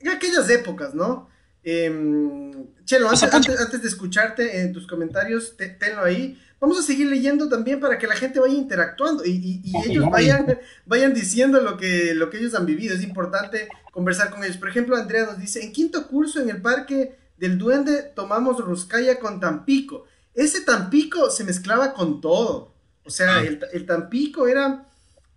en 0.02 0.10
aquellas 0.10 0.50
épocas, 0.50 0.94
¿no? 0.94 1.30
Em, 1.64 2.52
Chelo, 2.84 3.10
antes, 3.10 3.82
de 3.82 3.88
escucharte 3.88 4.62
en 4.62 4.74
tus 4.74 4.88
comentarios, 4.88 5.56
tenlo 5.56 6.04
ahí. 6.04 6.38
Vamos 6.60 6.80
a 6.80 6.84
seguir 6.84 7.08
leyendo 7.08 7.48
también 7.48 7.80
para 7.80 7.98
que 7.98 8.08
la 8.08 8.16
gente 8.16 8.40
vaya 8.40 8.54
interactuando 8.54 9.26
y, 9.26 9.62
ellos 9.86 10.10
vayan, 10.12 10.60
vayan 10.86 11.14
diciendo 11.14 11.62
lo 11.62 11.78
que, 11.78 12.14
lo 12.14 12.30
que 12.30 12.38
ellos 12.38 12.54
han 12.54 12.66
vivido. 12.66 12.96
Es 12.96 13.04
importante 13.04 13.70
conversar 13.92 14.30
con 14.30 14.44
ellos. 14.44 14.58
Por 14.58 14.70
ejemplo, 14.70 14.96
Andrea 14.96 15.26
nos 15.26 15.40
dice, 15.40 15.64
en 15.64 15.72
quinto 15.72 16.08
curso 16.08 16.42
en 16.42 16.50
el 16.50 16.62
Parque 16.62 17.18
del 17.38 17.58
Duende 17.58 18.04
tomamos 18.16 18.60
Ruscaya 18.60 19.20
con 19.20 19.40
Tampico. 19.40 20.06
Ese 20.34 20.62
Tampico 20.62 21.30
se 21.30 21.44
mezclaba 21.44 21.94
con 21.94 22.22
todo. 22.22 22.74
O 23.06 23.10
sea, 23.10 23.38
ah. 23.38 23.44
el, 23.74 23.86
Tampico 23.86 24.48
era 24.48 24.86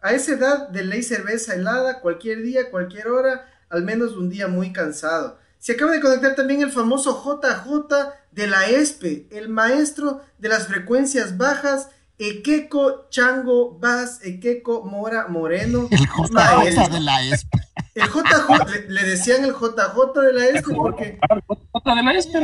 a 0.00 0.12
esa 0.12 0.32
edad 0.32 0.68
de 0.68 0.85
ley 0.85 1.02
cerveza 1.02 1.54
helada, 1.54 2.00
cualquier 2.00 2.42
día, 2.42 2.70
cualquier 2.70 3.08
hora, 3.08 3.48
al 3.68 3.85
menos 3.85 4.16
un 4.16 4.28
día 4.28 4.48
muy 4.48 4.72
cansado. 4.72 5.38
Se 5.62 5.75
acaba 5.75 5.92
de 5.92 6.01
conectar 6.01 6.35
también 6.35 6.61
el 6.61 6.72
famoso 6.72 7.22
JJ 7.22 7.94
de 8.33 8.48
la 8.48 8.66
ESPE, 8.66 9.29
el 9.31 9.48
maestro 9.48 10.20
de 10.38 10.48
las 10.48 10.66
frecuencias 10.66 11.37
bajas, 11.38 11.88
Equeco 12.18 13.09
Chango 13.11 13.79
Bass, 13.79 14.18
Equeco 14.25 14.83
Mora 14.83 15.29
Moreno. 15.29 15.88
El 15.92 16.01
JJ 16.01 16.90
de 16.90 17.01
la 17.01 17.22
ESPE. 17.22 17.59
El 17.94 18.09
JJ, 18.09 18.88
le, 18.88 19.05
decían 19.05 19.44
el 19.44 19.53
JJ 19.53 20.20
de 20.20 20.33
la 20.33 20.46
ESPE 20.46 20.75
porque. 20.75 21.20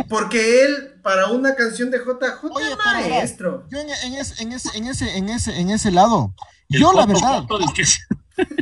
Porque 0.08 0.64
él, 0.64 1.00
para 1.02 1.26
una 1.26 1.56
canción 1.56 1.90
de 1.90 1.98
JJ, 1.98 2.52
Oye, 2.52 2.76
maestro. 2.76 3.66
Yo 3.68 3.80
en, 3.80 3.88
ese, 4.14 4.42
en, 4.44 4.52
ese, 4.52 4.78
en, 4.78 4.86
ese, 4.86 5.16
en, 5.16 5.28
ese, 5.28 5.58
en 5.58 5.70
ese 5.70 5.90
lado, 5.90 6.34
yo 6.68 6.92
la 6.92 7.04
verdad, 7.04 7.44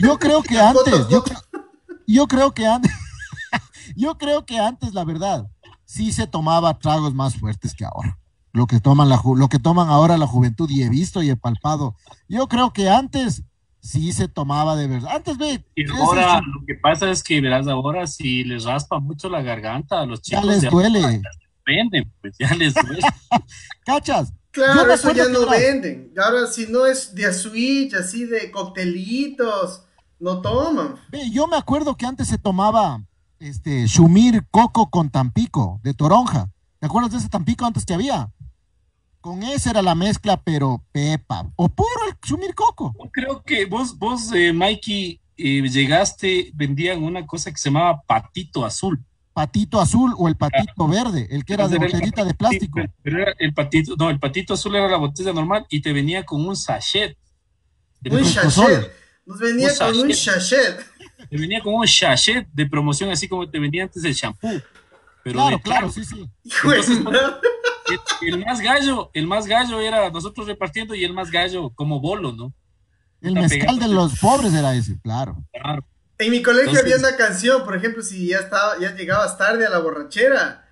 yo 0.00 0.18
creo 0.18 0.42
que 0.42 0.58
antes, 0.58 1.08
yo, 1.10 1.22
yo 2.06 2.26
creo 2.26 2.54
que 2.54 2.66
antes, 2.66 2.92
yo 3.94 4.18
creo 4.18 4.44
que 4.44 4.58
antes, 4.58 4.94
la 4.94 5.04
verdad, 5.04 5.46
sí 5.84 6.12
se 6.12 6.26
tomaba 6.26 6.78
tragos 6.78 7.14
más 7.14 7.36
fuertes 7.36 7.74
que 7.74 7.84
ahora. 7.84 8.18
Lo 8.52 8.66
que 8.66 8.80
toman, 8.80 9.08
la, 9.08 9.20
lo 9.24 9.48
que 9.48 9.58
toman 9.58 9.88
ahora 9.88 10.16
la 10.16 10.26
juventud, 10.26 10.68
y 10.70 10.82
he 10.82 10.88
visto 10.88 11.22
y 11.22 11.30
he 11.30 11.36
palpado. 11.36 11.94
Yo 12.28 12.48
creo 12.48 12.72
que 12.72 12.88
antes 12.88 13.42
sí 13.80 14.12
se 14.12 14.28
tomaba 14.28 14.76
de 14.76 14.88
verdad. 14.88 15.16
Antes 15.16 15.38
ve. 15.38 15.64
Y 15.74 15.88
ahora 15.90 16.40
lo 16.40 16.64
que 16.66 16.74
pasa 16.74 17.10
es 17.10 17.22
que 17.22 17.40
verás 17.40 17.68
ahora 17.68 18.06
si 18.06 18.44
les 18.44 18.64
raspa 18.64 18.98
mucho 18.98 19.28
la 19.28 19.42
garganta 19.42 20.00
a 20.00 20.06
los 20.06 20.22
chicos. 20.22 20.42
Ya 20.42 20.50
les 20.50 20.70
duele. 20.70 21.00
Ya 21.00 21.30
venden, 21.64 22.12
pues 22.20 22.36
ya 22.38 22.52
les 22.54 22.74
duele. 22.74 23.00
¿Cachas? 23.84 24.32
Claro, 24.50 24.90
eso 24.90 25.12
ya 25.12 25.28
no 25.28 25.46
venden. 25.48 26.12
Ahora 26.16 26.46
si 26.46 26.66
no 26.66 26.86
es 26.86 27.14
de 27.14 27.32
switch, 27.32 27.94
así 27.94 28.24
de 28.24 28.50
coctelitos, 28.50 29.84
no 30.18 30.40
toman. 30.40 30.96
Ve, 31.10 31.30
yo 31.30 31.46
me 31.46 31.56
acuerdo 31.56 31.96
que 31.96 32.06
antes 32.06 32.28
se 32.28 32.38
tomaba 32.38 33.02
este, 33.40 33.86
Shumir 33.86 34.46
Coco 34.50 34.90
con 34.90 35.10
Tampico, 35.10 35.80
de 35.82 35.94
Toronja. 35.94 36.50
¿Te 36.78 36.86
acuerdas 36.86 37.12
de 37.12 37.18
ese 37.18 37.28
Tampico 37.28 37.64
antes 37.64 37.84
que 37.84 37.94
había? 37.94 38.30
Con 39.20 39.42
esa 39.42 39.70
era 39.70 39.82
la 39.82 39.94
mezcla, 39.94 40.40
pero 40.42 40.84
pepa. 40.92 41.50
O 41.56 41.68
puro 41.68 41.88
el 42.08 42.16
sumir 42.22 42.54
coco. 42.54 42.94
Creo 43.12 43.42
que 43.42 43.66
vos, 43.66 43.98
vos, 43.98 44.30
eh, 44.32 44.52
Mikey, 44.52 45.20
eh, 45.36 45.62
llegaste, 45.68 46.52
vendían 46.54 47.02
una 47.02 47.26
cosa 47.26 47.50
que 47.50 47.58
se 47.58 47.70
llamaba 47.70 48.02
patito 48.02 48.64
azul. 48.64 49.04
Patito 49.32 49.80
azul 49.80 50.14
o 50.16 50.28
el 50.28 50.36
patito 50.36 50.88
verde, 50.88 51.26
el 51.30 51.44
que 51.44 51.54
era 51.54 51.68
de 51.68 51.78
botellita 51.78 52.24
de 52.24 52.34
plástico. 52.34 52.80
Pero 53.02 53.20
era 53.20 53.34
el 53.38 53.52
patito, 53.52 53.94
no, 53.98 54.08
el 54.08 54.18
patito 54.18 54.54
azul 54.54 54.76
era 54.76 54.88
la 54.88 54.96
botella 54.96 55.32
normal 55.32 55.66
y 55.68 55.82
te 55.82 55.92
venía 55.92 56.24
con 56.24 56.46
un 56.46 56.56
sachet. 56.56 57.18
Un 58.10 58.24
sachet. 58.24 58.92
Nos 59.26 59.38
venía 59.40 59.70
con 59.76 59.98
un 59.98 60.14
sachet. 60.14 60.86
Te 61.28 61.36
venía 61.36 61.60
con 61.60 61.74
un 61.74 61.86
sachet 61.86 62.46
de 62.52 62.66
promoción, 62.66 63.10
así 63.10 63.28
como 63.28 63.48
te 63.48 63.58
venía 63.58 63.84
antes 63.84 64.04
el 64.04 64.14
shampoo. 64.14 64.60
Pero 65.24 65.38
claro, 65.38 65.60
claro, 65.60 65.90
sí, 65.90 66.04
sí. 66.04 66.28
el, 68.22 68.44
más 68.44 68.60
gallo, 68.60 69.10
el 69.12 69.26
más 69.26 69.46
gallo 69.46 69.80
era 69.80 70.08
nosotros 70.10 70.46
repartiendo 70.46 70.94
y 70.94 71.04
el 71.04 71.12
más 71.12 71.30
gallo 71.30 71.70
como 71.70 72.00
bolo, 72.00 72.32
¿no? 72.32 72.52
El 73.20 73.34
mezcal 73.34 73.78
de 73.78 73.88
los 73.88 74.18
pobres 74.20 74.54
era 74.54 74.74
ese, 74.74 75.00
claro. 75.00 75.36
En 76.18 76.30
mi 76.30 76.42
colegio 76.42 76.78
había 76.78 76.96
una 76.96 77.16
canción, 77.16 77.64
por 77.64 77.76
ejemplo, 77.76 78.02
si 78.02 78.28
ya 78.28 78.38
estaba, 78.38 78.78
ya 78.78 78.94
llegabas 78.94 79.36
tarde 79.36 79.66
a 79.66 79.70
la 79.70 79.80
borrachera, 79.80 80.66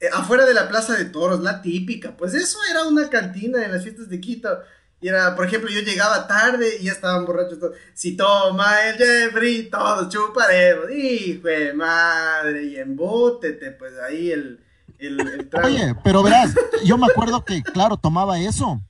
eh, 0.00 0.08
afuera 0.12 0.44
de 0.44 0.54
la 0.54 0.68
Plaza 0.68 0.96
de 0.96 1.04
Toros, 1.04 1.40
la 1.40 1.62
típica, 1.62 2.16
pues 2.16 2.34
eso 2.34 2.58
era 2.70 2.82
una 2.84 3.08
cantina 3.08 3.64
en 3.64 3.70
las 3.70 3.84
fiestas 3.84 4.08
de 4.08 4.20
Quito. 4.20 4.48
Y 5.02 5.08
era, 5.08 5.34
por 5.34 5.44
ejemplo, 5.44 5.68
yo 5.68 5.80
llegaba 5.80 6.28
tarde 6.28 6.76
y 6.80 6.84
ya 6.84 6.92
estaban 6.92 7.26
borrachos 7.26 7.58
todos. 7.58 7.76
Si 7.92 8.16
toma 8.16 8.88
el 8.88 8.96
Jeffrey, 8.96 9.68
todos 9.68 10.08
chuparemos. 10.08 10.92
Hijo 10.92 11.48
de 11.48 11.74
madre, 11.74 12.66
y 12.66 12.76
embútete, 12.76 13.72
pues 13.72 13.94
ahí 14.08 14.30
el, 14.30 14.64
el, 15.00 15.50
Oye, 15.64 15.96
pero 16.04 16.22
verás, 16.22 16.54
yo 16.84 16.96
me 16.96 17.06
acuerdo 17.06 17.44
que, 17.44 17.64
claro, 17.64 17.96
tomaba 17.96 18.38
eso. 18.38 18.80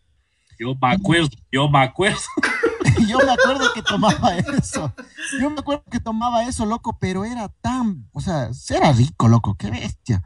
Yo 0.59 0.75
me 0.75 0.92
acuerdo, 0.92 1.31
yo 1.51 1.70
me 1.70 1.79
acuerdo. 1.79 2.18
yo 3.09 3.16
me 3.16 3.33
acuerdo 3.33 3.72
que 3.75 3.83
tomaba 3.83 4.37
eso. 4.37 4.92
Yo 5.40 5.48
me 5.48 5.61
acuerdo 5.61 5.85
que 5.90 5.98
tomaba 5.98 6.44
eso, 6.44 6.66
loco, 6.66 6.98
pero 7.01 7.25
era 7.25 7.48
tan, 7.62 8.07
o 8.12 8.20
sea, 8.20 8.51
era 8.68 8.92
rico, 8.92 9.29
loco, 9.29 9.55
qué 9.55 9.70
bestia. 9.70 10.22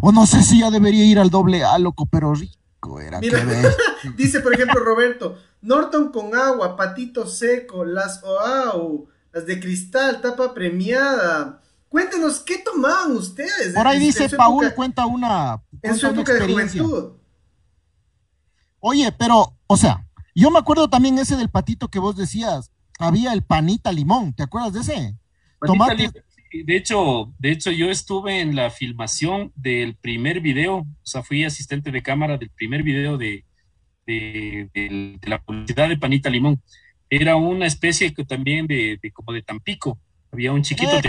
O 0.00 0.12
no 0.12 0.26
sé 0.26 0.44
si 0.44 0.60
ya 0.60 0.70
debería 0.70 1.04
ir 1.04 1.18
al 1.18 1.30
doble 1.30 1.64
A, 1.64 1.76
loco, 1.80 2.06
pero 2.06 2.32
rico 2.34 2.63
era. 3.00 3.20
Mira, 3.20 3.40
dice, 4.16 4.40
por 4.40 4.54
ejemplo, 4.54 4.80
Roberto, 4.80 5.38
Norton 5.62 6.10
con 6.10 6.34
agua, 6.34 6.76
patito 6.76 7.26
seco, 7.26 7.84
las 7.84 8.22
OAU, 8.22 9.08
las 9.32 9.46
de 9.46 9.60
cristal, 9.60 10.20
tapa 10.20 10.54
premiada. 10.54 11.60
Cuéntenos, 11.88 12.40
¿qué 12.40 12.58
tomaban 12.58 13.12
ustedes? 13.12 13.74
Por 13.74 13.86
ahí 13.86 13.98
dice 13.98 14.28
Paul, 14.30 14.72
cuenta 14.74 15.06
una. 15.06 15.62
en 15.82 15.96
su 15.96 16.06
época 16.06 16.34
de 16.34 16.52
juventud. 16.52 17.12
Oye, 18.80 19.12
pero, 19.12 19.56
o 19.66 19.76
sea, 19.76 20.06
yo 20.34 20.50
me 20.50 20.58
acuerdo 20.58 20.90
también 20.90 21.18
ese 21.18 21.36
del 21.36 21.48
patito 21.48 21.88
que 21.88 21.98
vos 21.98 22.16
decías. 22.16 22.70
Había 22.98 23.32
el 23.32 23.42
panita 23.42 23.90
limón, 23.92 24.34
¿te 24.34 24.42
acuerdas 24.42 24.72
de 24.72 24.80
ese? 24.80 25.18
Tomate. 25.60 26.23
De 26.62 26.76
hecho, 26.76 27.34
de 27.38 27.50
hecho, 27.50 27.72
yo 27.72 27.90
estuve 27.90 28.40
en 28.40 28.54
la 28.54 28.70
filmación 28.70 29.52
del 29.56 29.96
primer 29.96 30.40
video, 30.40 30.76
o 30.76 30.86
sea, 31.02 31.24
fui 31.24 31.42
asistente 31.42 31.90
de 31.90 32.02
cámara 32.02 32.38
del 32.38 32.50
primer 32.50 32.84
video 32.84 33.18
de, 33.18 33.44
de, 34.06 35.18
la 35.22 35.42
publicidad 35.42 35.88
de 35.88 35.96
Panita 35.96 36.30
Limón. 36.30 36.62
Era 37.10 37.36
una 37.36 37.66
especie 37.66 38.14
que 38.14 38.24
también 38.24 38.66
de, 38.66 38.98
como 39.12 39.32
de 39.32 39.42
Tampico. 39.42 39.98
Había 40.30 40.52
un 40.52 40.62
chiquito. 40.62 40.96
Eh, 40.96 41.02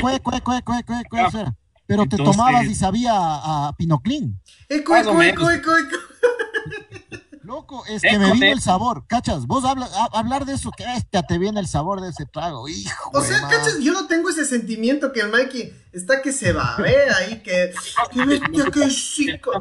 ah. 1.13 1.53
pero 1.85 2.05
te 2.05 2.17
tomabas 2.17 2.65
y 2.65 2.75
sabía 2.75 3.11
a, 3.13 3.73
Pinoclín. 3.77 4.39
Eco, 4.69 4.95
Loco, 7.45 7.85
es 7.85 8.01
que 8.01 8.17
me 8.17 8.31
vino 8.31 8.47
el 8.47 8.59
sabor, 8.59 9.05
cachas, 9.05 9.45
vos 9.45 9.63
hablas, 9.65 9.91
hablar 10.13 10.45
de 10.45 10.53
eso, 10.53 10.71
que 10.71 10.83
bestia 10.83 11.21
te 11.21 11.37
viene 11.37 11.59
el 11.59 11.67
sabor 11.67 12.01
de 12.01 12.09
ese 12.09 12.25
trago, 12.25 12.67
hijo. 12.67 13.11
O 13.13 13.21
sea, 13.21 13.39
cachas, 13.41 13.79
yo 13.81 13.93
no 13.93 14.07
tengo 14.07 14.29
ese 14.29 14.45
sentimiento 14.45 15.13
que 15.13 15.19
el 15.19 15.29
Mikey 15.29 15.71
está 15.91 16.23
que 16.23 16.31
se 16.31 16.53
va 16.53 16.73
a 16.73 16.81
ver 16.81 17.11
ahí, 17.13 17.43
que, 17.43 17.71
que 18.11 18.25
bestia, 18.25 18.65
que 18.71 18.87
chico. 18.87 19.51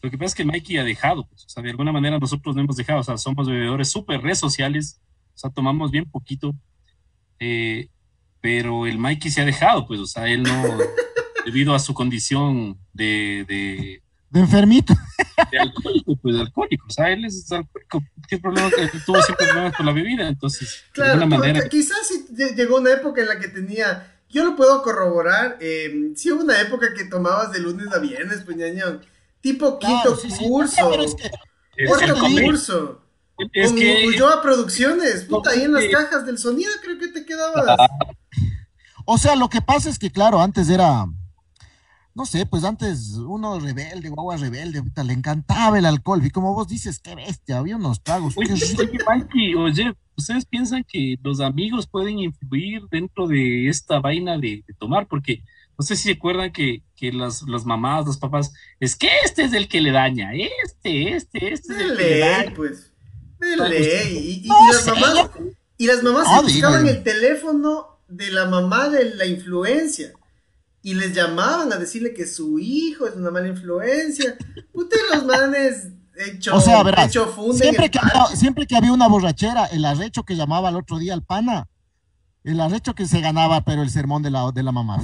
Lo 0.00 0.10
que 0.10 0.16
pasa 0.16 0.26
es 0.26 0.34
que 0.34 0.44
Mikey 0.46 0.78
ha 0.78 0.84
dejado, 0.84 1.26
pues, 1.28 1.44
o 1.44 1.48
sea, 1.50 1.62
de 1.62 1.68
alguna 1.68 1.92
manera 1.92 2.18
nosotros 2.18 2.56
no 2.56 2.62
hemos 2.62 2.76
dejado, 2.76 3.00
o 3.00 3.04
sea, 3.04 3.18
somos 3.18 3.46
bebedores 3.46 3.90
súper 3.90 4.22
redes 4.22 4.38
sociales, 4.38 4.98
o 5.34 5.38
sea, 5.38 5.50
tomamos 5.50 5.90
bien 5.90 6.10
poquito, 6.10 6.54
eh, 7.40 7.90
pero 8.40 8.86
el 8.86 8.96
Mikey 8.96 9.30
se 9.30 9.42
ha 9.42 9.44
dejado, 9.44 9.86
pues, 9.86 10.00
o 10.00 10.06
sea, 10.06 10.28
él 10.28 10.44
no, 10.44 10.78
debido 11.44 11.74
a 11.74 11.78
su 11.78 11.92
condición 11.92 12.78
de, 12.94 13.44
de 13.46 14.02
de 14.30 14.40
enfermito. 14.40 14.94
De 15.50 15.58
alcohólico, 15.58 16.16
pues 16.16 16.34
de 16.34 16.40
alcohólico. 16.40 16.86
O 16.88 16.90
sea, 16.90 17.10
él 17.10 17.24
es 17.24 17.50
alcohólico. 17.50 18.02
Tiene 18.28 18.42
problemas, 18.42 18.72
tuvo 19.04 19.22
siempre 19.22 19.46
problemas 19.46 19.76
con 19.76 19.86
la 19.86 19.92
bebida, 19.92 20.28
entonces. 20.28 20.84
Claro, 20.92 21.18
de 21.18 21.24
alguna 21.24 21.38
manera. 21.38 21.68
Quizás 21.68 21.98
sí 22.08 22.26
llegó 22.54 22.78
una 22.78 22.92
época 22.92 23.20
en 23.20 23.28
la 23.28 23.38
que 23.38 23.48
tenía. 23.48 24.12
Yo 24.28 24.44
lo 24.44 24.56
puedo 24.56 24.82
corroborar. 24.82 25.58
Eh, 25.60 26.12
sí 26.16 26.32
hubo 26.32 26.42
una 26.42 26.60
época 26.60 26.94
que 26.94 27.04
tomabas 27.04 27.52
de 27.52 27.60
lunes 27.60 27.92
a 27.92 27.98
viernes, 27.98 28.42
pues 28.44 28.56
ñañón. 28.56 29.04
Tipo 29.40 29.78
quinto 29.78 30.18
curso. 30.38 30.90
cuarto 31.86 32.16
curso. 32.42 33.02
Es 33.52 33.68
con 33.70 33.78
que, 33.78 34.06
Ulloa 34.06 34.40
Producciones, 34.40 35.24
puta, 35.24 35.50
ahí 35.50 35.62
en 35.62 35.74
las 35.74 35.84
cajas 35.88 36.24
del 36.24 36.38
sonido 36.38 36.72
creo 36.82 36.98
que 36.98 37.08
te 37.08 37.26
quedabas. 37.26 37.78
O 39.04 39.18
sea, 39.18 39.36
lo 39.36 39.48
que 39.48 39.60
pasa 39.60 39.90
es 39.90 39.98
que, 39.98 40.10
claro, 40.10 40.40
antes 40.40 40.68
era, 40.68 41.04
no 42.16 42.24
sé, 42.24 42.46
pues 42.46 42.64
antes 42.64 43.12
uno 43.18 43.60
rebelde, 43.60 44.08
guagua 44.08 44.38
rebelde, 44.38 44.82
le 45.04 45.12
encantaba 45.12 45.78
el 45.78 45.84
alcohol. 45.84 46.24
Y 46.24 46.30
como 46.30 46.54
vos 46.54 46.66
dices, 46.66 46.98
qué 46.98 47.14
bestia, 47.14 47.58
había 47.58 47.76
unos 47.76 48.02
tragos. 48.02 48.32
Oye, 48.38 48.54
Mikey, 49.06 49.54
oye, 49.54 49.94
¿ustedes 50.16 50.46
piensan 50.46 50.82
que 50.88 51.16
los 51.22 51.40
amigos 51.40 51.86
pueden 51.86 52.18
influir 52.18 52.84
dentro 52.90 53.26
de 53.26 53.68
esta 53.68 54.00
vaina 54.00 54.38
de, 54.38 54.64
tomar? 54.78 55.06
Porque 55.08 55.42
no 55.78 55.84
sé 55.84 55.94
si 55.94 56.04
se 56.04 56.12
acuerdan 56.12 56.52
que, 56.52 56.82
que 56.96 57.12
las, 57.12 57.42
las, 57.42 57.66
mamás, 57.66 58.06
los 58.06 58.16
papás, 58.16 58.50
es 58.80 58.96
que 58.96 59.10
este 59.22 59.44
es 59.44 59.52
el 59.52 59.68
que 59.68 59.82
le 59.82 59.90
daña, 59.90 60.30
este, 60.34 61.16
este, 61.16 61.52
este 61.52 61.74
es 61.74 61.80
el 61.80 61.96
que 61.98 62.02
le 62.02 62.18
daña. 62.20 62.54
pues, 62.56 62.92
de 63.38 63.56
ley. 63.68 64.40
Y, 64.42 64.48
las 64.48 64.86
mamás, 64.86 65.30
y 65.76 65.86
las 65.86 66.02
mamás 66.02 66.26
se 66.34 66.42
buscaban 66.42 66.88
el 66.88 67.02
teléfono 67.02 67.98
de 68.08 68.30
la 68.30 68.46
mamá 68.46 68.88
de 68.88 69.16
la 69.16 69.26
influencia 69.26 70.14
y 70.86 70.94
les 70.94 71.12
llamaban 71.12 71.72
a 71.72 71.78
decirle 71.78 72.14
que 72.14 72.28
su 72.28 72.60
hijo 72.60 73.08
es 73.08 73.16
una 73.16 73.32
mala 73.32 73.48
influencia. 73.48 74.36
Usted 74.72 74.96
los 75.12 75.24
manes 75.24 75.88
hecho, 76.14 76.54
o 76.54 76.60
sea, 76.60 76.84
verás, 76.84 77.10
siempre, 77.54 77.90
que 77.90 77.98
había, 77.98 78.26
siempre 78.36 78.68
que 78.68 78.76
había 78.76 78.92
una 78.92 79.08
borrachera, 79.08 79.64
el 79.64 79.84
arrecho 79.84 80.22
que 80.22 80.36
llamaba 80.36 80.68
el 80.68 80.76
otro 80.76 80.98
día 80.98 81.12
al 81.12 81.24
pana, 81.24 81.68
el 82.44 82.60
arrecho 82.60 82.94
que 82.94 83.08
se 83.08 83.20
ganaba, 83.20 83.64
pero 83.64 83.82
el 83.82 83.90
sermón 83.90 84.22
de 84.22 84.30
la, 84.30 84.52
de 84.52 84.62
la 84.62 84.70
mamá. 84.70 85.02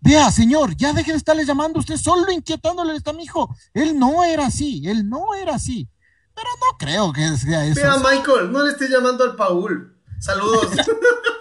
Vea, 0.00 0.30
señor, 0.30 0.76
ya 0.76 0.92
deje 0.92 1.12
de 1.12 1.16
estarle 1.16 1.46
llamando 1.46 1.80
usted 1.80 1.96
solo 1.96 2.30
inquietándole 2.30 2.98
a 3.02 3.12
mi 3.14 3.22
hijo. 3.22 3.56
Él 3.72 3.98
no 3.98 4.24
era 4.24 4.48
así, 4.48 4.86
él 4.86 5.08
no 5.08 5.34
era 5.36 5.54
así. 5.54 5.88
Pero 6.34 6.48
no 6.60 6.76
creo 6.76 7.14
que 7.14 7.34
sea 7.38 7.64
eso. 7.64 7.80
Vea, 7.80 7.96
Michael, 7.96 8.52
no 8.52 8.62
le 8.62 8.72
esté 8.72 8.90
llamando 8.90 9.24
al 9.24 9.36
Paul. 9.36 9.98
Saludos. 10.20 10.68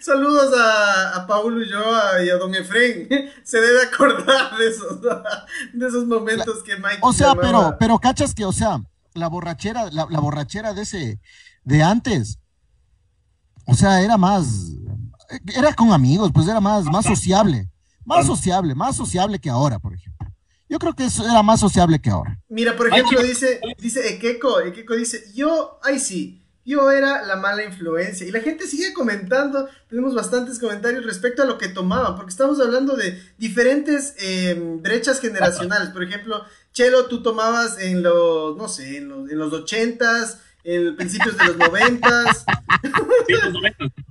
Saludos 0.00 0.52
a, 0.58 1.16
a 1.16 1.26
Paulo 1.26 1.56
Ulloa 1.56 2.22
y 2.24 2.30
a 2.30 2.36
Don 2.36 2.54
Efren. 2.54 3.08
Se 3.42 3.60
debe 3.60 3.82
acordar 3.82 4.56
de 4.56 4.68
esos, 4.68 5.00
de 5.72 5.86
esos 5.86 6.06
momentos 6.06 6.62
que 6.62 6.76
Mike. 6.76 6.98
O 7.02 7.12
sea, 7.12 7.34
pero, 7.34 7.76
pero 7.78 7.98
cachas 7.98 8.34
que, 8.34 8.44
o 8.44 8.52
sea, 8.52 8.80
la 9.14 9.28
borrachera, 9.28 9.90
la, 9.90 10.04
borrachera 10.04 10.74
de 10.74 10.82
ese, 10.82 11.20
de 11.64 11.82
antes, 11.82 12.38
o 13.66 13.74
sea, 13.74 14.02
era 14.02 14.16
más, 14.16 14.72
era 15.56 15.72
con 15.74 15.92
amigos, 15.92 16.30
pues 16.32 16.48
era 16.48 16.60
más, 16.60 16.84
más 16.84 17.04
sociable, 17.04 17.70
más 18.04 18.26
sociable, 18.26 18.74
más 18.74 18.96
sociable 18.96 19.38
que 19.38 19.50
ahora, 19.50 19.78
por 19.78 19.94
ejemplo. 19.94 20.28
Yo 20.68 20.78
creo 20.78 20.94
que 20.94 21.04
eso 21.04 21.24
era 21.24 21.42
más 21.42 21.60
sociable 21.60 22.00
que 22.00 22.10
ahora. 22.10 22.40
Mira, 22.48 22.76
por 22.76 22.88
ejemplo, 22.88 23.22
dice, 23.22 23.60
dice 23.78 24.14
Ekeko, 24.14 24.60
Ekeko 24.60 24.94
dice, 24.94 25.22
yo, 25.34 25.78
ay 25.82 25.98
sí, 25.98 26.43
yo 26.64 26.90
era 26.90 27.22
la 27.24 27.36
mala 27.36 27.64
influencia. 27.64 28.26
Y 28.26 28.30
la 28.30 28.40
gente 28.40 28.66
sigue 28.66 28.92
comentando, 28.92 29.68
tenemos 29.88 30.14
bastantes 30.14 30.58
comentarios 30.58 31.04
respecto 31.04 31.42
a 31.42 31.46
lo 31.46 31.58
que 31.58 31.68
tomaban, 31.68 32.16
porque 32.16 32.30
estamos 32.30 32.60
hablando 32.60 32.96
de 32.96 33.22
diferentes 33.36 34.14
em, 34.18 34.80
brechas 34.80 35.20
generacionales. 35.20 35.90
Por 35.90 36.02
ejemplo, 36.02 36.44
Chelo, 36.72 37.06
tú 37.06 37.22
tomabas 37.22 37.78
en 37.78 38.02
los, 38.02 38.56
no 38.56 38.68
sé, 38.68 38.98
en 38.98 39.08
los, 39.08 39.30
en 39.30 39.38
los 39.38 39.52
ochentas, 39.52 40.38
en 40.64 40.96
principios 40.96 41.36
de 41.36 41.44
los 41.44 41.56
noventas. 41.58 42.46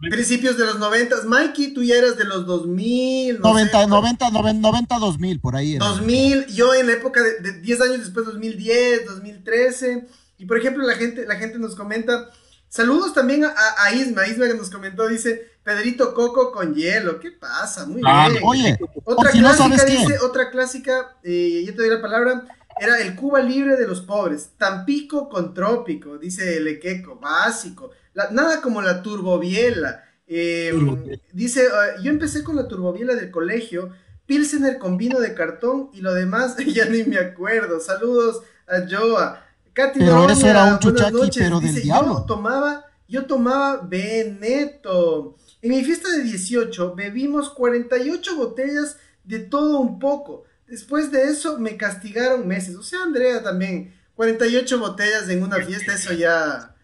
principios 0.10 0.56
de 0.56 0.66
los 0.66 0.78
noventas. 0.78 1.26
Mikey, 1.26 1.74
tú 1.74 1.82
ya 1.82 1.96
eras 1.96 2.18
de 2.18 2.26
los 2.26 2.46
2000. 2.46 3.40
No 3.40 3.50
90, 3.50 3.88
90, 3.88 4.30
90, 4.30 5.00
2000, 5.00 5.40
por 5.40 5.56
ahí. 5.56 5.76
Era. 5.76 5.88
2000, 5.88 6.48
yo 6.48 6.76
en 6.76 6.86
la 6.86 6.94
época 6.94 7.24
de, 7.24 7.40
de 7.40 7.60
10 7.62 7.82
años 7.82 8.00
después, 8.00 8.28
2010, 8.28 9.08
2013. 9.08 10.08
Y 10.38 10.46
por 10.46 10.58
ejemplo, 10.58 10.86
la 10.86 10.96
gente, 10.96 11.26
la 11.26 11.36
gente 11.36 11.58
nos 11.58 11.76
comenta 11.76 12.30
Saludos 12.74 13.14
también 13.14 13.46
a, 13.46 13.94
Isma, 13.94 14.26
Isma 14.26 14.48
que 14.48 14.56
nos 14.56 14.72
comentó, 14.72 15.08
dice 15.08 15.52
Pedrito 15.62 16.16
Coco 16.16 16.52
con 16.52 16.74
hielo. 16.74 17.20
¿Qué 17.20 17.30
pasa? 17.30 17.86
Muy 17.86 18.02
ah, 18.04 18.30
bien. 18.32 18.42
Oye, 18.44 18.80
otra 19.04 19.30
clásica 19.30 19.86
dice, 19.86 20.18
otra 20.24 20.50
clásica, 20.50 21.16
eh, 21.22 21.62
ya 21.68 21.72
te 21.72 21.84
doy 21.84 21.90
la 21.92 22.02
palabra. 22.02 22.48
Era 22.80 23.00
el 23.00 23.16
Cuba 23.16 23.42
libre 23.42 23.76
de 23.76 23.88
los 23.88 24.02
pobres. 24.02 24.54
Tampico 24.58 25.30
con 25.30 25.54
trópico, 25.54 26.18
dice 26.18 26.58
el 26.58 26.68
Equeco, 26.68 27.20
básico. 27.20 27.92
nada 28.32 28.60
como 28.60 28.82
la 28.82 29.04
turbobiela. 29.04 30.04
Em, 30.26 31.20
dice, 31.32 31.68
ah, 31.72 32.02
yo 32.02 32.10
empecé 32.10 32.44
con 32.44 32.56
la 32.56 32.68
turbobiela 32.68 33.14
del 33.14 33.30
colegio, 33.30 33.92
Pilsener 34.26 34.80
con 34.80 34.98
vino 34.98 35.20
de 35.20 35.36
cartón 35.36 35.92
y 35.94 36.02
lo 36.02 36.12
demás 36.12 36.56
ya 36.74 36.86
ni 36.86 37.04
me 37.04 37.20
acuerdo. 37.20 37.80
Saludos 37.80 38.42
a 38.66 38.80
Joa. 38.90 39.43
Katy 39.74 40.00
pero 40.00 40.30
eso 40.30 40.48
era 40.48 40.66
un 40.66 40.80
chuchaqui, 40.80 41.30
pero 41.38 41.60
del 41.60 41.82
diablo. 41.82 42.20
Yo 42.20 42.26
tomaba, 42.26 42.86
yo 43.08 43.26
tomaba 43.26 43.82
Veneto. 43.82 45.36
En 45.62 45.72
mi 45.72 45.84
fiesta 45.84 46.10
de 46.10 46.24
18 46.24 46.96
bebimos 46.96 47.50
48 47.50 48.36
botellas 48.36 48.98
de 49.24 49.40
todo 49.40 49.80
un 49.80 50.00
poco. 50.00 50.44
Después 50.68 51.12
de 51.12 51.24
eso 51.24 51.60
me 51.60 51.78
castigaron 51.78 52.48
meses. 52.48 52.76
O 52.76 52.84
sea, 52.84 53.04
Andrea 53.04 53.42
también, 53.42 53.94
48 54.16 54.80
botellas 54.80 55.30
en 55.30 55.44
una 55.44 55.58
fiesta, 55.58 55.94
eso 55.94 56.14
ya... 56.14 56.76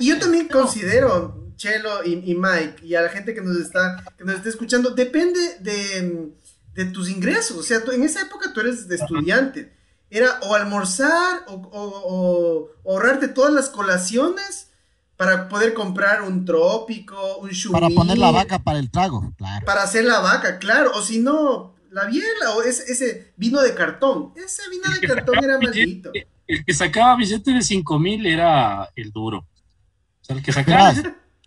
Y 0.00 0.08
yo 0.08 0.18
también 0.18 0.48
considero, 0.48 1.52
Chelo 1.56 2.04
y, 2.04 2.34
Mike, 2.34 2.84
y 2.84 2.96
a 2.96 3.02
la 3.02 3.08
gente 3.08 3.32
que 3.32 3.40
nos 3.40 3.56
está, 3.58 4.04
que 4.18 4.24
nos 4.24 4.36
está 4.36 4.48
escuchando, 4.48 4.90
depende 4.90 5.38
de, 5.60 6.32
de 6.74 6.84
tus 6.86 7.08
ingresos. 7.08 7.56
O 7.56 7.62
sea, 7.62 7.80
en 7.92 8.02
esa 8.02 8.22
época 8.22 8.52
tú 8.52 8.60
eres 8.60 8.88
de 8.88 8.96
estudiante 8.96 9.72
era 10.10 10.38
o 10.42 10.54
almorzar 10.54 11.44
o, 11.48 12.68
ahorrarte 12.86 13.28
todas 13.28 13.52
las 13.52 13.68
colaciones 13.68 14.70
para 15.16 15.48
poder 15.48 15.74
comprar 15.74 16.22
un 16.22 16.44
trópico, 16.44 17.38
un 17.38 17.50
chumí. 17.50 17.72
Para 17.72 17.88
poner 17.88 18.18
la 18.18 18.30
vaca 18.30 18.58
para 18.58 18.78
el 18.78 18.90
trago, 18.90 19.32
claro. 19.36 19.64
Para 19.64 19.82
hacer 19.82 20.04
la 20.04 20.20
vaca, 20.20 20.58
claro. 20.58 20.92
O 20.94 21.02
si 21.02 21.20
no, 21.20 21.74
la 21.90 22.06
biela 22.06 22.50
o 22.56 22.62
ese, 22.62 22.90
ese 22.92 23.32
vino 23.36 23.60
de 23.60 23.74
cartón. 23.74 24.32
Ese 24.36 24.62
vino 24.70 24.84
de 24.92 25.06
cartón 25.06 25.42
era 25.42 25.58
maldito. 25.58 26.10
El 26.46 26.64
que 26.64 26.74
sacaba 26.74 27.16
billete 27.16 27.52
de 27.52 27.62
5 27.62 27.98
mil 27.98 28.26
era 28.26 28.90
el 28.96 29.12
duro. 29.12 29.38
O 29.38 30.24
sea, 30.24 30.36
el 30.36 30.42
que 30.42 30.52
sacaba. 30.52 30.92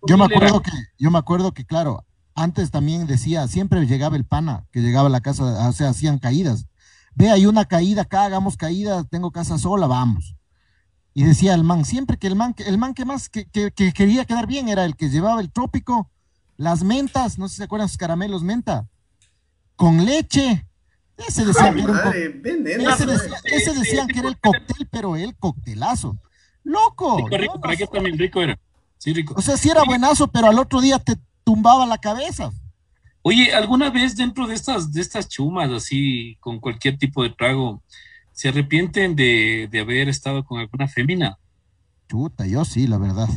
yo 0.06 0.16
me 0.16 0.24
acuerdo 0.24 0.62
que, 0.62 0.70
yo 0.98 1.10
me 1.10 1.18
acuerdo 1.18 1.52
que, 1.52 1.64
claro, 1.64 2.04
antes 2.34 2.70
también 2.70 3.06
decía, 3.06 3.46
siempre 3.48 3.84
llegaba 3.86 4.16
el 4.16 4.24
pana, 4.24 4.66
que 4.72 4.80
llegaba 4.80 5.08
a 5.08 5.10
la 5.10 5.20
casa, 5.20 5.68
o 5.68 5.72
sea, 5.72 5.90
hacían 5.90 6.18
caídas 6.18 6.67
ve, 7.18 7.30
hay 7.30 7.46
una 7.46 7.64
caída 7.64 8.02
acá, 8.02 8.24
hagamos 8.24 8.56
caída, 8.56 9.02
tengo 9.04 9.32
casa 9.32 9.58
sola, 9.58 9.88
vamos. 9.88 10.36
Y 11.14 11.24
decía 11.24 11.52
el 11.54 11.64
man, 11.64 11.84
siempre 11.84 12.16
que 12.16 12.28
el 12.28 12.36
man, 12.36 12.54
el 12.58 12.78
man 12.78 12.94
que 12.94 13.04
más 13.04 13.28
que, 13.28 13.44
quería 13.72 14.24
quedar 14.24 14.46
bien 14.46 14.68
era 14.68 14.84
el 14.84 14.94
que 14.94 15.10
llevaba 15.10 15.40
el 15.40 15.50
trópico, 15.50 16.08
las 16.56 16.84
mentas, 16.84 17.36
no 17.36 17.48
sé 17.48 17.54
si 17.54 17.58
se 17.58 17.64
acuerdan 17.64 17.88
sus 17.88 17.98
caramelos 17.98 18.44
menta, 18.44 18.86
con 19.74 20.04
leche. 20.04 20.64
Ese 21.16 21.44
decían, 21.44 21.74
que, 21.74 21.82
era 21.82 22.12
ese, 23.46 23.74
decían 23.74 24.06
que 24.06 24.20
era 24.20 24.28
el 24.28 24.38
cóctel, 24.38 24.86
pero 24.88 25.16
el 25.16 25.36
coctelazo. 25.36 26.16
Loco. 26.62 27.26
Rico, 27.28 27.58
rico, 27.64 27.86
también 27.88 28.16
rico 28.16 28.40
era. 28.40 28.56
Sí, 28.98 29.12
rico. 29.12 29.34
O 29.36 29.42
sea, 29.42 29.56
sí 29.56 29.68
era 29.68 29.82
buenazo, 29.82 30.28
pero 30.28 30.46
al 30.46 30.58
otro 30.60 30.80
día 30.80 31.00
te 31.00 31.16
tumbaba 31.42 31.84
la 31.84 31.98
cabeza. 31.98 32.52
Oye, 33.22 33.52
¿alguna 33.54 33.90
vez 33.90 34.16
dentro 34.16 34.46
de 34.46 34.54
estas, 34.54 34.92
de 34.92 35.00
estas 35.00 35.28
chumas, 35.28 35.70
así, 35.70 36.36
con 36.40 36.60
cualquier 36.60 36.98
tipo 36.98 37.22
de 37.22 37.30
trago, 37.30 37.82
se 38.32 38.48
arrepienten 38.48 39.16
de, 39.16 39.68
haber 39.80 40.08
estado 40.08 40.44
con 40.44 40.60
alguna 40.60 40.88
fémina? 40.88 41.38
Chuta, 42.08 42.46
yo 42.46 42.64
sí, 42.64 42.86
la 42.86 42.98
verdad. 42.98 43.28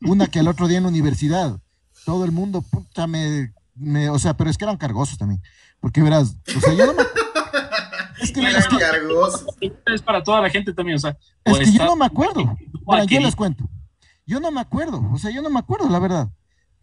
Una 0.00 0.26
que 0.28 0.38
el 0.38 0.48
otro 0.48 0.68
día 0.68 0.78
en 0.78 0.84
la 0.84 0.88
universidad, 0.88 1.58
todo 2.04 2.24
el 2.24 2.32
mundo, 2.32 2.62
puta, 2.62 3.06
me, 3.06 3.52
me, 3.74 4.08
o 4.08 4.18
sea, 4.18 4.36
pero 4.36 4.50
es 4.50 4.56
que 4.56 4.64
eran 4.64 4.76
cargosos 4.76 5.18
también. 5.18 5.42
Porque 5.80 6.02
verás, 6.02 6.36
o 6.56 6.60
sea, 6.60 6.72
yo 6.74 6.86
no 6.86 6.94
me... 6.94 7.02
Es 8.22 8.32
que, 8.32 8.40
es, 8.40 8.66
es 9.86 10.02
para 10.02 10.22
toda 10.22 10.40
la 10.40 10.48
gente 10.48 10.72
también, 10.72 10.96
o 10.96 11.00
sea. 11.00 11.18
Es 11.44 11.58
que 11.58 11.72
yo 11.72 11.84
no 11.84 11.96
me 11.96 12.06
acuerdo. 12.06 12.56
Bueno, 12.84 13.04
yo 13.04 13.20
les 13.20 13.34
cuento. 13.34 13.68
Yo 14.24 14.40
no 14.40 14.50
me 14.50 14.60
acuerdo, 14.60 15.06
o 15.12 15.18
sea, 15.18 15.30
yo 15.30 15.42
no 15.42 15.50
me 15.50 15.58
acuerdo, 15.58 15.90
la 15.90 15.98
verdad 15.98 16.30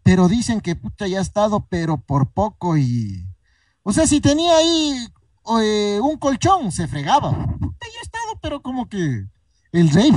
pero 0.02 0.28
dicen 0.28 0.60
que 0.60 0.76
puta 0.76 1.06
ya 1.06 1.18
ha 1.18 1.22
estado, 1.22 1.66
pero 1.68 1.98
por 1.98 2.30
poco 2.32 2.76
y... 2.76 3.26
O 3.82 3.92
sea, 3.92 4.06
si 4.06 4.20
tenía 4.20 4.56
ahí 4.56 5.08
eh, 5.60 6.00
un 6.02 6.16
colchón, 6.18 6.72
se 6.72 6.88
fregaba. 6.88 7.30
Puta, 7.30 7.86
ya 7.92 7.98
ha 7.98 8.02
estado, 8.02 8.38
pero 8.40 8.62
como 8.62 8.88
que 8.88 9.26
el 9.72 9.90
rey, 9.90 10.12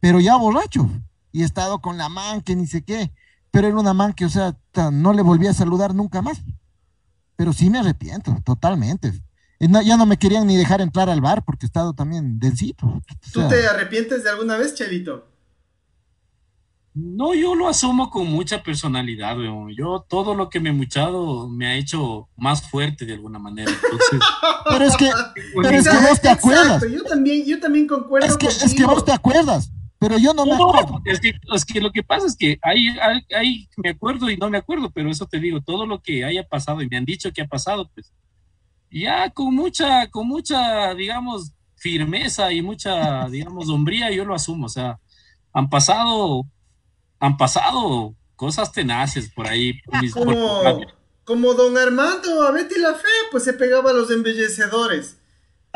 pero 0.00 0.20
ya 0.20 0.36
borracho. 0.36 0.88
Y 1.32 1.42
he 1.42 1.44
estado 1.44 1.80
con 1.80 1.98
la 1.98 2.08
man 2.08 2.40
que 2.40 2.56
ni 2.56 2.66
sé 2.66 2.82
qué, 2.82 3.12
pero 3.50 3.68
era 3.68 3.76
una 3.76 3.94
man 3.94 4.12
que, 4.12 4.24
o 4.24 4.30
sea, 4.30 4.56
no 4.92 5.12
le 5.12 5.22
volví 5.22 5.46
a 5.46 5.54
saludar 5.54 5.94
nunca 5.94 6.22
más. 6.22 6.42
Pero 7.36 7.52
sí 7.52 7.70
me 7.70 7.78
arrepiento, 7.78 8.36
totalmente. 8.44 9.12
ya 9.58 9.96
no 9.96 10.06
me 10.06 10.16
querían 10.16 10.46
ni 10.46 10.56
dejar 10.56 10.80
entrar 10.80 11.10
al 11.10 11.20
bar 11.20 11.44
porque 11.44 11.66
he 11.66 11.68
estado 11.68 11.92
también 11.92 12.38
densito. 12.38 13.02
¿Tú 13.32 13.46
te 13.48 13.66
arrepientes 13.66 14.24
de 14.24 14.30
alguna 14.30 14.56
vez, 14.56 14.74
Chelito? 14.74 15.35
No, 16.98 17.34
yo 17.34 17.54
lo 17.54 17.68
asumo 17.68 18.08
con 18.08 18.26
mucha 18.26 18.62
personalidad, 18.62 19.38
weón. 19.38 19.70
Yo 19.76 20.06
todo 20.08 20.34
lo 20.34 20.48
que 20.48 20.60
me 20.60 20.70
he 20.70 20.72
muchado 20.72 21.46
me 21.46 21.66
ha 21.66 21.74
hecho 21.74 22.30
más 22.38 22.70
fuerte 22.70 23.04
de 23.04 23.12
alguna 23.12 23.38
manera. 23.38 23.70
pero 24.70 24.86
es 24.86 24.96
que, 24.96 25.10
pero 25.60 25.76
es 25.76 25.86
que 25.86 25.98
vos 25.98 26.20
te 26.22 26.30
acuerdas. 26.30 26.82
Yo 26.90 27.02
también, 27.02 27.44
yo 27.44 27.60
también 27.60 27.86
concuerdo. 27.86 28.26
Es 28.26 28.38
que, 28.38 28.46
es 28.46 28.74
que 28.74 28.86
vos 28.86 29.04
te 29.04 29.12
acuerdas, 29.12 29.70
pero 29.98 30.16
yo 30.16 30.32
no, 30.32 30.46
me 30.46 30.54
acuerdo. 30.54 31.02
Es 31.04 31.20
que, 31.20 31.34
es 31.54 31.66
que 31.66 31.82
lo 31.82 31.92
que 31.92 32.02
pasa 32.02 32.28
es 32.28 32.34
que 32.34 32.58
hay, 32.62 32.88
hay, 33.36 33.68
me 33.76 33.90
acuerdo 33.90 34.30
y 34.30 34.38
no 34.38 34.48
me 34.48 34.56
acuerdo, 34.56 34.88
pero 34.88 35.10
eso 35.10 35.26
te 35.26 35.38
digo, 35.38 35.60
todo 35.60 35.84
lo 35.84 36.00
que 36.00 36.24
haya 36.24 36.48
pasado 36.48 36.80
y 36.80 36.88
me 36.88 36.96
han 36.96 37.04
dicho 37.04 37.30
que 37.30 37.42
ha 37.42 37.46
pasado, 37.46 37.90
pues 37.92 38.10
ya 38.90 39.28
con 39.28 39.54
mucha, 39.54 40.06
con 40.06 40.26
mucha, 40.26 40.94
digamos, 40.94 41.52
firmeza 41.74 42.50
y 42.54 42.62
mucha, 42.62 43.28
digamos, 43.28 43.68
hombría, 43.68 44.10
yo 44.12 44.24
lo 44.24 44.34
asumo. 44.34 44.64
O 44.64 44.70
sea, 44.70 44.98
han 45.52 45.68
pasado 45.68 46.46
han 47.20 47.36
pasado 47.36 48.14
cosas 48.36 48.72
tenaces 48.72 49.30
por 49.32 49.46
ahí. 49.46 49.80
como, 51.24 51.54
don 51.54 51.76
Armando, 51.76 52.42
a 52.46 52.52
Betty 52.52 52.78
la 52.78 52.94
Fea, 52.94 53.10
pues 53.30 53.44
se 53.44 53.54
pegaba 53.54 53.90
a 53.90 53.94
los 53.94 54.10
embellecedores. 54.10 55.16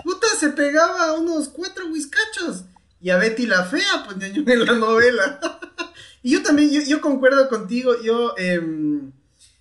Puta, 0.05 0.27
se 0.39 0.51
pegaba 0.51 1.07
a 1.07 1.13
unos 1.15 1.49
cuatro 1.49 1.87
whiskachos. 1.87 2.65
Y 3.01 3.11
a 3.11 3.17
Betty 3.17 3.47
la 3.47 3.65
Fea, 3.65 4.05
pues 4.05 4.17
en 4.23 4.67
la 4.67 4.75
novela. 4.75 5.41
y 6.23 6.33
yo 6.33 6.43
también, 6.43 6.71
yo, 6.87 7.01
concuerdo 7.01 7.49
contigo, 7.49 8.01
yo... 8.03 8.35
Em, 8.37 9.13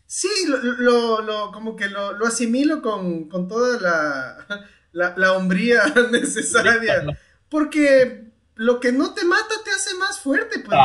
sí, 0.05 0.29
lo, 0.47 1.21
lo, 1.21 1.51
como 1.51 1.75
que 1.75 1.87
lo, 1.87 2.13
lo 2.13 2.25
asimilo 2.25 2.81
con, 2.81 3.29
con 3.29 3.47
toda 3.47 3.79
la, 3.79 4.65
la, 4.91 5.13
la, 5.15 5.33
hombría 5.33 5.83
necesaria. 6.11 7.05
Porque 7.47 8.25
lo 8.55 8.79
que 8.79 8.91
no 8.91 9.13
te 9.13 9.23
mata 9.23 9.55
te 9.63 9.71
hace 9.71 9.95
más 9.95 10.19
fuerte, 10.19 10.59
pues, 10.59 10.77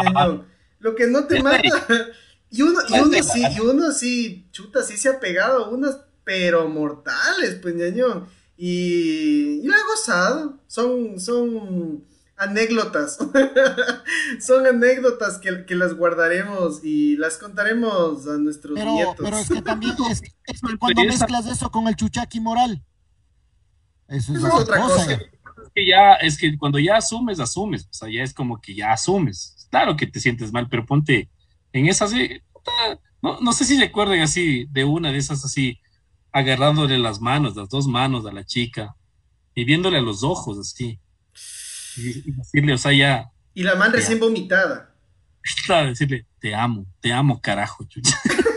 lo 0.84 0.94
que 0.94 1.06
no 1.06 1.24
te 1.24 1.42
mata. 1.42 1.58
Y 2.50 2.62
uno, 2.62 2.78
y 2.88 3.00
uno 3.00 3.20
sí, 3.20 3.42
y 3.52 3.58
uno 3.58 3.90
sí, 3.90 4.46
chuta, 4.52 4.84
sí 4.84 4.96
se 4.96 5.08
ha 5.08 5.18
pegado 5.18 5.64
a 5.64 5.68
unas, 5.70 5.98
pero 6.22 6.68
mortales, 6.68 7.58
pues 7.60 7.74
ñaño. 7.74 8.28
Y, 8.56 9.60
y 9.60 9.66
lo 9.66 9.74
he 9.74 9.82
gozado. 9.88 10.60
Son, 10.68 11.18
son 11.18 12.04
anécdotas. 12.36 13.18
son 14.40 14.66
anécdotas 14.68 15.38
que, 15.38 15.66
que, 15.66 15.74
las 15.74 15.94
guardaremos 15.94 16.84
y 16.84 17.16
las 17.16 17.38
contaremos 17.38 18.28
a 18.28 18.36
nuestros 18.36 18.78
nietos. 18.78 19.16
Pero 19.18 19.36
es 19.36 19.48
que 19.48 19.62
también 19.62 19.96
es, 20.08 20.60
cuando 20.78 21.02
mezclas 21.02 21.46
eso 21.46 21.72
con 21.72 21.88
el 21.88 21.96
chuchaqui 21.96 22.38
moral. 22.38 22.84
Eso 24.06 24.32
es, 24.32 24.44
otra 24.44 24.80
cosa. 24.80 25.12
Es 25.12 25.70
que 25.74 25.88
ya, 25.88 26.12
es 26.22 26.38
que 26.38 26.56
cuando 26.56 26.78
ya 26.78 26.98
asumes, 26.98 27.40
asumes. 27.40 27.86
O 27.90 27.94
sea, 27.94 28.08
ya 28.08 28.22
es 28.22 28.32
como 28.32 28.60
que 28.60 28.76
ya 28.76 28.92
asumes 28.92 29.53
claro 29.74 29.96
que 29.96 30.06
te 30.06 30.20
sientes 30.20 30.52
mal, 30.52 30.68
pero 30.68 30.86
ponte 30.86 31.28
en 31.72 31.88
esas, 31.88 32.12
no, 33.20 33.40
no 33.40 33.52
sé 33.52 33.64
si 33.64 33.76
recuerden 33.76 34.20
así 34.20 34.66
de 34.70 34.84
una 34.84 35.10
de 35.10 35.18
esas 35.18 35.44
así, 35.44 35.80
agarrándole 36.30 36.96
las 36.96 37.20
manos, 37.20 37.56
las 37.56 37.68
dos 37.70 37.88
manos 37.88 38.24
a 38.24 38.30
la 38.30 38.44
chica 38.44 38.94
y 39.52 39.64
viéndole 39.64 39.98
a 39.98 40.00
los 40.00 40.22
ojos 40.22 40.60
así. 40.60 41.00
Y, 41.96 42.30
decirle, 42.30 42.74
o 42.74 42.78
sea, 42.78 42.92
ya. 42.92 43.32
Y 43.52 43.64
la 43.64 43.74
mano 43.74 43.94
recién 43.94 44.20
vomitada. 44.20 44.94
Claro, 45.66 45.88
decirle, 45.88 46.24
te 46.38 46.54
amo, 46.54 46.86
te 47.00 47.12
amo, 47.12 47.40
carajo, 47.40 47.84
chucha. 47.84 48.16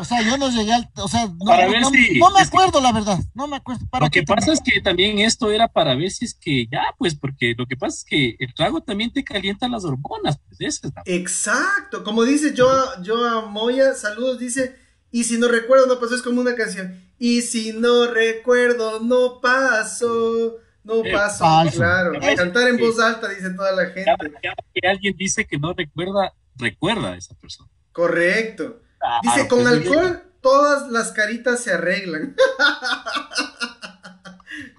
O 0.00 0.04
sea, 0.04 0.22
yo 0.22 0.38
no 0.38 0.48
llegué 0.48 0.72
al. 0.72 0.88
O 0.96 1.08
sea, 1.08 1.26
no, 1.26 1.80
no, 1.80 2.30
me 2.30 2.40
acuerdo, 2.40 2.80
la 2.80 2.92
verdad. 2.92 3.18
No 3.34 3.46
me 3.46 3.56
acuerdo. 3.56 3.84
lo 4.00 4.08
que 4.08 4.22
pasa 4.22 4.52
es 4.52 4.60
que 4.62 4.80
también 4.80 5.18
esto 5.18 5.50
era 5.50 5.68
para 5.68 5.94
ver 5.94 6.10
si 6.10 6.24
es 6.24 6.34
que 6.34 6.66
ya, 6.72 6.94
pues, 6.96 7.14
porque 7.14 7.54
lo 7.56 7.66
que 7.66 7.76
pasa 7.76 7.98
es 7.98 8.04
que 8.04 8.36
el 8.38 8.54
trago 8.54 8.80
también 8.80 9.12
te 9.12 9.22
calienta 9.22 9.68
las 9.68 9.84
hormonas. 9.84 10.38
Pues, 10.48 10.80
Exacto. 11.04 12.02
Como 12.02 12.24
dice 12.24 12.54
yo, 12.54 12.68
yo 13.02 13.28
a 13.28 13.46
Moya, 13.46 13.94
saludos, 13.94 14.38
dice. 14.38 14.74
Y 15.10 15.24
si 15.24 15.36
no 15.36 15.48
recuerdo, 15.48 15.86
no 15.86 16.00
pasó, 16.00 16.14
es 16.14 16.22
como 16.22 16.40
una 16.40 16.54
canción. 16.54 16.98
Y 17.18 17.42
si 17.42 17.72
no 17.72 18.06
recuerdo, 18.06 19.00
no 19.00 19.40
paso. 19.42 20.56
No 20.82 21.02
paso, 21.02 21.44
claro. 21.74 22.12
Cantar 22.36 22.68
en 22.68 22.78
voz 22.78 22.98
alta, 22.98 23.28
dice 23.28 23.50
toda 23.50 23.72
la 23.72 23.86
gente. 23.90 24.10
que 24.72 24.88
alguien 24.88 25.14
dice 25.18 25.44
que 25.44 25.58
no 25.58 25.74
recuerda, 25.74 26.32
recuerda 26.56 27.12
a 27.12 27.16
esa 27.16 27.34
persona. 27.34 27.68
Correcto. 27.92 28.80
Dice, 29.22 29.48
con 29.48 29.66
alcohol 29.66 30.22
todas 30.40 30.90
las 30.90 31.12
caritas 31.12 31.62
se 31.62 31.72
arreglan. 31.72 32.34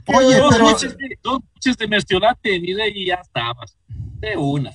Oye, 0.08 0.38
dos, 0.38 0.54
pero... 0.54 0.66
noches 0.66 0.98
de, 0.98 1.20
dos 1.24 1.40
noches 1.56 1.78
de 1.78 1.88
merciolate, 1.88 2.60
mire, 2.60 2.90
y 2.90 3.08
ya 3.08 3.16
estabas. 3.16 3.78
De 4.20 4.36
una. 4.38 4.72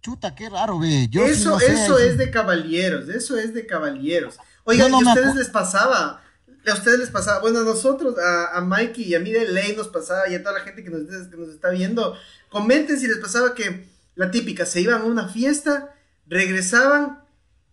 Chuta, 0.00 0.34
qué 0.34 0.48
raro, 0.48 0.78
ve. 0.78 1.08
Yo 1.10 1.24
eso, 1.24 1.58
eso 1.58 1.98
es 1.98 2.16
de 2.16 2.30
caballeros, 2.30 3.08
eso 3.08 3.36
es 3.36 3.52
de 3.52 3.66
caballeros. 3.66 4.38
Oigan, 4.64 4.92
¿y 4.92 4.94
a 4.94 4.98
ustedes 4.98 5.34
les 5.34 5.48
pasaba? 5.48 6.22
A 6.66 6.72
ustedes 6.72 6.98
les 6.98 7.10
pasaba, 7.10 7.40
bueno, 7.40 7.60
a 7.60 7.64
nosotros, 7.64 8.16
a, 8.18 8.56
a, 8.56 8.60
Mikey 8.60 9.04
y 9.04 9.14
a 9.14 9.20
mí 9.20 9.30
de 9.30 9.48
ley 9.48 9.74
nos 9.76 9.88
pasaba, 9.88 10.28
y 10.28 10.34
a 10.34 10.42
toda 10.42 10.58
la 10.58 10.64
gente 10.64 10.82
que 10.82 10.90
nos, 10.90 11.02
que 11.02 11.36
nos 11.36 11.50
está 11.50 11.70
viendo, 11.70 12.16
comenten 12.48 12.98
si 12.98 13.06
les 13.06 13.18
pasaba 13.18 13.54
que 13.54 13.88
la 14.16 14.30
típica, 14.30 14.66
se 14.66 14.80
iban 14.80 15.02
a 15.02 15.04
una 15.04 15.28
fiesta, 15.28 15.94
regresaban 16.26 17.25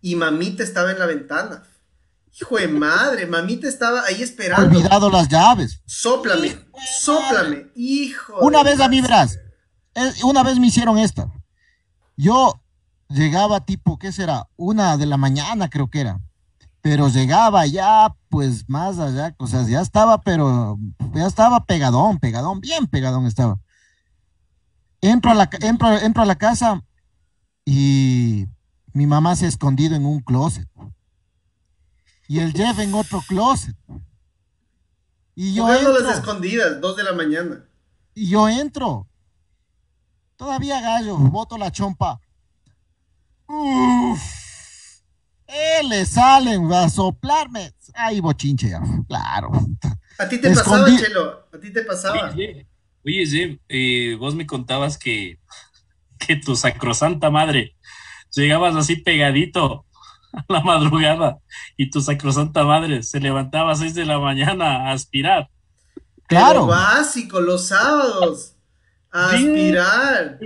y 0.04 0.16
mamita 0.16 0.62
estaba 0.62 0.90
en 0.90 0.98
la 0.98 1.06
ventana. 1.06 1.62
Hijo 2.38 2.58
de 2.58 2.68
madre, 2.68 3.26
mamita 3.26 3.66
estaba 3.66 4.04
ahí 4.04 4.22
esperando. 4.22 4.66
Olvidado 4.66 5.08
las 5.08 5.28
llaves. 5.28 5.80
Sóplame, 5.86 6.54
sóplame, 7.00 7.68
hijo. 7.74 8.34
Una 8.40 8.62
vez 8.62 8.80
a 8.80 8.88
mí 8.90 9.00
verás, 9.00 9.38
una 10.22 10.42
vez 10.42 10.58
me 10.58 10.66
hicieron 10.66 10.98
esta. 10.98 11.32
Yo 12.18 12.60
llegaba 13.08 13.64
tipo, 13.64 13.98
¿qué 13.98 14.12
será? 14.12 14.46
Una 14.56 14.98
de 14.98 15.06
la 15.06 15.16
mañana 15.16 15.70
creo 15.70 15.88
que 15.88 16.02
era 16.02 16.20
pero 16.82 17.08
llegaba 17.08 17.64
ya, 17.64 18.14
pues 18.28 18.68
más 18.68 18.98
allá, 18.98 19.34
o 19.38 19.46
sea, 19.46 19.66
ya 19.66 19.80
estaba, 19.80 20.20
pero 20.20 20.78
ya 21.14 21.26
estaba 21.26 21.64
pegadón, 21.64 22.18
pegadón, 22.18 22.60
bien 22.60 22.86
pegadón 22.88 23.24
estaba. 23.24 23.58
Entro 25.00 25.30
a 25.30 25.34
la, 25.34 25.48
entro, 25.62 25.90
entro 25.96 26.22
a 26.22 26.26
la 26.26 26.34
casa 26.36 26.82
y 27.64 28.48
mi 28.94 29.06
mamá 29.06 29.36
se 29.36 29.44
ha 29.44 29.48
escondido 29.48 29.94
en 29.94 30.06
un 30.06 30.20
closet. 30.20 30.66
Y 32.26 32.38
el 32.38 32.52
Jeff 32.52 32.78
en 32.78 32.94
otro 32.94 33.22
closet. 33.28 33.76
Y 35.34 35.52
yo 35.54 35.70
entro, 35.72 35.98
las 35.98 36.18
escondidas, 36.18 36.80
dos 36.80 36.96
de 36.96 37.04
la 37.04 37.12
mañana. 37.12 37.66
Y 38.14 38.30
yo 38.30 38.48
entro. 38.48 39.06
Todavía 40.36 40.80
gallo, 40.80 41.18
boto 41.18 41.58
la 41.58 41.70
chompa. 41.70 42.18
Uf 43.46 44.44
eh, 45.46 45.82
le 45.88 46.04
salen 46.06 46.72
a 46.72 46.88
soplarme. 46.88 47.72
Ay, 47.94 48.20
bochinche, 48.20 48.72
claro. 49.06 49.50
¿A 50.18 50.28
ti 50.28 50.38
te 50.38 50.50
pasaba, 50.50 50.86
Chelo? 50.96 51.48
¿A 51.52 51.58
ti 51.58 51.72
te 51.72 51.82
pasaba? 51.82 52.30
Oye, 52.30 52.66
oye 53.04 53.60
eh, 53.68 54.16
vos 54.18 54.34
me 54.34 54.46
contabas 54.46 54.98
que, 54.98 55.38
que 56.18 56.36
tu 56.36 56.56
sacrosanta 56.56 57.30
madre 57.30 57.76
llegabas 58.34 58.76
así 58.76 58.96
pegadito 58.96 59.84
a 60.32 60.44
la 60.48 60.60
madrugada 60.60 61.38
y 61.76 61.90
tu 61.90 62.00
sacrosanta 62.00 62.64
madre 62.64 63.02
se 63.02 63.20
levantaba 63.20 63.72
a 63.72 63.76
6 63.76 63.94
de 63.94 64.06
la 64.06 64.18
mañana 64.18 64.88
a 64.88 64.92
aspirar. 64.92 65.48
Claro. 66.26 66.66
básico, 66.66 67.40
los 67.40 67.68
sábados. 67.68 68.56
A 69.12 69.26
aspirar 69.26 70.38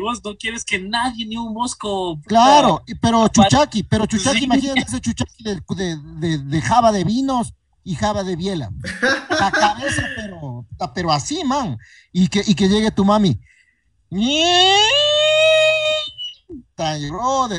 vos 0.00 0.22
no 0.24 0.36
quieres 0.36 0.64
que 0.64 0.78
nadie, 0.78 1.26
ni 1.26 1.36
un 1.36 1.52
mosco. 1.52 2.20
Claro, 2.26 2.82
pero 3.00 3.28
Chuchaki, 3.28 3.82
pero 3.82 4.06
Chuchaki, 4.06 4.44
imagínate 4.44 4.80
ese 4.80 5.00
Chuchaki 5.00 5.44
de, 5.44 6.60
java 6.62 6.92
de 6.92 7.04
vinos 7.04 7.52
y 7.84 7.94
java 7.94 8.24
de 8.24 8.36
biela. 8.36 8.70
La 9.28 9.50
cabeza, 9.50 10.02
pero, 10.16 10.66
pero 10.94 11.12
así, 11.12 11.44
man. 11.44 11.78
Y 12.12 12.28
que, 12.28 12.42
y 12.46 12.54
que 12.54 12.68
llegue 12.68 12.90
tu 12.90 13.04
mami. 13.04 13.38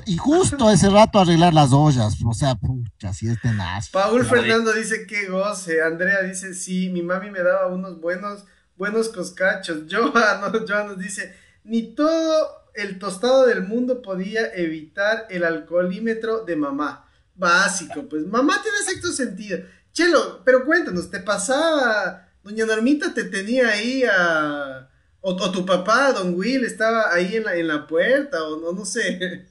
Y 0.05 0.17
justo 0.17 0.69
ese 0.69 0.89
rato 0.89 1.19
arreglar 1.19 1.53
las 1.53 1.73
ollas. 1.73 2.15
O 2.23 2.33
sea, 2.33 2.55
pucha, 2.55 3.09
así 3.09 3.27
es 3.27 3.41
tenaz. 3.41 3.89
Paul 3.89 4.25
Fernando 4.25 4.71
dice 4.73 5.07
que 5.07 5.27
goce. 5.27 5.81
Andrea 5.81 6.21
dice, 6.21 6.53
sí, 6.53 6.89
mi 6.89 7.01
mami 7.01 7.31
me 7.31 7.39
daba 7.39 7.67
unos 7.67 7.99
buenos, 7.99 8.45
buenos 8.75 9.09
coscachos. 9.09 9.83
Joa, 9.91 10.39
no, 10.41 10.65
Joa 10.67 10.83
nos 10.83 10.99
dice, 10.99 11.35
ni 11.63 11.95
todo 11.95 12.67
el 12.75 12.99
tostado 12.99 13.47
del 13.47 13.63
mundo 13.63 14.03
podía 14.03 14.53
evitar 14.53 15.25
el 15.29 15.43
alcoholímetro 15.43 16.45
de 16.45 16.55
mamá. 16.55 17.05
Básico, 17.33 18.07
pues 18.09 18.25
mamá 18.25 18.61
tiene 18.61 18.77
sexto 18.83 19.11
sentido. 19.11 19.59
Chelo, 19.93 20.43
pero 20.43 20.65
cuéntanos, 20.65 21.09
¿te 21.09 21.19
pasaba? 21.19 22.29
Doña 22.43 22.65
Normita 22.65 23.13
te 23.13 23.23
tenía 23.25 23.69
ahí 23.69 24.03
a... 24.03 24.86
O, 25.21 25.35
tu 25.51 25.65
papá, 25.65 26.13
don 26.13 26.35
Will, 26.35 26.63
estaba 26.63 27.13
ahí 27.13 27.35
en 27.35 27.43
la, 27.43 27.55
en 27.55 27.67
la 27.67 27.87
puerta, 27.87 28.43
o 28.43 28.59
no, 28.59 28.71
no 28.71 28.85
sé. 28.85 29.45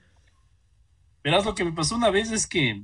Verás, 1.22 1.44
lo 1.44 1.54
que 1.54 1.64
me 1.64 1.72
pasó 1.72 1.96
una 1.96 2.10
vez 2.10 2.30
es 2.30 2.46
que 2.46 2.82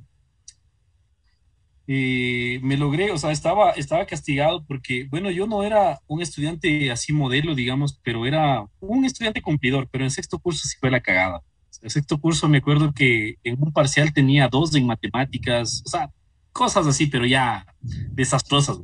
eh, 1.87 2.59
me 2.61 2.77
logré, 2.77 3.11
o 3.11 3.17
sea, 3.17 3.31
estaba, 3.31 3.71
estaba 3.71 4.05
castigado 4.05 4.63
porque, 4.65 5.05
bueno, 5.09 5.29
yo 5.31 5.47
no 5.47 5.63
era 5.63 5.99
un 6.07 6.21
estudiante 6.21 6.91
así 6.91 7.11
modelo, 7.11 7.55
digamos, 7.55 7.99
pero 8.03 8.25
era 8.25 8.65
un 8.79 9.05
estudiante 9.05 9.41
cumplidor, 9.41 9.89
pero 9.91 10.03
en 10.03 10.11
sexto 10.11 10.39
curso 10.39 10.67
sí 10.67 10.77
fue 10.79 10.91
la 10.91 11.01
cagada. 11.01 11.41
En 11.81 11.89
sexto 11.89 12.19
curso 12.19 12.47
me 12.47 12.59
acuerdo 12.59 12.93
que 12.93 13.35
en 13.43 13.61
un 13.61 13.73
parcial 13.73 14.13
tenía 14.13 14.47
dos 14.47 14.73
en 14.75 14.85
matemáticas, 14.85 15.83
o 15.85 15.89
sea, 15.89 16.09
cosas 16.53 16.87
así, 16.87 17.07
pero 17.07 17.25
ya 17.25 17.65
desastrosas, 17.81 18.77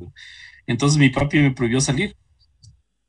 Entonces 0.66 0.98
mi 0.98 1.08
papi 1.08 1.38
me 1.38 1.52
prohibió 1.52 1.80
salir 1.80 2.16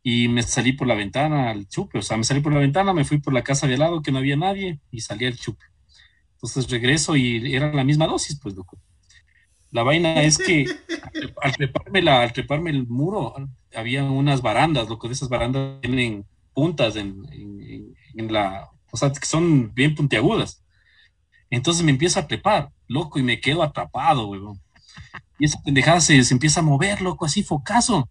y 0.04 0.28
me 0.28 0.42
salí 0.44 0.74
por 0.74 0.88
la 0.88 0.96
ventana 0.96 1.52
al 1.52 1.68
chupe, 1.68 2.00
o 2.00 2.02
sea, 2.02 2.18
me 2.18 2.24
salí 2.24 2.42
por 2.42 2.54
la 2.54 2.60
ventana, 2.60 2.94
me 2.94 3.06
fui 3.06 3.20
por 3.20 3.34
la 3.34 3.44
casa 3.44 3.68
de 3.68 3.74
al 3.74 3.80
lado 3.82 4.02
que 4.02 4.12
no 4.12 4.18
había 4.18 4.36
nadie 4.36 4.80
y 4.92 5.02
salí 5.02 5.26
al 5.26 5.38
chupe. 5.38 5.66
Entonces 6.34 6.70
regreso 6.72 7.16
y 7.16 7.54
era 7.54 7.72
la 7.72 7.84
misma 7.84 8.08
dosis, 8.08 8.40
pues, 8.40 8.56
loco. 8.56 8.80
La 9.70 9.84
vaina 9.84 10.24
es 10.24 10.38
que 10.38 10.66
al 11.42 11.56
treparme, 11.56 12.02
la, 12.02 12.22
al 12.22 12.34
treparme 12.34 12.72
el 12.72 12.88
muro, 12.88 13.36
había 13.76 14.04
unas 14.04 14.42
barandas, 14.42 14.90
loco, 14.90 15.08
de 15.08 15.14
esas 15.14 15.30
barandas 15.30 15.80
tienen 15.82 16.26
puntas 16.54 16.96
en, 16.96 17.96
la, 18.16 18.70
o 18.92 18.98
sea, 18.98 19.12
que 19.14 19.26
son 19.26 19.74
bien 19.74 19.96
puntiagudas. 19.96 20.64
Entonces 21.50 21.84
me 21.84 21.92
empiezo 21.92 22.20
a 22.20 22.28
trepar, 22.28 22.72
loco, 22.88 23.20
y 23.20 23.24
me 23.24 23.40
quedo 23.40 23.62
atrapado, 23.62 24.28
weón. 24.28 24.60
Y 25.39 25.45
esa 25.45 25.62
pendejada 25.63 26.01
se, 26.01 26.19
empieza 26.32 26.60
a 26.60 26.63
mover, 26.63 27.01
loco, 27.01 27.25
así 27.25 27.43
focazo. 27.43 28.10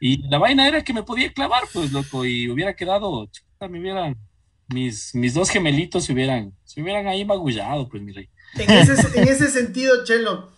Y 0.00 0.28
la 0.28 0.38
vaina 0.38 0.68
era 0.68 0.84
que 0.84 0.92
me 0.92 1.02
podía 1.02 1.32
clavar, 1.32 1.62
pues, 1.72 1.92
loco, 1.92 2.24
y 2.24 2.50
hubiera 2.50 2.74
quedado, 2.74 3.26
chuta, 3.26 3.68
me 3.68 3.80
hubieran, 3.80 4.16
mis, 4.68 5.14
mis 5.14 5.34
dos 5.34 5.48
gemelitos 5.50 6.04
se 6.04 6.12
hubieran, 6.12 6.52
se 6.64 6.82
hubieran 6.82 7.06
ahí 7.06 7.24
magullado, 7.24 7.88
pues, 7.88 8.02
mi 8.02 8.12
rey. 8.12 8.28
En 8.54 8.70
ese, 8.70 9.18
en 9.18 9.28
ese 9.28 9.50
sentido, 9.50 10.04
Chelo, 10.04 10.50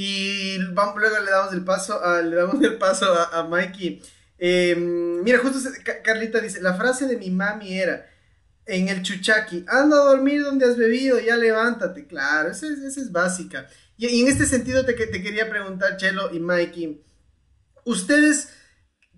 y 0.00 0.58
vamos, 0.74 0.94
luego 0.96 1.18
le 1.24 1.30
damos 1.30 1.52
el 1.52 1.64
paso 1.64 2.02
a, 2.04 2.22
le 2.22 2.36
damos 2.36 2.62
el 2.62 2.78
paso 2.78 3.06
a, 3.12 3.42
Mikey. 3.42 4.00
Em, 4.38 5.22
mira, 5.24 5.40
justo 5.40 5.58
Carlita 6.04 6.40
dice, 6.40 6.60
la 6.60 6.74
frase 6.74 7.06
de 7.08 7.16
mi 7.16 7.30
mami 7.30 7.76
era, 7.76 8.06
en 8.64 8.88
el 8.88 9.02
chuchaki, 9.02 9.64
anda 9.66 9.96
a 9.96 10.04
dormir 10.04 10.42
donde 10.42 10.66
has 10.66 10.76
bebido, 10.76 11.18
ya 11.18 11.36
levántate. 11.36 12.06
Claro, 12.06 12.50
esa 12.50 12.66
es, 12.68 13.10
básica. 13.10 13.66
Y, 13.98 14.22
en 14.22 14.28
este 14.28 14.46
sentido 14.46 14.84
te, 14.84 14.94
te 14.94 15.22
quería 15.22 15.50
preguntar, 15.50 15.96
Chelo 15.96 16.32
y 16.32 16.38
Mikey, 16.38 17.04
ustedes, 17.84 18.50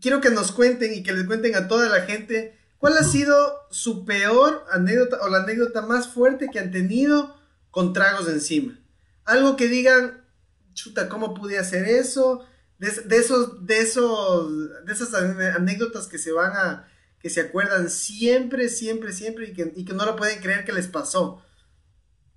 quiero 0.01 0.23
que 0.23 0.31
nos 0.31 0.53
cuenten 0.53 0.95
y 0.95 1.03
que 1.03 1.13
les 1.13 1.27
cuenten 1.27 1.55
a 1.55 1.69
toda 1.69 1.91
la 1.91 2.07
gente, 2.07 2.59
¿cuál 2.79 2.97
ha 2.97 3.05
sido 3.05 3.37
su 3.71 4.07
peor 4.07 4.65
anécdota 4.73 5.19
o 5.21 5.29
la 5.29 5.43
anécdota 5.43 5.83
más 5.83 6.09
fuerte 6.09 6.49
que 6.51 6.59
han 6.59 6.71
tenido 6.71 7.39
con 7.71 7.93
tragos 7.93 8.27
encima? 8.29 8.81
Algo 9.27 9.57
que 9.57 9.69
digan, 9.69 10.25
chuta, 10.73 11.11
¿cómo 11.11 11.35
pude 11.35 11.59
hacer 11.59 11.87
eso? 11.87 12.47
De, 12.79 12.89
esos, 13.17 13.67
de 13.67 13.81
esos, 13.81 14.87
de 14.87 14.93
esas 14.95 15.13
anécdotas 15.13 16.07
que 16.07 16.17
se 16.17 16.33
van 16.33 16.53
a, 16.57 16.89
que 17.21 17.29
se 17.29 17.43
acuerdan 17.43 17.91
siempre, 17.91 18.71
siempre, 18.71 19.13
siempre 19.13 19.49
y 19.49 19.53
que, 19.53 19.75
y 19.77 19.85
que 19.85 19.93
no 19.93 20.07
lo 20.07 20.17
pueden 20.17 20.41
creer 20.41 20.65
que 20.65 20.73
les 20.73 20.87
pasó. 20.87 21.45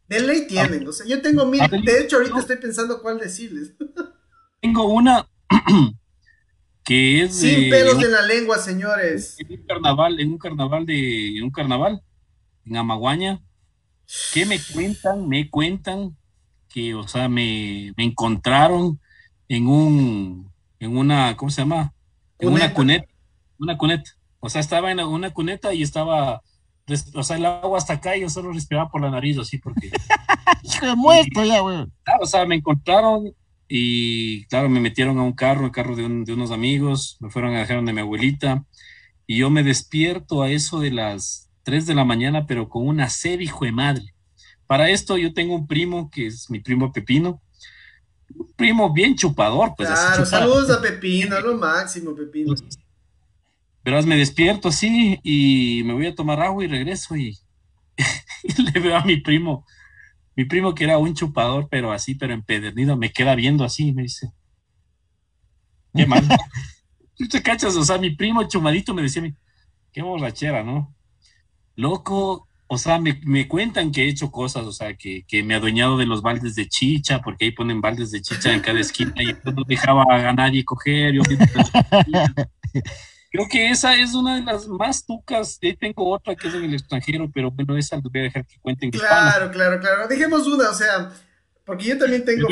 De 0.07 0.19
ley 0.19 0.47
tienen, 0.47 0.87
o 0.87 0.91
sea, 0.91 1.05
yo 1.05 1.21
tengo 1.21 1.45
mil, 1.45 1.61
de 1.61 2.01
hecho 2.01 2.17
ahorita 2.17 2.39
estoy 2.39 2.57
pensando 2.57 3.01
cuál 3.01 3.19
decirles. 3.19 3.73
Tengo 4.61 4.85
una 4.85 5.27
que 6.83 7.23
es 7.23 7.39
Sin 7.39 7.69
pelos 7.69 8.03
en 8.03 8.11
la 8.11 8.21
lengua, 8.21 8.57
señores. 8.57 9.37
En 9.39 9.59
un 9.59 9.65
carnaval, 9.65 10.19
en 10.19 10.31
un 10.31 10.37
carnaval 10.37 10.85
de, 10.85 11.37
en 11.37 11.43
un 11.43 11.51
carnaval, 11.51 12.01
en 12.65 12.77
Amaguaña, 12.77 13.41
¿qué 14.33 14.45
me 14.45 14.59
cuentan? 14.73 15.27
Me 15.27 15.49
cuentan 15.49 16.17
que, 16.69 16.95
o 16.95 17.07
sea, 17.07 17.29
me, 17.29 17.93
encontraron 17.97 18.99
en 19.47 19.67
un, 19.67 20.51
en 20.79 20.97
una, 20.97 21.37
¿cómo 21.37 21.51
se 21.51 21.61
llama? 21.61 21.93
En 22.39 22.49
una 22.49 22.73
cuneta, 22.73 23.07
una 23.59 23.77
cuneta. 23.77 24.11
O 24.39 24.49
sea, 24.49 24.59
estaba 24.59 24.91
en 24.91 24.99
una 24.99 25.31
cuneta 25.31 25.73
y 25.73 25.83
estaba, 25.83 26.41
o 27.13 27.23
sea, 27.23 27.37
el 27.37 27.45
agua 27.45 27.77
hasta 27.77 27.93
acá 27.93 28.15
y 28.15 28.21
yo 28.21 28.29
solo 28.29 28.51
respiraba 28.51 28.89
por 28.89 29.01
la 29.01 29.09
nariz, 29.09 29.37
así, 29.37 29.57
porque... 29.57 29.89
Hijo 30.63 30.85
de 30.85 30.95
muerto 30.95 31.43
ya, 31.43 31.59
güey. 31.59 31.85
o 32.21 32.25
sea, 32.25 32.45
me 32.45 32.55
encontraron 32.55 33.33
y, 33.67 34.45
claro, 34.45 34.69
me 34.69 34.79
metieron 34.79 35.17
a 35.17 35.23
un 35.23 35.33
carro, 35.33 35.65
el 35.65 35.71
carro 35.71 35.95
de, 35.95 36.07
de 36.07 36.33
unos 36.33 36.51
amigos, 36.51 37.17
me 37.19 37.29
fueron 37.29 37.55
a 37.55 37.59
dejar 37.59 37.77
donde 37.77 37.93
mi 37.93 38.01
abuelita, 38.01 38.65
y 39.25 39.37
yo 39.37 39.49
me 39.49 39.63
despierto 39.63 40.41
a 40.41 40.49
eso 40.49 40.79
de 40.79 40.91
las 40.91 41.49
3 41.63 41.85
de 41.85 41.95
la 41.95 42.05
mañana, 42.05 42.45
pero 42.45 42.69
con 42.69 42.87
una 42.87 43.09
sed, 43.09 43.39
hijo 43.39 43.65
de 43.65 43.71
madre. 43.71 44.13
Para 44.67 44.89
esto 44.89 45.17
yo 45.17 45.33
tengo 45.33 45.55
un 45.55 45.67
primo 45.67 46.09
que 46.09 46.27
es 46.27 46.49
mi 46.49 46.59
primo 46.59 46.91
Pepino 46.91 47.41
primo 48.55 48.91
bien 48.91 49.15
chupador, 49.15 49.73
pues. 49.75 49.89
Claro, 49.89 50.25
saludos 50.25 50.69
a 50.69 50.81
Pepino, 50.81 51.39
lo 51.39 51.57
máximo, 51.57 52.15
Pepino. 52.15 52.53
Verás, 53.83 54.05
me 54.05 54.15
despierto 54.15 54.69
así 54.69 55.19
y 55.23 55.83
me 55.83 55.93
voy 55.93 56.07
a 56.07 56.15
tomar 56.15 56.39
agua 56.41 56.63
y 56.63 56.67
regreso 56.67 57.15
y, 57.17 57.37
le 57.97 58.79
veo 58.79 58.95
a 58.95 59.03
mi 59.03 59.17
primo, 59.17 59.65
mi 60.35 60.45
primo 60.45 60.73
que 60.73 60.85
era 60.85 60.97
un 60.97 61.13
chupador, 61.13 61.67
pero 61.69 61.91
así, 61.91 62.15
pero 62.15 62.33
empedernido, 62.33 62.95
me 62.95 63.11
queda 63.11 63.35
viendo 63.35 63.63
así 63.63 63.87
y 63.87 63.93
me 63.93 64.03
dice, 64.03 64.31
qué 65.93 66.05
mal. 66.05 66.25
¿Tú 67.15 67.27
te 67.27 67.43
cachas? 67.43 67.75
O 67.75 67.83
sea, 67.83 67.97
mi 67.97 68.11
primo 68.11 68.47
chumadito 68.47 68.93
me 68.93 69.01
decía, 69.01 69.23
qué 69.91 70.01
borrachera, 70.01 70.63
¿no? 70.63 70.95
Loco, 71.75 72.47
o 72.67 72.77
sea, 72.77 72.99
me, 72.99 73.47
cuentan 73.47 73.91
que 73.91 74.05
he 74.05 74.09
hecho 74.09 74.31
cosas, 74.31 74.63
o 74.63 74.71
sea, 74.71 74.95
que, 74.95 75.25
me 75.43 75.53
he 75.53 75.57
adueñado 75.57 75.97
de 75.97 76.05
los 76.05 76.21
baldes 76.21 76.55
de 76.55 76.67
chicha, 76.67 77.21
porque 77.21 77.45
ahí 77.45 77.51
ponen 77.51 77.81
baldes 77.81 78.11
de 78.11 78.21
chicha 78.21 78.53
en 78.53 78.61
cada 78.61 78.79
esquina 78.79 79.13
y 79.21 79.27
no 79.43 79.63
dejaba 79.67 80.05
a 80.09 80.33
nadie 80.33 80.63
coger. 80.63 81.15
Creo 83.33 83.47
que 83.49 83.71
esa 83.71 83.95
es 83.95 84.13
una 84.13 84.35
de 84.35 84.43
las 84.43 84.67
más 84.67 85.03
tucas. 85.03 85.57
Ahí 85.63 85.75
tengo 85.75 86.07
otra 86.07 86.35
que 86.35 86.47
es 86.47 86.53
en 86.53 86.65
el 86.65 86.75
extranjero, 86.75 87.31
pero 87.33 87.49
bueno, 87.49 87.75
esa 87.75 87.97
voy 87.97 88.19
a 88.19 88.23
dejar 88.25 88.45
que 88.45 88.59
cuenten. 88.59 88.91
Claro, 88.91 89.49
claro, 89.49 89.79
claro. 89.79 90.07
Dejemos 90.07 90.45
una, 90.45 90.69
o 90.69 90.73
sea, 90.75 91.11
porque 91.65 91.85
yo 91.85 91.97
también 91.97 92.23
tengo. 92.23 92.47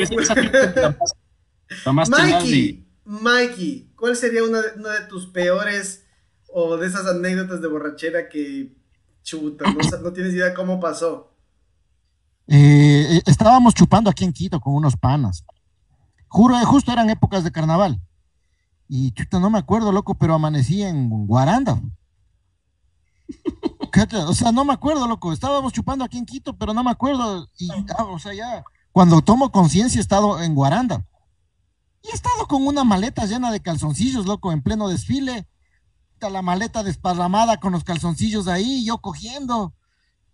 Mikey, 1.86 2.84
Mikey, 3.04 3.92
¿cuál 3.94 4.16
sería 4.16 4.42
una 4.42 4.60
de, 4.60 4.72
una 4.76 4.90
de 4.90 5.06
tus 5.06 5.28
peores 5.28 6.04
o 6.48 6.76
de 6.76 6.88
esas 6.88 7.06
anécdotas 7.06 7.62
de 7.62 7.68
borrachera 7.68 8.28
que 8.28 8.74
chuta, 9.22 9.64
no, 10.02 10.12
tienes 10.12 10.34
idea 10.34 10.52
cómo 10.52 10.80
pasó? 10.80 11.32
Eh, 12.48 13.06
eh, 13.08 13.22
estábamos 13.26 13.72
chupando 13.72 14.10
aquí 14.10 14.24
en 14.24 14.32
Quito 14.32 14.58
con 14.58 14.74
unos 14.74 14.96
panas. 14.96 15.44
Juro, 16.26 16.58
eh, 16.58 16.64
justo 16.64 16.90
eran 16.90 17.08
épocas 17.08 17.44
de 17.44 17.52
carnaval. 17.52 18.00
Y 18.94 19.10
chuta, 19.12 19.40
no 19.40 19.48
me 19.48 19.58
acuerdo, 19.58 19.90
loco, 19.90 20.16
pero 20.18 20.34
amanecí 20.34 20.82
en 20.82 21.08
Guaranda. 21.26 21.80
o 24.26 24.34
sea, 24.34 24.52
no 24.52 24.66
me 24.66 24.74
acuerdo, 24.74 25.08
loco. 25.08 25.32
Estábamos 25.32 25.72
chupando 25.72 26.04
aquí 26.04 26.18
en 26.18 26.26
Quito, 26.26 26.58
pero 26.58 26.74
no 26.74 26.84
me 26.84 26.90
acuerdo. 26.90 27.48
Y, 27.56 27.70
ah, 27.96 28.04
o 28.04 28.18
sea, 28.18 28.34
ya, 28.34 28.62
cuando 28.90 29.22
tomo 29.22 29.50
conciencia, 29.50 29.98
he 29.98 30.02
estado 30.02 30.42
en 30.42 30.54
Guaranda. 30.54 31.06
Y 32.02 32.08
he 32.08 32.12
estado 32.12 32.46
con 32.46 32.66
una 32.66 32.84
maleta 32.84 33.24
llena 33.24 33.50
de 33.50 33.62
calzoncillos, 33.62 34.26
loco, 34.26 34.52
en 34.52 34.60
pleno 34.62 34.88
desfile. 34.88 35.48
La 36.20 36.42
maleta 36.42 36.82
desparramada 36.82 37.60
con 37.60 37.72
los 37.72 37.84
calzoncillos 37.84 38.46
ahí, 38.46 38.84
yo 38.84 38.98
cogiendo. 38.98 39.72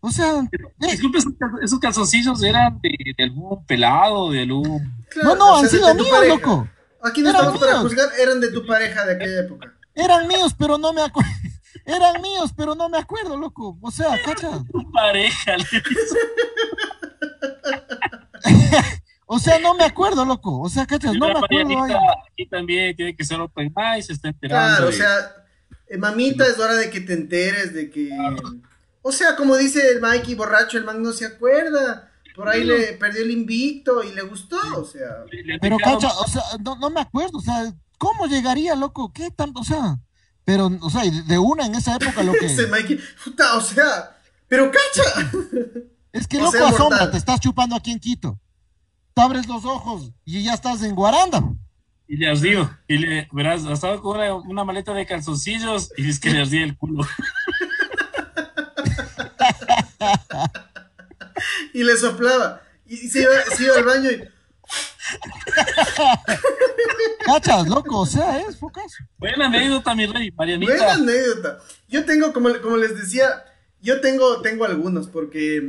O 0.00 0.10
sea. 0.10 0.32
Disculpe, 0.78 1.18
esos 1.62 1.78
calzoncillos 1.78 2.42
eran 2.42 2.80
de, 2.80 3.14
algún 3.22 3.64
pelado, 3.66 4.32
de 4.32 4.42
algún. 4.42 5.06
no, 5.22 5.36
no, 5.36 5.58
han 5.58 5.68
sido 5.68 5.94
míos, 5.94 6.26
loco. 6.26 6.66
Aquí 7.02 7.22
no 7.22 7.30
estamos 7.30 7.58
para 7.58 7.78
juzgar, 7.78 8.10
eran 8.18 8.40
de 8.40 8.50
tu 8.50 8.66
pareja 8.66 9.06
de 9.06 9.14
aquella 9.14 9.40
época. 9.40 9.74
Eran 9.94 10.28
míos, 10.28 10.54
pero 10.58 10.78
no 10.78 10.92
me 10.92 11.02
acuerdo. 11.02 11.30
Eran 11.84 12.20
míos, 12.20 12.52
pero 12.56 12.74
no 12.74 12.88
me 12.88 12.98
acuerdo, 12.98 13.36
loco. 13.36 13.78
O 13.80 13.90
sea, 13.90 14.20
cacha. 14.22 14.62
Tu 14.72 14.92
pareja, 14.92 15.56
le 15.56 15.64
O 19.30 19.38
sea, 19.38 19.58
no 19.58 19.74
me 19.74 19.84
acuerdo, 19.84 20.24
loco. 20.24 20.60
O 20.60 20.70
sea, 20.70 20.86
cachas, 20.86 21.14
no 21.14 21.26
me 21.26 21.38
acuerdo. 21.38 21.98
Aquí 22.32 22.46
también 22.46 22.96
tiene 22.96 23.14
que 23.14 23.24
ser 23.24 23.38
open 23.40 23.72
mind, 23.76 24.02
se 24.02 24.14
está 24.14 24.28
enterando. 24.28 24.76
Claro, 24.76 24.88
o 24.88 24.92
sea, 24.92 25.44
eh, 25.86 25.98
mamita, 25.98 26.46
es 26.46 26.58
hora 26.58 26.74
de 26.74 26.88
que 26.88 27.00
te 27.00 27.12
enteres 27.12 27.74
de 27.74 27.90
que. 27.90 28.10
O 29.02 29.12
sea, 29.12 29.36
como 29.36 29.56
dice 29.56 29.86
el 29.90 30.00
Mikey 30.00 30.34
borracho, 30.34 30.78
el 30.78 30.84
man 30.84 31.02
no 31.02 31.12
se 31.12 31.26
acuerda 31.26 32.07
por 32.38 32.48
ahí 32.48 32.62
le 32.62 32.92
perdió 32.92 33.24
el 33.24 33.32
invicto 33.32 34.04
y 34.04 34.12
le 34.12 34.22
gustó, 34.22 34.60
o 34.76 34.84
sea. 34.84 35.24
Pero 35.60 35.76
cacha, 35.76 36.08
o 36.20 36.28
sea, 36.28 36.42
no, 36.60 36.88
me 36.88 37.00
acuerdo, 37.00 37.38
o 37.38 37.40
sea, 37.40 37.74
¿cómo 37.98 38.28
llegaría, 38.28 38.76
loco? 38.76 39.12
¿Qué 39.12 39.32
tanto? 39.32 39.58
O 39.58 39.64
sea, 39.64 39.98
pero, 40.44 40.70
o 40.80 40.88
sea, 40.88 41.02
de 41.02 41.36
una 41.36 41.66
en 41.66 41.74
esa 41.74 41.96
época 41.96 42.22
lo 42.22 42.32
que. 42.38 42.46
Ese 42.46 42.68
Mikey, 42.68 43.00
puta, 43.24 43.56
o 43.56 43.60
sea, 43.60 44.16
pero 44.46 44.70
cacha. 44.70 45.32
Es 46.10 46.26
que 46.26 46.38
loco 46.38 46.64
asombra, 46.64 47.10
te 47.10 47.18
estás 47.18 47.38
chupando 47.38 47.76
aquí 47.76 47.90
en 47.90 47.98
Quito. 47.98 48.40
Te 49.14 49.20
abres 49.20 49.46
los 49.46 49.66
ojos 49.66 50.10
y 50.24 50.42
ya 50.42 50.54
estás 50.54 50.82
en 50.82 50.94
Guaranda. 50.94 51.44
Y 52.08 52.16
le 52.16 52.34
digo, 52.40 52.70
y 52.88 52.98
le, 52.98 53.28
verás, 53.30 53.62
estaba 53.64 54.00
con 54.00 54.16
una, 54.16 54.34
una 54.34 54.64
maleta 54.64 54.94
de 54.94 55.04
calzoncillos 55.04 55.92
y 55.98 56.08
es 56.08 56.18
que 56.18 56.30
le 56.30 56.46
di 56.46 56.62
el 56.62 56.78
culo. 56.78 57.06
y 61.72 61.84
le 61.84 61.96
soplaba. 61.96 62.62
Y, 62.86 62.96
se, 63.08 63.20
iba, 63.20 63.32
al 63.76 63.84
baño 63.84 64.10
y. 64.10 64.22
Cachas, 67.24 67.68
loco, 67.68 68.00
o 68.00 68.06
sea, 68.06 68.40
es 68.40 68.56
focas. 68.58 68.96
Buena 69.18 69.46
anécdota, 69.46 69.94
mi 69.94 70.06
rey, 70.06 70.30
Marianita. 70.30 70.72
Buena 70.72 70.94
anécdota. 70.94 71.58
Yo 71.88 72.04
tengo, 72.04 72.32
como, 72.32 72.58
como 72.60 72.76
les 72.76 72.98
decía, 72.98 73.44
yo 73.80 74.00
tengo, 74.00 74.40
tengo 74.40 74.64
algunos, 74.64 75.08
porque, 75.08 75.62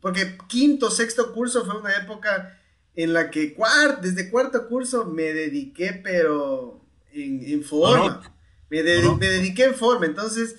porque 0.00 0.38
quinto, 0.48 0.90
sexto 0.90 1.32
curso 1.32 1.64
fue 1.64 1.78
una 1.78 1.94
época 1.96 2.58
en 2.94 3.12
la 3.12 3.30
que 3.30 3.56
desde 4.00 4.30
cuarto 4.30 4.68
curso 4.68 5.06
me 5.06 5.32
dediqué, 5.32 5.92
pero 5.92 6.80
en, 7.12 7.62
forma. 7.62 8.22
Me, 8.68 8.82
me 8.82 9.28
dediqué 9.28 9.64
en 9.64 9.74
forma, 9.74 10.06
entonces 10.06 10.56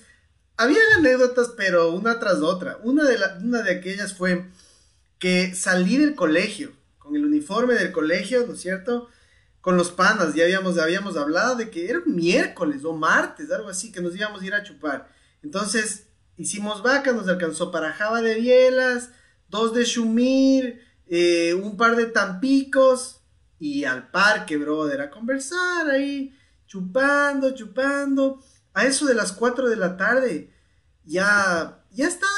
había 0.56 0.78
anécdotas, 0.96 1.52
pero 1.56 1.90
una 1.90 2.18
tras 2.18 2.40
otra. 2.40 2.78
Una 2.82 3.04
de, 3.04 3.18
una 3.42 3.62
de 3.62 3.72
aquellas 3.72 4.14
fue 4.14 4.46
que 5.18 5.54
salí 5.54 5.96
del 5.96 6.14
colegio, 6.14 6.72
con 6.98 7.16
el 7.16 7.24
uniforme 7.24 7.74
del 7.74 7.92
colegio, 7.92 8.46
¿no 8.46 8.54
es 8.54 8.60
cierto? 8.60 9.08
Con 9.60 9.76
los 9.76 9.90
panas, 9.90 10.34
ya 10.34 10.44
habíamos, 10.44 10.78
habíamos 10.78 11.16
hablado 11.16 11.56
de 11.56 11.70
que 11.70 11.88
era 11.88 12.00
miércoles 12.06 12.84
o 12.84 12.92
martes, 12.92 13.50
algo 13.50 13.68
así, 13.68 13.90
que 13.90 14.00
nos 14.00 14.14
íbamos 14.14 14.42
a 14.42 14.46
ir 14.46 14.54
a 14.54 14.62
chupar. 14.62 15.08
Entonces, 15.42 16.06
hicimos 16.36 16.82
vaca, 16.82 17.12
nos 17.12 17.28
alcanzó 17.28 17.70
para 17.70 17.92
java 17.92 18.20
de 18.20 18.34
bielas, 18.34 19.10
dos 19.48 19.74
de 19.74 19.84
shumir, 19.84 20.80
eh, 21.06 21.54
un 21.54 21.76
par 21.76 21.96
de 21.96 22.06
tampicos 22.06 23.20
y 23.58 23.84
al 23.84 24.10
parque, 24.10 24.56
brother, 24.56 25.00
a 25.00 25.10
conversar 25.10 25.88
ahí, 25.88 26.36
chupando, 26.66 27.54
chupando 27.54 28.40
a 28.74 28.84
eso 28.84 29.06
de 29.06 29.14
las 29.14 29.32
4 29.32 29.70
de 29.70 29.76
la 29.76 29.96
tarde, 29.96 30.50
ya, 31.04 31.82
ya 31.92 32.08
estaba 32.08 32.32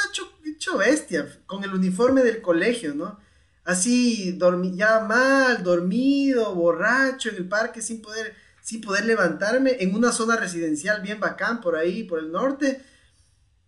hecho, 0.45 0.77
bestia, 0.79 1.27
con 1.47 1.65
el 1.65 1.73
uniforme 1.73 2.23
del 2.23 2.43
colegio, 2.43 2.95
¿no? 2.95 3.19
Así, 3.65 4.39
ya 4.75 5.01
mal, 5.01 5.63
dormido, 5.63 6.55
borracho 6.55 7.31
en 7.31 7.37
el 7.37 7.49
parque, 7.49 7.81
sin 7.81 8.03
poder, 8.03 8.35
sin 8.63 8.81
poder 8.81 9.07
levantarme, 9.07 9.77
en 9.81 9.95
una 9.95 10.13
zona 10.13 10.37
residencial 10.37 11.03
bien 11.03 11.21
bacán, 11.21 11.61
por 11.61 11.77
ahí, 11.77 12.05
por 12.05 12.19
el 12.19 12.31
norte. 12.31 12.83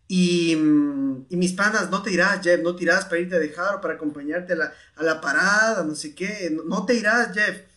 Y, 0.07 0.57
mis 0.57 1.53
panas, 1.53 1.91
no 1.91 2.03
te 2.03 2.13
irás, 2.13 2.41
Jeff, 2.43 2.61
no 2.63 2.75
te 2.77 2.85
irás 2.85 3.05
para 3.07 3.21
irte 3.21 3.37
a 3.37 3.41
dejar 3.41 3.77
o 3.77 3.81
para 3.81 3.95
acompañarte 3.95 4.53
a 4.55 4.57
la, 4.57 4.73
a 4.97 5.03
la 5.03 5.21
parada, 5.21 5.85
no 5.85 5.95
sé 5.95 6.15
qué, 6.15 6.57
no 6.67 6.85
te 6.85 6.95
irás, 6.95 7.33
Jeff 7.33 7.68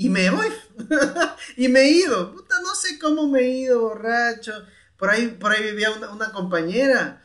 y 0.00 0.08
me 0.08 0.30
voy. 0.30 0.46
y 1.58 1.68
me 1.68 1.80
he 1.80 1.90
ido. 1.90 2.32
Puta, 2.32 2.54
no 2.62 2.74
sé 2.74 2.98
cómo 2.98 3.28
me 3.28 3.40
he 3.40 3.50
ido, 3.50 3.80
borracho. 3.82 4.52
Por 4.96 5.10
ahí, 5.10 5.26
por 5.28 5.52
ahí 5.52 5.62
vivía 5.62 5.90
una, 5.90 6.32
compañera 6.32 7.22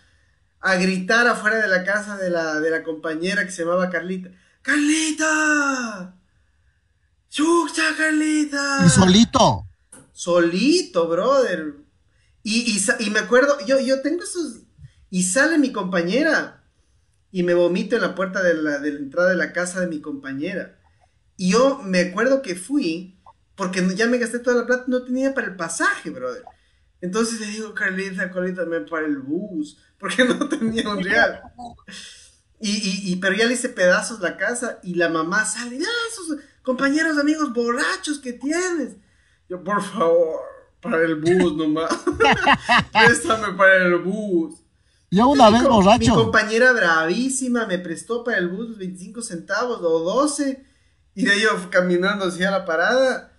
a 0.60 0.76
gritar 0.76 1.26
afuera 1.26 1.56
de 1.60 1.70
la 1.70 1.86
casa 1.86 2.18
de 2.18 2.30
la, 2.30 2.60
de 2.60 2.70
la 2.70 2.84
compañera 2.84 3.46
que 3.46 3.52
se 3.52 3.64
llamaba 3.64 3.90
Carlita. 3.90 4.30
¡Carlita! 4.62 6.16
¡Chucha, 7.30 7.96
Carlita! 7.98 8.84
¿Y 8.86 8.90
solito? 8.90 9.66
Solito, 10.12 11.08
brother. 11.08 11.76
Y, 12.44 12.78
y, 13.00 13.10
me 13.10 13.20
acuerdo, 13.20 13.58
yo, 13.66 13.80
yo 13.80 14.02
tengo 14.02 14.24
esos... 14.24 14.64
Y 15.10 15.24
sale 15.24 15.58
mi 15.58 15.72
compañera 15.72 16.62
y 17.32 17.44
me 17.44 17.54
vomito 17.54 17.96
en 17.96 18.02
la 18.02 18.16
puerta 18.16 18.44
de 18.44 18.56
la, 18.56 18.80
de 18.80 18.92
la 18.92 19.00
entrada 19.00 19.30
de 19.30 19.38
la 19.38 19.54
casa 19.54 19.80
de 19.80 19.88
mi 19.88 20.02
compañera. 20.02 20.78
Y 21.38 21.52
yo 21.52 21.80
me 21.84 22.02
acuerdo 22.02 22.42
que 22.42 22.56
fui, 22.56 23.18
porque 23.56 23.86
ya 23.96 24.08
me 24.08 24.18
gasté 24.18 24.40
toda 24.40 24.58
la 24.58 24.66
plata, 24.66 24.86
no 24.88 25.04
tenía 25.04 25.34
para 25.34 25.48
el 25.48 25.56
pasaje, 25.56 26.10
brother. 26.10 26.44
Entonces 27.02 27.40
le 27.40 27.48
digo, 27.48 27.74
Carlita, 27.74 28.32
Carlita, 28.32 28.66
me 28.66 28.82
para 28.82 29.06
el 29.06 29.20
bus, 29.20 29.78
porque 30.00 30.24
no 30.26 30.48
tenía 30.48 30.90
un 30.90 31.04
real. 31.04 31.42
Y, 32.60 33.12
y, 33.12 33.16
pero 33.18 33.36
ya 33.36 33.46
le 33.46 33.54
hice 33.54 33.70
pedazos 33.70 34.22
la 34.22 34.38
casa 34.38 34.80
y 34.82 34.96
la 34.96 35.10
mamá 35.10 35.46
sale, 35.46 35.78
ya, 35.78 35.88
esos 36.12 36.38
compañeros, 36.64 37.18
amigos 37.18 37.54
borrachos 37.54 38.20
que 38.20 38.34
tienes. 38.34 38.96
Yo, 39.50 39.64
por 39.64 39.84
favor, 39.84 40.40
para 40.82 41.04
el 41.04 41.16
bus 41.16 41.56
nomás. 41.56 41.92
Préstame 42.94 43.54
para 43.54 43.86
el 43.86 43.98
bus. 44.00 44.56
Yo 45.12 45.28
una 45.28 45.50
vez 45.50 45.64
borracho. 45.64 46.00
Mi 46.00 46.08
compañera 46.08 46.74
bravísima 46.74 47.68
me 47.68 47.78
prestó 47.78 48.24
para 48.24 48.38
el 48.38 48.48
bus 48.48 48.78
25 48.78 49.22
centavos 49.22 49.80
o 49.82 50.00
12 50.00 50.66
y 51.16 51.26
de 51.26 51.32
ahí 51.32 51.44
caminando 51.70 52.26
hacia 52.26 52.52
la 52.52 52.66
parada 52.66 53.32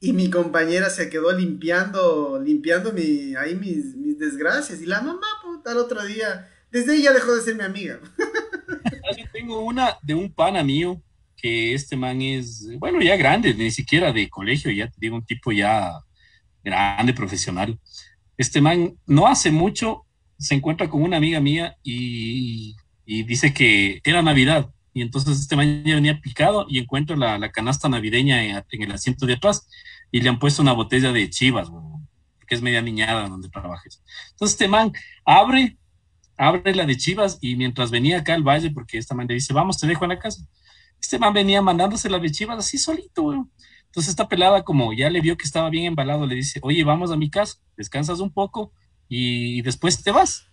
y 0.00 0.12
mi 0.14 0.30
compañera 0.30 0.88
se 0.88 1.10
quedó 1.10 1.32
limpiando, 1.32 2.40
limpiando 2.42 2.92
mi, 2.92 3.34
ahí 3.36 3.54
mis, 3.54 3.94
mis 3.96 4.18
desgracias. 4.18 4.80
Y 4.80 4.86
la 4.86 5.02
mamá, 5.02 5.26
puta, 5.42 5.72
el 5.72 5.78
otro 5.78 6.02
día, 6.04 6.48
desde 6.70 7.02
ya 7.02 7.12
dejó 7.12 7.34
de 7.34 7.42
ser 7.42 7.56
mi 7.56 7.64
amiga. 7.64 8.00
Yo 9.18 9.24
tengo 9.32 9.60
una 9.60 9.98
de 10.02 10.14
un 10.14 10.32
pana 10.32 10.62
mío 10.62 11.02
que 11.36 11.74
este 11.74 11.96
man 11.96 12.22
es, 12.22 12.66
bueno, 12.78 13.02
ya 13.02 13.16
grande, 13.16 13.52
ni 13.54 13.70
siquiera 13.70 14.12
de 14.12 14.28
colegio, 14.30 14.70
ya 14.70 14.88
te 14.88 14.96
digo, 14.98 15.16
un 15.16 15.24
tipo 15.24 15.52
ya 15.52 15.92
grande, 16.62 17.12
profesional. 17.12 17.78
Este 18.36 18.60
man 18.60 18.96
no 19.06 19.26
hace 19.26 19.50
mucho 19.50 20.06
se 20.38 20.54
encuentra 20.54 20.88
con 20.88 21.02
una 21.02 21.18
amiga 21.18 21.38
mía 21.40 21.76
y, 21.82 22.74
dice 23.04 23.52
que 23.52 24.00
era 24.04 24.22
Navidad. 24.22 24.70
Y 24.92 25.02
entonces 25.02 25.38
este 25.38 25.56
man 25.56 25.84
ya 25.84 25.94
venía 25.94 26.20
picado 26.20 26.66
y 26.68 26.78
encuentra 26.78 27.16
la, 27.16 27.52
canasta 27.52 27.88
navideña 27.88 28.42
en, 28.44 28.82
el 28.82 28.92
asiento 28.92 29.26
de 29.26 29.34
atrás 29.34 29.68
y 30.10 30.20
le 30.20 30.28
han 30.28 30.38
puesto 30.38 30.62
una 30.62 30.72
botella 30.72 31.12
de 31.12 31.30
chivas, 31.30 31.70
que 32.46 32.54
es 32.54 32.62
media 32.62 32.82
niñada 32.82 33.28
donde 33.28 33.48
trabajes. 33.48 34.02
Entonces 34.30 34.54
este 34.54 34.68
man 34.68 34.92
abre, 35.24 35.78
abre 36.36 36.74
la 36.74 36.86
de 36.86 36.96
chivas 36.96 37.38
y 37.40 37.54
mientras 37.56 37.90
venía 37.90 38.18
acá 38.18 38.34
al 38.34 38.42
valle, 38.42 38.70
porque 38.70 38.98
esta 38.98 39.14
man 39.14 39.28
le 39.28 39.34
dice, 39.34 39.52
vamos, 39.52 39.78
te 39.78 39.86
dejo 39.86 40.04
en 40.04 40.10
la 40.10 40.18
casa. 40.18 40.42
Este 41.00 41.18
man 41.18 41.32
venía 41.32 41.62
mandándose 41.62 42.10
la 42.10 42.18
de 42.18 42.30
chivas 42.30 42.58
así 42.58 42.76
solito. 42.76 43.32
Entonces 43.86 44.10
esta 44.10 44.28
pelada, 44.28 44.62
como 44.64 44.92
ya 44.92 45.10
le 45.10 45.20
vio 45.20 45.36
que 45.36 45.44
estaba 45.44 45.70
bien 45.70 45.86
embalado, 45.86 46.26
le 46.26 46.34
dice, 46.34 46.60
oye, 46.62 46.84
vamos 46.84 47.10
a 47.10 47.16
mi 47.16 47.30
casa, 47.30 47.56
descansas 47.76 48.20
un 48.20 48.32
poco 48.32 48.72
y 49.08 49.62
después 49.62 50.02
te 50.02 50.10
vas. 50.10 50.46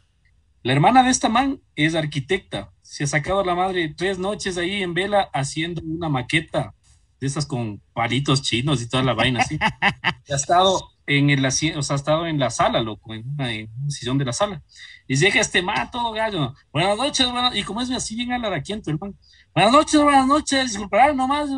La 0.64 0.74
hermana 0.74 1.04
de 1.04 1.12
esta 1.12 1.30
man 1.30 1.62
es 1.76 1.96
arquitecta. 1.96 2.74
Se 2.88 3.04
ha 3.04 3.08
sacado 3.08 3.44
la 3.44 3.54
madre 3.54 3.94
tres 3.96 4.18
noches 4.18 4.58
ahí 4.58 4.82
en 4.82 4.94
vela 4.94 5.30
haciendo 5.34 5.82
una 5.84 6.08
maqueta 6.08 6.74
de 7.20 7.28
esas 7.28 7.46
con 7.46 7.82
palitos 7.92 8.42
chinos 8.42 8.82
y 8.82 8.88
toda 8.88 9.04
la 9.04 9.14
vaina 9.14 9.42
así. 9.42 9.60
ha 9.62 10.16
estado 10.36 10.90
en 11.06 11.30
el 11.30 11.46
o 11.46 11.52
sea, 11.52 11.96
ha 11.96 11.96
estado 11.96 12.26
en 12.28 12.40
la 12.40 12.50
sala, 12.50 12.80
loco, 12.82 13.14
en 13.14 13.28
una, 13.28 13.50
sillón 13.90 14.18
de 14.18 14.24
la 14.24 14.32
sala. 14.32 14.64
Y 15.06 15.18
llega 15.18 15.42
este 15.42 15.62
man 15.62 15.92
todo 15.92 16.14
gallo. 16.14 16.56
Buenas 16.72 16.98
noches, 16.98 17.30
buenas, 17.30 17.54
y 17.58 17.64
como 17.64 17.82
es 17.82 17.92
así 17.92 18.16
bien 18.16 18.32
alaraquiento, 18.32 18.90
hermano. 18.90 19.16
Buenas 19.54 19.74
noches, 19.74 20.02
buenas 20.02 20.26
noches, 20.26 20.72
disculparán 20.72 21.18
nomás 21.18 21.50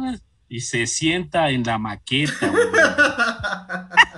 y 0.49 0.61
se 0.61 0.88
sienta 0.88 1.51
en 1.51 1.63
la 1.63 1.77
maqueta. 1.77 2.51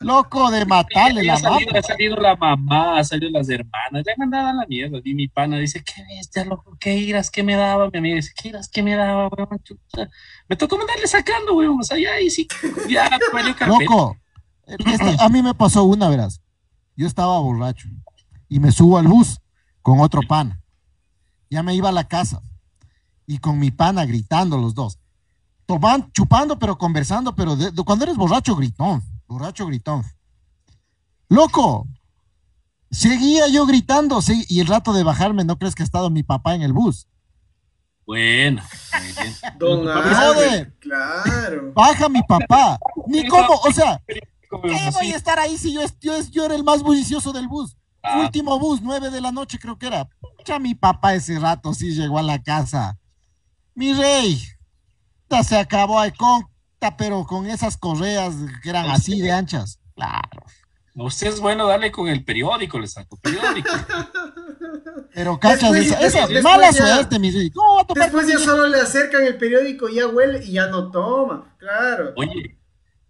Loco 0.00 0.50
de 0.50 0.64
matarle 0.64 1.24
la 1.24 1.38
mamá. 1.38 1.58
Ha 1.74 1.82
salido 1.82 2.16
la 2.16 2.36
mamá, 2.36 2.98
ha 2.98 3.04
salido 3.04 3.30
las 3.30 3.48
hermanas, 3.48 4.04
ya 4.06 4.12
me 4.16 4.24
andaban 4.24 4.56
la 4.56 4.66
mierda. 4.66 5.00
Y 5.04 5.14
mi 5.14 5.28
pana 5.28 5.58
dice, 5.58 5.82
qué 5.82 6.04
bestia, 6.04 6.44
loco, 6.44 6.76
qué 6.78 6.96
iras, 6.96 7.30
qué 7.30 7.42
me 7.42 7.56
daba. 7.56 7.90
Mi 7.90 7.98
amiga 7.98 8.16
dice, 8.16 8.32
qué 8.40 8.48
iras, 8.48 8.68
qué 8.68 8.82
me 8.82 8.94
daba, 8.94 9.28
weón. 9.28 9.60
Me 10.48 10.56
tocó 10.56 10.78
mandarle 10.78 11.06
sacando, 11.06 11.54
weón. 11.54 11.78
O 11.80 11.82
sea, 11.82 11.98
ya 11.98 12.12
ahí 12.12 12.30
sí, 12.30 12.46
ya 12.88 13.10
Loco, 13.66 14.16
este, 14.66 15.16
a 15.18 15.28
mí 15.28 15.42
me 15.42 15.54
pasó 15.54 15.84
una, 15.84 16.08
verás. 16.08 16.40
Yo 16.96 17.06
estaba 17.06 17.38
borracho 17.40 17.88
y 18.48 18.60
me 18.60 18.72
subo 18.72 18.98
al 18.98 19.08
bus 19.08 19.40
con 19.82 20.00
otro 20.00 20.22
pana. 20.22 20.60
Ya 21.50 21.62
me 21.62 21.74
iba 21.74 21.88
a 21.88 21.92
la 21.92 22.04
casa 22.04 22.42
y 23.26 23.38
con 23.38 23.58
mi 23.58 23.70
pana 23.70 24.04
gritando 24.04 24.58
los 24.58 24.74
dos 24.74 24.98
tomando, 25.68 26.08
chupando, 26.12 26.58
pero 26.58 26.78
conversando, 26.78 27.34
pero 27.34 27.54
cuando 27.84 28.06
eres 28.06 28.16
borracho, 28.16 28.56
gritón, 28.56 29.02
borracho, 29.28 29.66
gritón. 29.66 30.04
Loco, 31.28 31.86
seguía 32.90 33.48
yo 33.48 33.66
gritando, 33.66 34.20
y 34.48 34.60
el 34.60 34.66
rato 34.66 34.92
de 34.92 35.04
bajarme, 35.04 35.44
¿no 35.44 35.58
crees 35.58 35.74
que 35.74 35.82
ha 35.82 35.84
estado 35.84 36.10
mi 36.10 36.22
papá 36.22 36.54
en 36.54 36.62
el 36.62 36.72
bus? 36.72 37.06
Bueno. 38.06 38.62
Don 39.58 39.84
claro. 40.80 41.72
Baja 41.74 42.08
mi 42.08 42.22
papá. 42.22 42.78
Ni 43.06 43.28
cómo, 43.28 43.54
o 43.62 43.70
sea, 43.70 44.02
¿qué 44.06 44.90
voy 44.94 45.12
a 45.12 45.16
estar 45.16 45.38
ahí 45.38 45.58
si 45.58 45.74
yo, 45.74 45.82
yo, 46.30 46.44
era 46.46 46.54
el 46.54 46.64
más 46.64 46.82
bullicioso 46.82 47.34
del 47.34 47.48
bus? 47.48 47.76
Ah. 48.02 48.20
Último 48.20 48.58
bus, 48.58 48.80
nueve 48.80 49.10
de 49.10 49.20
la 49.20 49.30
noche 49.30 49.58
creo 49.58 49.78
que 49.78 49.88
era. 49.88 50.08
Ya 50.46 50.58
mi 50.58 50.74
papá 50.74 51.14
ese 51.14 51.38
rato 51.38 51.74
sí 51.74 51.90
llegó 51.90 52.18
a 52.18 52.22
la 52.22 52.42
casa. 52.42 52.98
Mi 53.74 53.92
rey, 53.92 54.42
se 55.44 55.58
acabó 55.58 56.02
el 56.02 56.16
conta, 56.16 56.48
pero 56.96 57.24
con 57.26 57.46
esas 57.46 57.76
correas 57.76 58.34
que 58.62 58.70
eran 58.70 58.90
así 58.90 59.20
de 59.20 59.32
anchas. 59.32 59.80
Claro. 59.94 60.44
Usted 60.94 61.28
es 61.28 61.40
bueno 61.40 61.66
darle 61.66 61.92
con 61.92 62.08
el 62.08 62.24
periódico, 62.24 62.78
le 62.78 62.88
saco 62.88 63.16
periódico. 63.16 63.70
Pero 65.14 65.38
cachas, 65.38 65.74
esa, 65.74 66.26
mala 66.42 66.72
suerte, 66.72 67.18
mi 67.18 67.30
rey. 67.30 67.52
después 67.94 68.26
ya 68.28 68.38
solo 68.38 68.68
le 68.68 68.80
acercan 68.80 69.24
el 69.24 69.36
periódico, 69.36 69.88
ya 69.88 70.06
huele 70.06 70.44
y 70.44 70.52
ya 70.52 70.66
no 70.66 70.90
toma, 70.90 71.54
claro. 71.58 72.12
Oye, 72.16 72.56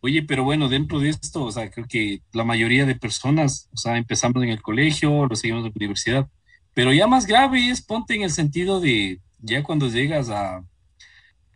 oye, 0.00 0.22
pero 0.22 0.44
bueno, 0.44 0.68
dentro 0.68 1.00
de 1.00 1.10
esto, 1.10 1.44
o 1.44 1.52
sea, 1.52 1.70
creo 1.70 1.86
que 1.88 2.22
la 2.32 2.44
mayoría 2.44 2.86
de 2.86 2.94
personas, 2.94 3.68
o 3.74 3.76
sea, 3.76 3.96
empezamos 3.96 4.42
en 4.42 4.50
el 4.50 4.62
colegio, 4.62 5.26
lo 5.26 5.36
seguimos 5.36 5.60
en 5.60 5.70
la 5.70 5.72
universidad, 5.74 6.28
pero 6.72 6.92
ya 6.92 7.06
más 7.06 7.26
grave 7.26 7.68
es 7.68 7.82
ponte 7.82 8.14
en 8.14 8.22
el 8.22 8.30
sentido 8.30 8.80
de, 8.80 9.20
ya 9.40 9.62
cuando 9.62 9.88
llegas 9.88 10.30
a, 10.30 10.62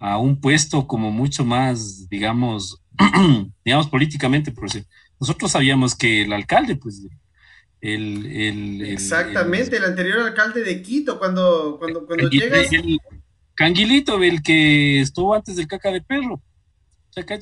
a 0.03 0.19
un 0.19 0.41
puesto 0.41 0.89
como 0.89 1.13
mucho 1.13 1.45
más, 1.45 2.09
digamos, 2.09 2.83
digamos 3.65 3.89
políticamente, 3.89 4.51
por 4.51 4.69
nosotros 5.21 5.53
sabíamos 5.53 5.95
que 5.95 6.23
el 6.23 6.33
alcalde, 6.33 6.75
pues, 6.75 7.07
el... 7.81 8.27
el, 8.27 8.83
Exactamente, 8.83 9.77
el, 9.77 9.85
anterior 9.85 10.19
alcalde 10.19 10.65
de 10.65 10.83
Quito, 10.83 11.21
cuando, 11.21 11.77
cuando, 11.79 12.05
cuando 12.05 12.29
llegas... 12.29 12.67
Canguilito, 13.55 14.21
el 14.25 14.43
que 14.43 15.01
estuvo 15.01 15.37
antes 15.37 15.55
del 15.55 15.69
caca 15.69 15.93
de 15.93 16.01
perro. 16.01 16.43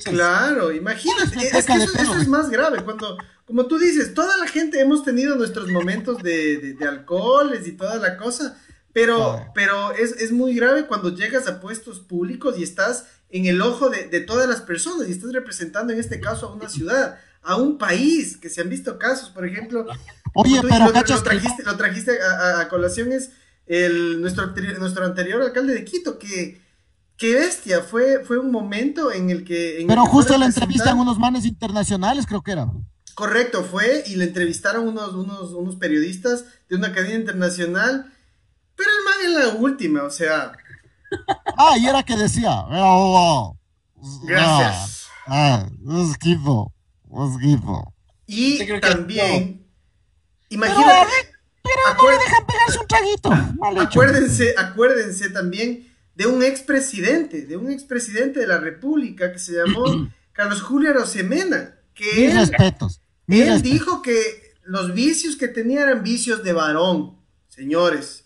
Claro, 0.03 0.71
imagínate, 0.71 1.39
es 1.39 1.65
que 1.65 1.73
eso, 1.73 2.15
es 2.19 2.27
más 2.27 2.51
grave, 2.51 2.83
cuando, 2.83 3.17
como 3.45 3.65
tú 3.65 3.79
dices, 3.79 4.13
toda 4.13 4.37
la 4.37 4.45
gente 4.45 4.79
hemos 4.79 5.03
tenido 5.03 5.35
nuestros 5.35 5.67
momentos 5.71 6.21
de, 6.21 6.57
de, 6.57 6.73
de 6.75 6.87
alcoholes 6.87 7.67
y 7.67 7.71
toda 7.71 7.95
la 7.95 8.17
cosa, 8.17 8.61
pero, 8.93 9.51
pero 9.53 9.91
es, 9.93 10.11
es, 10.13 10.31
muy 10.31 10.55
grave 10.55 10.87
cuando 10.87 11.15
llegas 11.15 11.47
a 11.47 11.59
puestos 11.59 11.99
públicos 11.99 12.57
y 12.57 12.63
estás 12.63 13.07
en 13.29 13.45
el 13.45 13.61
ojo 13.61 13.89
de, 13.89 14.07
de, 14.07 14.19
todas 14.19 14.47
las 14.47 14.61
personas 14.61 15.07
y 15.07 15.11
estás 15.11 15.31
representando 15.31 15.93
en 15.93 15.99
este 15.99 16.19
caso 16.19 16.47
a 16.47 16.53
una 16.53 16.69
ciudad, 16.69 17.17
a 17.41 17.55
un 17.55 17.77
país, 17.77 18.37
que 18.37 18.49
se 18.49 18.61
han 18.61 18.69
visto 18.69 18.99
casos, 18.99 19.29
por 19.29 19.45
ejemplo. 19.45 19.85
Oye, 20.33 20.59
pero 20.61 20.85
lo, 20.85 20.91
trajiste, 20.91 21.63
lo 21.63 21.77
trajiste 21.77 22.19
a, 22.21 22.67
colación 22.69 23.11
es 23.11 23.31
el, 23.65 24.21
nuestro, 24.21 24.47
nuestro 24.79 25.05
anterior 25.05 25.41
alcalde 25.41 25.73
de 25.73 25.85
Quito, 25.85 26.19
que, 26.19 26.61
qué 27.17 27.35
bestia, 27.35 27.81
fue, 27.81 28.23
fue 28.25 28.37
un 28.39 28.51
momento 28.51 29.11
en 29.11 29.29
el 29.29 29.43
que... 29.43 29.83
pero 29.87 30.05
justo 30.05 30.37
la 30.37 30.45
entrevistan 30.45 30.97
unos 30.99 31.17
manes 31.17 31.45
internacionales, 31.45 32.25
creo 32.25 32.41
que 32.41 32.51
era. 32.51 32.69
Correcto, 33.15 33.63
fue 33.63 34.03
y 34.07 34.15
le 34.15 34.25
entrevistaron 34.25 34.87
unos, 34.87 35.13
unos, 35.13 35.51
unos 35.51 35.75
periodistas 35.75 36.45
de 36.69 36.75
una 36.75 36.93
cadena 36.93 37.15
internacional 37.15 38.11
pero 38.75 38.89
el 38.89 39.03
man 39.05 39.13
es 39.25 39.45
la 39.45 39.59
última, 39.59 40.03
o 40.03 40.09
sea. 40.09 40.53
Ah, 41.57 41.77
y 41.77 41.85
era 41.85 42.03
que 42.03 42.15
decía. 42.15 42.51
Oh, 42.51 43.57
oh, 43.57 43.59
Gracias. 44.23 45.07
Ah, 45.27 45.67
es 45.67 46.15
equipo. 46.15 46.73
equipo. 47.39 47.93
Y 48.25 48.65
también. 48.79 49.67
Imagínate. 50.49 51.11
Pero, 51.63 51.81
no 51.95 52.11
le 52.11 52.17
dejan 52.17 52.45
pegarse 52.45 52.79
un 52.79 52.87
traguito. 52.87 53.81
acuérdense, 53.81 54.55
acuérdense 54.57 55.29
también 55.29 55.93
de 56.15 56.25
un 56.25 56.43
expresidente, 56.43 57.45
de 57.45 57.57
un 57.57 57.71
expresidente 57.71 58.39
de 58.39 58.47
la 58.47 58.57
República 58.57 59.31
que 59.31 59.39
se 59.39 59.53
llamó 59.53 60.09
Carlos 60.33 60.61
Julio 60.61 60.89
Arosemena. 60.89 61.75
Que 61.93 62.27
Mis 62.27 62.33
respetos. 62.33 63.01
él 63.27 63.61
dijo 63.61 64.01
que 64.01 64.55
los 64.63 64.93
vicios 64.93 65.35
que 65.35 65.47
tenía 65.47 65.83
eran 65.83 66.03
vicios 66.03 66.43
de 66.43 66.53
varón, 66.53 67.17
señores. 67.47 68.20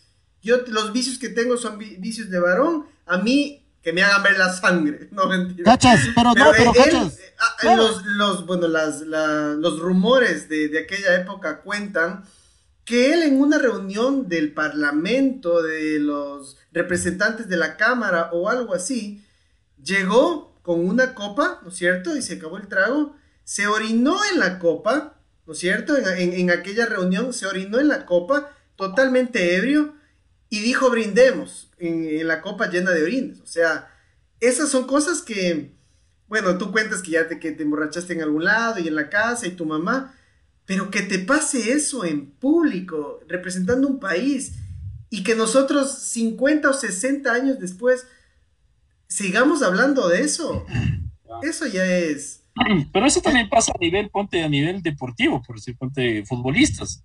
Yo, 0.45 0.57
los 0.67 0.93
vicios 0.93 1.17
que 1.17 1.29
tengo 1.29 1.57
son 1.57 1.79
vicios 1.79 2.29
de 2.29 2.39
varón. 2.39 2.85
A 3.07 3.17
mí, 3.17 3.65
que 3.81 3.91
me 3.91 4.03
hagan 4.03 4.23
ver 4.23 4.37
la 4.37 4.53
sangre. 4.53 5.09
No 5.11 5.27
mentira. 5.27 5.63
Cachas, 5.71 6.01
pero, 6.15 6.33
no, 6.33 6.51
pero 6.55 6.71
cachas. 6.71 7.19
Eh, 7.19 7.33
ah, 7.39 7.75
los, 7.75 8.05
los, 8.05 8.45
bueno, 8.45 8.67
las, 8.67 9.01
los 9.01 9.79
rumores 9.79 10.47
de, 10.47 10.69
de 10.69 10.79
aquella 10.79 11.15
época 11.15 11.61
cuentan 11.61 12.23
que 12.83 13.13
él 13.13 13.23
en 13.23 13.41
una 13.41 13.57
reunión 13.57 14.29
del 14.29 14.53
parlamento, 14.53 15.63
de 15.63 15.99
los 15.99 16.57
representantes 16.71 17.49
de 17.49 17.57
la 17.57 17.75
Cámara 17.77 18.29
o 18.31 18.47
algo 18.47 18.75
así, 18.75 19.23
llegó 19.83 20.55
con 20.61 20.87
una 20.87 21.15
copa, 21.15 21.59
¿no 21.63 21.69
es 21.69 21.75
cierto? 21.75 22.15
Y 22.15 22.21
se 22.21 22.35
acabó 22.35 22.57
el 22.57 22.67
trago, 22.67 23.15
se 23.43 23.65
orinó 23.65 24.19
en 24.31 24.39
la 24.39 24.59
copa, 24.59 25.15
¿no 25.47 25.53
es 25.53 25.59
cierto? 25.59 25.97
En, 25.97 26.05
en, 26.07 26.33
en 26.33 26.51
aquella 26.51 26.85
reunión 26.85 27.33
se 27.33 27.47
orinó 27.47 27.79
en 27.79 27.87
la 27.87 28.05
copa, 28.05 28.51
totalmente 28.75 29.55
ebrio, 29.55 29.95
y 30.49 30.59
dijo 30.59 30.89
brindemos 30.89 31.71
en, 31.77 32.27
la 32.27 32.41
copa 32.41 32.69
llena 32.69 32.91
de 32.91 33.03
orines. 33.03 33.39
O 33.41 33.47
sea, 33.47 33.89
esas 34.39 34.69
son 34.69 34.85
cosas 34.85 35.21
que, 35.21 35.75
bueno, 36.27 36.57
tú 36.57 36.71
cuentas 36.71 37.01
que 37.01 37.11
ya 37.11 37.27
te, 37.27 37.39
que 37.39 37.51
te 37.51 37.63
emborrachaste 37.63 38.13
en 38.13 38.21
algún 38.21 38.43
lado 38.43 38.79
y 38.79 38.87
en 38.87 38.95
la 38.95 39.09
casa 39.09 39.47
y 39.47 39.51
tu 39.51 39.65
mamá, 39.65 40.15
pero 40.65 40.89
que 40.89 41.01
te 41.01 41.19
pase 41.19 41.71
eso 41.71 42.05
en 42.05 42.31
público, 42.31 43.19
representando 43.27 43.87
un 43.87 43.99
país, 43.99 44.53
y 45.09 45.23
que 45.23 45.35
nosotros 45.35 45.99
50 45.99 46.69
o 46.69 46.73
60 46.73 47.31
años 47.31 47.59
después 47.59 48.07
sigamos 49.07 49.61
hablando 49.61 50.09
de 50.09 50.21
eso, 50.21 50.65
eso 51.43 51.67
ya 51.67 51.85
es... 51.85 52.41
Pero 52.91 53.05
eso 53.05 53.21
también 53.21 53.49
pasa 53.49 53.73
a 53.75 53.79
nivel, 53.79 54.09
ponte, 54.09 54.41
a 54.41 54.49
nivel 54.49 54.81
deportivo, 54.81 55.41
por 55.45 55.57
decir, 55.57 55.77
ponte 55.77 56.25
futbolistas 56.25 57.03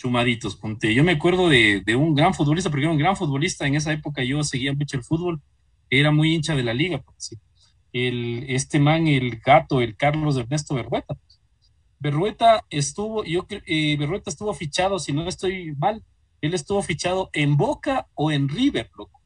chumaditos, 0.00 0.56
ponte. 0.56 0.94
Yo 0.94 1.04
me 1.04 1.12
acuerdo 1.12 1.50
de, 1.50 1.82
un 1.94 2.14
gran 2.14 2.32
futbolista, 2.32 2.70
porque 2.70 2.84
era 2.84 2.92
un 2.92 2.98
gran 2.98 3.16
futbolista. 3.16 3.66
En 3.66 3.74
esa 3.74 3.92
época 3.92 4.24
yo 4.24 4.42
seguía 4.42 4.72
mucho 4.72 4.96
el 4.96 5.04
fútbol. 5.04 5.40
era 5.90 6.10
muy 6.10 6.34
hincha 6.34 6.54
de 6.56 6.62
la 6.62 6.72
liga, 6.72 7.02
pues, 7.02 7.36
el, 7.92 8.46
este 8.48 8.78
man, 8.78 9.06
el 9.08 9.40
gato, 9.40 9.80
el 9.82 9.96
Carlos 9.96 10.36
Ernesto 10.36 10.74
Berrueta. 10.74 11.18
Berrueta 11.98 12.64
estuvo, 12.70 13.24
yo 13.24 13.46
eh, 13.50 13.96
Berrueta 13.98 14.30
estuvo 14.30 14.54
fichado, 14.54 14.98
si 14.98 15.12
no 15.12 15.28
estoy 15.28 15.74
mal, 15.76 16.02
él 16.40 16.54
estuvo 16.54 16.82
fichado 16.82 17.28
en 17.34 17.58
Boca 17.58 18.06
o 18.14 18.30
en 18.32 18.48
River, 18.48 18.90
loco. 18.96 19.20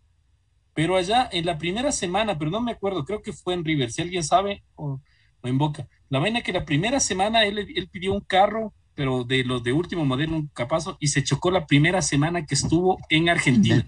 Pero 0.75 0.97
allá 0.97 1.29
en 1.31 1.47
la 1.47 1.57
primera 1.57 1.93
semana, 1.93 2.37
pero 2.37 2.51
no 2.51 2.61
me 2.61 2.73
acuerdo, 2.73 3.05
creo 3.05 3.23
que 3.23 3.33
fue 3.33 3.55
en 3.55 3.65
River, 3.65 3.93
si 3.93 4.03
alguien 4.03 4.25
sabe, 4.25 4.65
o, 4.75 5.01
en 5.45 5.59
Boca. 5.59 5.87
La 6.09 6.19
vaina 6.19 6.41
que 6.41 6.53
la 6.53 6.65
primera 6.65 6.99
semana 6.99 7.45
él, 7.45 7.59
él 7.59 7.89
pidió 7.93 8.13
un 8.13 8.21
carro, 8.21 8.75
pero 8.95 9.25
de 9.25 9.45
los 9.45 9.63
de 9.63 9.73
último 9.73 10.05
modelo, 10.05 10.37
un 10.37 10.49
capazo, 10.49 10.97
y 11.01 11.09
se 11.09 11.25
chocó 11.25 11.51
la 11.51 11.67
primera 11.67 12.03
semana 12.03 12.47
que 12.47 12.55
estuvo 12.55 12.99
en 13.09 13.29
Argentina. 13.29 13.87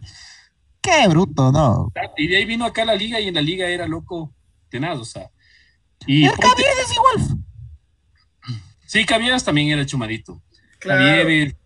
Qué 0.80 1.08
bruto, 1.08 1.50
¿no? 1.52 1.92
Y 2.16 2.28
de 2.28 2.36
ahí 2.36 2.44
vino 2.44 2.64
acá 2.64 2.84
la 2.84 2.94
liga 2.94 3.20
y 3.20 3.28
en 3.28 3.34
la 3.34 3.42
liga 3.42 3.68
era 3.68 3.86
loco 3.86 4.32
tenaz, 4.68 4.98
o 4.98 5.04
sea. 5.04 5.30
Y 6.06 6.24
el 6.24 6.32
es 6.32 6.92
igual. 6.92 7.38
Sí, 8.86 9.04
Cavieres 9.04 9.42
también 9.42 9.70
era 9.70 9.84
chumadito. 9.84 10.40
Claro. 10.78 11.28
El, 11.28 11.56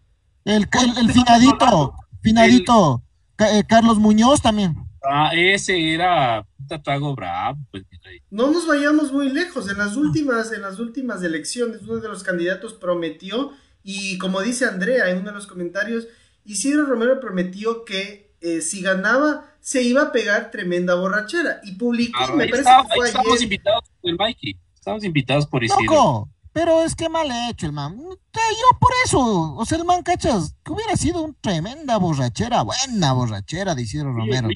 el, 0.45 1.13
finadito, 1.13 1.95
finadito, 2.23 3.03
eh, 3.39 3.63
Carlos 3.67 3.99
Muñoz 3.99 4.41
también. 4.41 4.90
Ah, 5.03 5.31
ese 5.35 5.95
era 5.95 6.47
trago 6.85 7.15
bravo. 7.15 7.59
Pues, 7.71 7.85
no 8.31 8.51
nos 8.51 8.67
vayamos 8.67 9.13
muy 9.13 9.29
lejos. 9.31 9.71
En 9.71 9.79
las 9.79 9.97
últimas, 9.97 10.53
en 10.53 10.63
las 10.63 10.79
últimas 10.79 11.23
elecciones, 11.23 11.83
uno 11.83 11.97
de 11.97 12.09
los 12.09 12.23
candidatos 12.23 12.75
prometió, 12.75 13.53
y 13.83 14.19
como 14.19 14.41
dice 14.41 14.67
Andrea 14.67 15.11
en 15.11 15.19
uno 15.19 15.31
de 15.31 15.35
los 15.35 15.47
comentarios, 15.47 16.07
Isidro 16.45 16.87
Romero 16.87 17.21
prometió 17.21 17.85
que 17.85 18.35
eh, 18.41 18.61
si 18.61 18.81
ganaba, 18.81 19.55
se 19.61 19.83
iba 19.83 20.03
a 20.03 20.13
pegar 20.13 20.51
tremenda 20.51 20.95
borrachera. 20.95 21.61
Y 21.65 21.73
publicó, 21.73 22.19
ah, 22.23 22.35
me 22.35 22.49
parece 22.49 22.71
que 22.71 22.95
fue 22.95 23.09
Estamos 23.09 23.43
invitados 23.43 23.85
por 24.01 24.11
el 24.11 24.17
Mikey. 24.17 24.57
Estamos 24.75 25.05
invitados 25.05 25.47
por 25.47 25.63
Isidro. 25.63 26.29
Pero 26.53 26.83
es 26.83 26.97
que 26.97 27.09
mal 27.09 27.31
hecho 27.49 27.67
el 27.67 27.73
man. 27.73 27.97
Yo 27.97 28.79
por 28.81 28.91
eso, 29.05 29.55
o 29.55 29.65
sea, 29.65 29.79
el 29.79 29.85
man, 29.85 30.03
cachas, 30.03 30.57
que 30.65 30.73
hubiera 30.73 30.97
sido 30.97 31.23
una 31.23 31.35
tremenda 31.41 31.97
borrachera, 31.97 32.63
buena 32.63 33.13
borrachera 33.13 33.75
de 33.75 33.83
Isidro 33.83 34.13
Romero. 34.13 34.49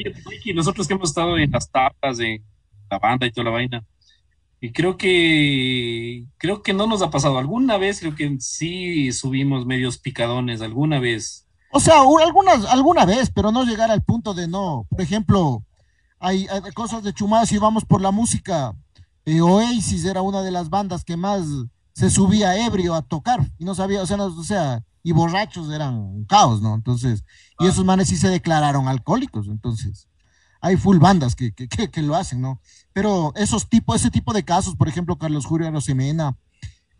nosotros 0.55 0.89
que 0.89 0.95
hemos 0.95 1.11
estado 1.11 1.39
en 1.39 1.51
las 1.51 1.71
tapas, 1.71 2.19
de 2.19 2.43
la 2.91 2.99
banda 2.99 3.27
y 3.27 3.33
toda 3.33 3.45
la 3.45 3.51
vaina, 3.51 3.85
y 4.61 4.73
creo 4.73 4.97
que, 4.97 6.27
creo 6.39 6.63
que 6.63 6.73
no 6.73 6.87
nos 6.87 7.03
ha 7.03 7.11
pasado. 7.11 7.39
Alguna 7.39 7.77
vez 7.77 8.01
creo 8.01 8.15
que 8.15 8.37
sí 8.41 9.13
subimos 9.13 9.67
medios 9.67 9.99
picadones, 9.99 10.63
alguna 10.63 10.99
vez. 10.99 11.47
O 11.71 11.81
sea, 11.81 12.01
algunas, 12.01 12.65
alguna 12.65 13.05
vez, 13.05 13.31
pero 13.31 13.53
no 13.53 13.65
llegar 13.65 13.91
al 13.91 14.03
punto 14.03 14.33
de 14.33 14.49
no. 14.49 14.87
Por 14.89 15.03
ejemplo, 15.03 15.63
hay, 16.19 16.47
cosas 16.73 17.03
de 17.03 17.13
Chumás 17.13 17.53
y 17.53 17.59
vamos 17.59 17.85
por 17.85 18.01
la 18.01 18.11
música. 18.11 18.75
Eh, 19.27 19.43
Oasis 19.43 20.07
era 20.07 20.23
una 20.23 20.43
de 20.43 20.51
las 20.51 20.71
bandas 20.71 21.05
que 21.05 21.19
más 21.19 21.43
se 21.95 22.11
subía 22.11 22.67
ebrio 22.67 22.95
a 22.95 23.03
tocar 23.03 23.49
y 23.59 23.65
no 23.65 23.75
sabía, 23.75 24.03
o 24.03 24.07
sea, 24.07 24.23
o 24.23 24.45
sea, 24.45 24.85
y 25.03 25.13
borrachos 25.13 25.71
eran 25.71 25.95
un 25.95 26.25
caos, 26.25 26.61
¿no? 26.61 26.75
Entonces, 26.75 27.25
y 27.61 27.67
esos 27.67 27.85
manes 27.85 28.09
sí 28.09 28.17
se 28.17 28.29
declararon 28.29 28.89
alcohólicos, 28.89 29.47
entonces, 29.47 30.09
hay 30.61 30.77
full 30.77 30.99
bandas 30.99 31.37
que, 31.37 31.53
que, 31.53 31.69
que, 31.69 32.03
lo 32.03 32.17
hacen, 32.17 32.41
¿no? 32.41 32.61
Pero 32.93 33.33
esos 33.37 33.69
tipos, 33.69 33.97
ese 33.97 34.11
tipo 34.11 34.33
de 34.33 34.45
casos, 34.45 34.77
por 34.77 34.89
ejemplo, 34.89 35.17
Carlos 35.17 35.47
Julio 35.47 35.69
Arosemena, 35.69 36.37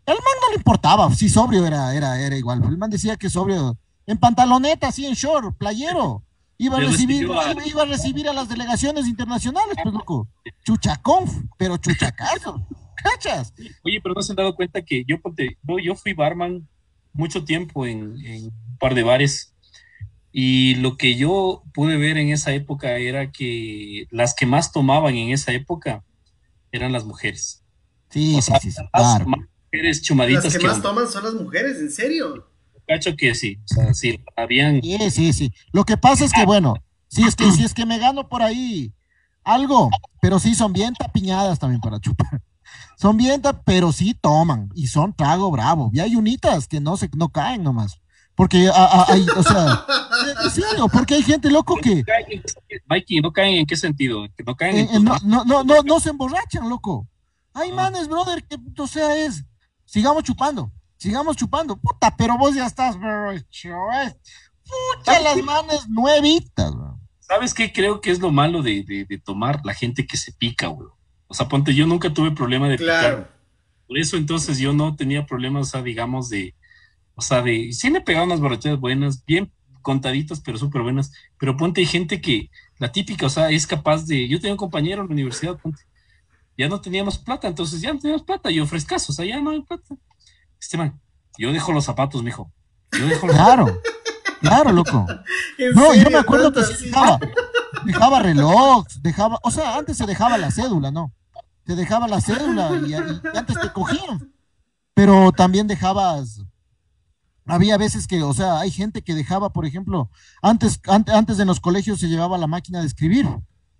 el 0.05 0.13
man 0.13 0.35
no 0.41 0.49
le 0.51 0.57
importaba, 0.57 1.13
si 1.13 1.29
sobrio 1.29 1.65
era, 1.65 1.93
era, 1.93 2.19
era 2.19 2.37
igual, 2.37 2.63
el 2.63 2.77
man 2.77 2.89
decía 2.89 3.17
que 3.17 3.29
sobrio, 3.29 3.77
en 4.05 4.17
pantaloneta, 4.17 4.87
así 4.87 5.05
en 5.05 5.15
short, 5.15 5.57
playero, 5.57 6.23
iba 6.57 6.77
a 6.77 6.79
recibir, 6.79 7.23
iba, 7.23 7.81
a 7.81 7.85
recibir 7.85 8.29
a 8.29 8.33
las 8.33 8.47
delegaciones 8.47 9.07
internacionales, 9.07 9.75
pues 9.81 9.93
loco, 9.93 10.29
chuchacón, 10.63 11.49
pero 11.57 11.75
chuchacazo. 11.77 12.65
Oye, 13.83 13.99
pero 14.01 14.15
no 14.15 14.21
se 14.21 14.31
han 14.31 14.37
dado 14.37 14.55
cuenta 14.55 14.81
que 14.81 15.03
yo, 15.07 15.17
yo 15.83 15.95
fui 15.95 16.13
barman 16.13 16.67
mucho 17.13 17.43
tiempo 17.43 17.85
en, 17.85 18.13
un 18.13 18.77
par 18.79 18.93
de 18.93 19.03
bares 19.03 19.53
y 20.31 20.75
lo 20.75 20.97
que 20.97 21.15
yo 21.15 21.63
pude 21.73 21.97
ver 21.97 22.17
en 22.17 22.29
esa 22.29 22.53
época 22.53 22.97
era 22.97 23.31
que 23.31 24.05
las 24.11 24.33
que 24.33 24.45
más 24.45 24.71
tomaban 24.71 25.15
en 25.15 25.29
esa 25.29 25.53
época 25.53 26.03
eran 26.71 26.91
las 26.91 27.05
mujeres. 27.05 27.63
Sí, 28.09 28.37
sí, 28.41 28.51
sí, 28.61 28.71
claro. 28.91 29.25
mujeres 29.71 30.01
chumaditas. 30.01 30.43
Las 30.43 30.57
que, 30.57 30.67
más 30.67 30.81
toman 30.81 31.07
son 31.07 31.23
las 31.23 31.33
mujeres, 31.33 31.79
¿en 31.79 31.91
serio? 31.91 32.49
Cacho 32.87 33.15
que 33.15 33.33
sí, 33.33 33.57
o 33.63 33.67
sea, 33.73 33.93
sí, 33.93 34.19
habían... 34.35 34.81
Sí, 34.81 35.09
sí, 35.09 35.33
sí. 35.33 35.53
Lo 35.71 35.85
que 35.85 35.97
pasa 35.97 36.25
es 36.25 36.33
que, 36.33 36.45
bueno, 36.45 36.75
si 37.07 37.23
es 37.23 37.35
que, 37.35 37.49
si 37.51 37.63
es 37.63 37.73
que 37.73 37.85
me 37.85 37.97
gano 37.97 38.27
por 38.27 38.43
ahí 38.43 38.93
algo, 39.43 39.89
pero 40.21 40.39
sí 40.39 40.53
son 40.53 40.73
bien 40.73 40.93
tapiñadas 40.93 41.59
también 41.59 41.81
para 41.81 41.99
chupar. 41.99 42.41
Son 42.97 43.17
bien, 43.17 43.41
pero 43.65 43.91
sí 43.91 44.13
toman 44.13 44.69
y 44.73 44.87
son 44.87 45.13
trago 45.13 45.51
bravo. 45.51 45.91
Y 45.93 45.99
hay 45.99 46.15
unitas 46.15 46.67
que 46.67 46.79
no 46.79 46.97
se 46.97 47.09
no 47.15 47.29
caen 47.29 47.63
nomás. 47.63 47.99
Porque 48.35 48.69
hay, 49.07 49.25
o 49.35 49.43
sea, 49.43 49.85
porque 50.91 51.15
hay 51.15 51.23
gente 51.23 51.49
loco 51.49 51.77
que. 51.77 52.03
Mikey, 52.87 53.21
¿no 53.21 53.31
caen 53.31 53.55
en 53.55 53.65
qué 53.65 53.77
sentido? 53.77 54.27
Que 54.35 54.43
no 54.43 54.55
caen 54.55 54.89
en, 54.89 55.03
no, 55.03 55.15
no, 55.23 55.45
no, 55.45 55.63
no, 55.63 55.81
no 55.83 55.99
se 56.01 56.09
emborrachan, 56.09 56.67
loco. 56.67 57.07
Hay 57.53 57.71
ah. 57.71 57.75
manes, 57.75 58.09
brother, 58.09 58.43
que, 58.43 58.57
o 58.77 58.87
sea, 58.87 59.15
es. 59.15 59.45
Sigamos 59.85 60.23
chupando, 60.23 60.69
sigamos 60.97 61.37
chupando. 61.37 61.77
Puta, 61.77 62.13
pero 62.17 62.37
vos 62.37 62.53
ya 62.53 62.65
estás, 62.65 62.99
bro. 62.99 63.31
Puta, 64.65 65.19
las 65.21 65.37
manes 65.41 65.87
nuevitas, 65.87 66.75
bro. 66.75 66.99
¿Sabes 67.21 67.53
qué 67.53 67.71
creo 67.71 68.01
que 68.01 68.11
es 68.11 68.19
lo 68.19 68.31
malo 68.31 68.61
de, 68.61 68.83
de, 68.83 69.05
de 69.05 69.17
tomar 69.17 69.61
la 69.63 69.73
gente 69.73 70.05
que 70.05 70.17
se 70.17 70.33
pica, 70.33 70.67
güey? 70.67 70.89
O 71.27 71.33
sea, 71.33 71.47
ponte, 71.47 71.73
yo 71.73 71.87
nunca 71.87 72.13
tuve 72.13 72.31
problema 72.31 72.69
de 72.69 72.77
claro. 72.77 73.27
Por 73.87 73.97
eso 73.97 74.17
entonces 74.17 74.57
yo 74.57 74.73
no 74.73 74.95
tenía 74.95 75.25
problemas, 75.25 75.67
o 75.67 75.71
sea, 75.71 75.83
digamos, 75.83 76.29
de, 76.29 76.55
o 77.15 77.21
sea, 77.21 77.41
de, 77.41 77.71
sí 77.71 77.91
me 77.91 78.01
pegaba 78.01 78.25
unas 78.25 78.39
borracheras 78.39 78.79
buenas, 78.79 79.23
bien 79.25 79.51
contaditas, 79.81 80.39
pero 80.39 80.57
súper 80.57 80.81
buenas. 80.81 81.11
Pero 81.37 81.55
ponte, 81.55 81.81
hay 81.81 81.87
gente 81.87 82.19
que, 82.19 82.49
la 82.79 82.91
típica, 82.91 83.27
o 83.27 83.29
sea, 83.29 83.51
es 83.51 83.67
capaz 83.67 84.05
de, 84.05 84.27
yo 84.27 84.39
tenía 84.39 84.53
un 84.53 84.57
compañero 84.57 85.01
en 85.01 85.07
la 85.07 85.13
universidad, 85.13 85.57
ponte, 85.57 85.83
ya 86.57 86.67
no 86.67 86.81
teníamos 86.81 87.17
plata, 87.17 87.47
entonces 87.47 87.81
ya 87.81 87.93
no 87.93 87.99
teníamos 87.99 88.23
plata, 88.23 88.49
yo 88.49 88.63
ofrezcaso, 88.63 89.11
o 89.11 89.15
sea, 89.15 89.25
ya 89.25 89.39
no 89.39 89.51
hay 89.51 89.61
plata. 89.61 89.95
Este 90.59 90.77
man, 90.77 90.99
yo 91.37 91.51
dejo 91.53 91.71
los 91.71 91.85
zapatos, 91.85 92.23
mijo. 92.23 92.51
Yo 92.97 93.07
dejo 93.07 93.27
los 93.27 93.35
Claro, 93.35 93.81
claro, 94.41 94.71
loco. 94.71 95.05
No, 95.73 95.93
yo 95.93 96.09
me 96.09 96.17
acuerdo 96.17 96.51
que 96.51 96.63
sí 96.63 96.85
dejaba, 96.85 97.19
dejaba 97.85 98.19
reloj, 98.19 98.85
dejaba, 99.01 99.39
o 99.41 99.51
sea, 99.51 99.77
antes 99.77 99.97
se 99.97 100.05
dejaba 100.05 100.37
la 100.37 100.51
cédula, 100.51 100.91
¿no? 100.91 101.13
te 101.65 101.75
dejaba 101.75 102.07
la 102.07 102.21
cédula 102.21 102.81
y, 102.87 102.93
antes 102.93 103.59
te 103.59 103.71
cogían. 103.73 104.31
Pero 104.93 105.31
también 105.31 105.67
dejabas, 105.67 106.41
había 107.45 107.77
veces 107.77 108.07
que, 108.07 108.23
o 108.23 108.33
sea, 108.33 108.59
hay 108.59 108.71
gente 108.71 109.01
que 109.01 109.13
dejaba, 109.13 109.51
por 109.51 109.65
ejemplo, 109.65 110.09
antes, 110.41 110.79
antes 110.87 111.39
en 111.39 111.47
los 111.47 111.59
colegios 111.59 111.99
se 111.99 112.07
llevaba 112.07 112.37
la 112.37 112.47
máquina 112.47 112.79
de 112.79 112.87
escribir. 112.87 113.27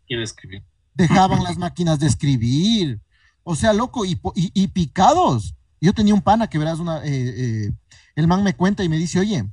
¿Y 0.07 0.17
de 0.17 0.23
escribir? 0.23 0.63
Dejaban 0.93 1.43
las 1.43 1.57
máquinas 1.57 1.99
de 1.99 2.07
escribir. 2.07 2.99
O 3.43 3.55
sea, 3.55 3.71
loco, 3.71 4.03
y, 4.05 4.19
y, 4.33 4.67
picados. 4.69 5.55
Yo 5.79 5.93
tenía 5.93 6.15
un 6.15 6.21
pana 6.21 6.47
que 6.47 6.57
verás 6.57 6.79
una, 6.79 7.05
eh, 7.05 7.67
eh, 7.67 7.71
el 8.15 8.27
man 8.27 8.43
me 8.43 8.55
cuenta 8.55 8.83
y 8.83 8.89
me 8.89 8.97
dice, 8.97 9.19
oye, 9.19 9.45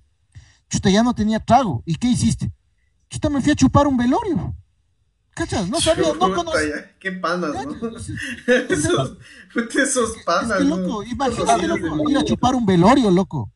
chuta, 0.72 0.90
ya 0.90 1.02
no 1.02 1.14
tenía 1.14 1.38
trago. 1.38 1.82
¿Y 1.84 1.96
qué 1.96 2.08
hiciste? 2.08 2.50
Chuta, 3.10 3.28
me 3.28 3.42
fui 3.42 3.52
a 3.52 3.54
chupar 3.54 3.86
un 3.86 3.96
velorio. 3.96 4.54
¿Cachas? 5.34 5.68
No 5.68 5.80
sabía, 5.80 6.12
no 6.12 6.34
conocía. 6.34 6.94
Qué 6.98 7.12
panas, 7.12 7.52
¿no? 7.52 7.88
esos, 8.68 9.16
esos 9.74 10.16
panas, 10.24 10.60
es 10.60 10.66
loco, 10.66 11.02
imagínate, 11.02 11.68
loco, 11.68 12.10
ir 12.10 12.18
a 12.18 12.24
chupar 12.24 12.54
un 12.54 12.66
velorio, 12.66 13.10
loco. 13.10 13.50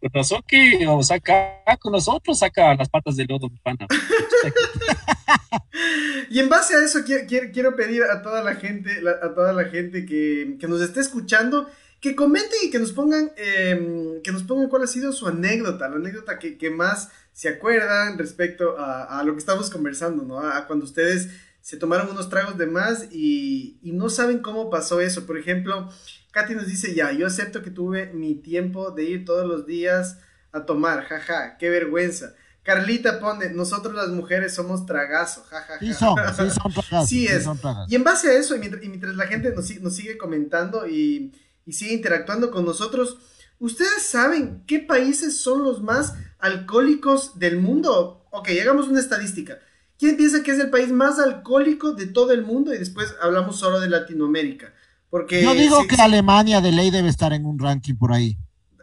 Con 0.00 0.10
razón 0.12 0.42
que 0.46 0.86
o 0.86 1.02
saca 1.02 1.62
con 1.80 1.92
nosotros, 1.92 2.38
saca 2.38 2.74
las 2.74 2.88
patas 2.88 3.16
del 3.16 3.26
lodo, 3.28 3.50
mi 3.50 3.58
pana. 3.58 3.86
y 6.30 6.38
en 6.38 6.48
base 6.48 6.74
a 6.74 6.84
eso 6.84 7.00
quiero, 7.04 7.50
quiero, 7.52 7.76
pedir 7.76 8.04
a 8.04 8.22
toda 8.22 8.42
la 8.42 8.54
gente, 8.54 9.02
a 9.22 9.34
toda 9.34 9.52
la 9.52 9.64
gente 9.64 10.06
que, 10.06 10.56
que, 10.60 10.68
nos 10.68 10.80
esté 10.80 11.00
escuchando, 11.00 11.68
que 12.02 12.16
comenten 12.16 12.58
y 12.64 12.70
que 12.70 12.80
nos 12.80 12.90
pongan, 12.90 13.30
eh, 13.36 14.20
que 14.24 14.32
nos 14.32 14.42
pongan 14.42 14.68
cuál 14.68 14.82
ha 14.82 14.88
sido 14.88 15.12
su 15.12 15.28
anécdota, 15.28 15.88
la 15.88 15.96
anécdota 15.96 16.36
que, 16.40 16.58
que 16.58 16.68
más 16.68 17.10
se 17.32 17.48
acuerdan 17.48 18.18
respecto 18.18 18.74
a, 18.76 19.22
lo 19.24 19.34
que 19.34 19.38
estamos 19.38 19.70
conversando, 19.70 20.24
¿no? 20.24 20.40
A 20.40 20.66
cuando 20.66 20.84
ustedes 20.84 21.28
se 21.60 21.76
tomaron 21.76 22.10
unos 22.10 22.28
tragos 22.28 22.58
de 22.58 22.66
más 22.66 23.06
y, 23.12 23.78
no 23.84 24.10
saben 24.10 24.40
cómo 24.40 24.68
pasó 24.68 25.00
eso. 25.00 25.26
Por 25.26 25.38
ejemplo, 25.38 25.88
Katy 26.32 26.56
nos 26.56 26.66
dice, 26.66 26.92
ya, 26.92 27.12
yo 27.12 27.24
acepto 27.24 27.62
que 27.62 27.70
tuve 27.70 28.12
mi 28.12 28.34
tiempo 28.34 28.90
de 28.90 29.04
ir 29.04 29.24
todos 29.24 29.46
los 29.46 29.64
días 29.64 30.18
a 30.50 30.66
tomar, 30.66 31.04
jaja, 31.04 31.56
qué 31.56 31.70
vergüenza. 31.70 32.34
Carlita 32.64 33.20
pone, 33.20 33.50
nosotros 33.50 33.94
las 33.94 34.08
mujeres 34.08 34.54
somos 34.54 34.86
tragazo, 34.86 35.44
jajaja. 35.44 35.78
Sí 35.78 35.94
son, 35.94 36.16
sí 36.50 36.58
son 36.60 36.72
tragazos. 36.72 37.08
Sí 37.08 37.26
es. 37.28 37.46
y 37.86 37.94
en 37.94 38.02
base 38.02 38.28
a 38.28 38.34
eso, 38.34 38.56
y 38.56 38.58
mientras, 38.58 39.14
la 39.14 39.28
gente 39.28 39.54
nos, 39.54 39.70
nos 39.80 39.94
sigue 39.94 40.18
comentando 40.18 40.88
y, 40.88 41.32
y 41.66 41.72
sigue 41.72 41.94
interactuando 41.94 42.50
con 42.50 42.64
nosotros, 42.64 43.18
¿ustedes 43.58 44.02
saben 44.02 44.64
qué 44.66 44.78
países 44.78 45.38
son 45.38 45.62
los 45.62 45.82
más 45.82 46.14
alcohólicos 46.42 47.38
del 47.38 47.58
mundo. 47.58 48.26
Ok, 48.30 48.50
hagamos 48.60 48.88
una 48.88 49.00
estadística. 49.00 49.58
¿Quién 49.98 50.16
piensa 50.16 50.42
que 50.42 50.50
es 50.50 50.58
el 50.58 50.68
país 50.68 50.90
más 50.90 51.18
alcohólico 51.18 51.94
de 51.94 52.06
todo 52.06 52.32
el 52.32 52.42
mundo? 52.42 52.74
Y 52.74 52.78
después 52.78 53.14
hablamos 53.22 53.58
solo 53.58 53.80
de 53.80 53.88
Latinoamérica. 53.88 54.74
Porque 55.08 55.42
Yo 55.42 55.54
digo 55.54 55.86
que 55.86 55.94
Alemania 55.96 56.60
de 56.60 56.72
ley 56.72 56.90
debe 56.90 57.08
estar 57.08 57.32
en 57.32 57.46
un 57.46 57.58
ranking 57.58 57.94
por 57.94 58.12
ahí. 58.12 58.36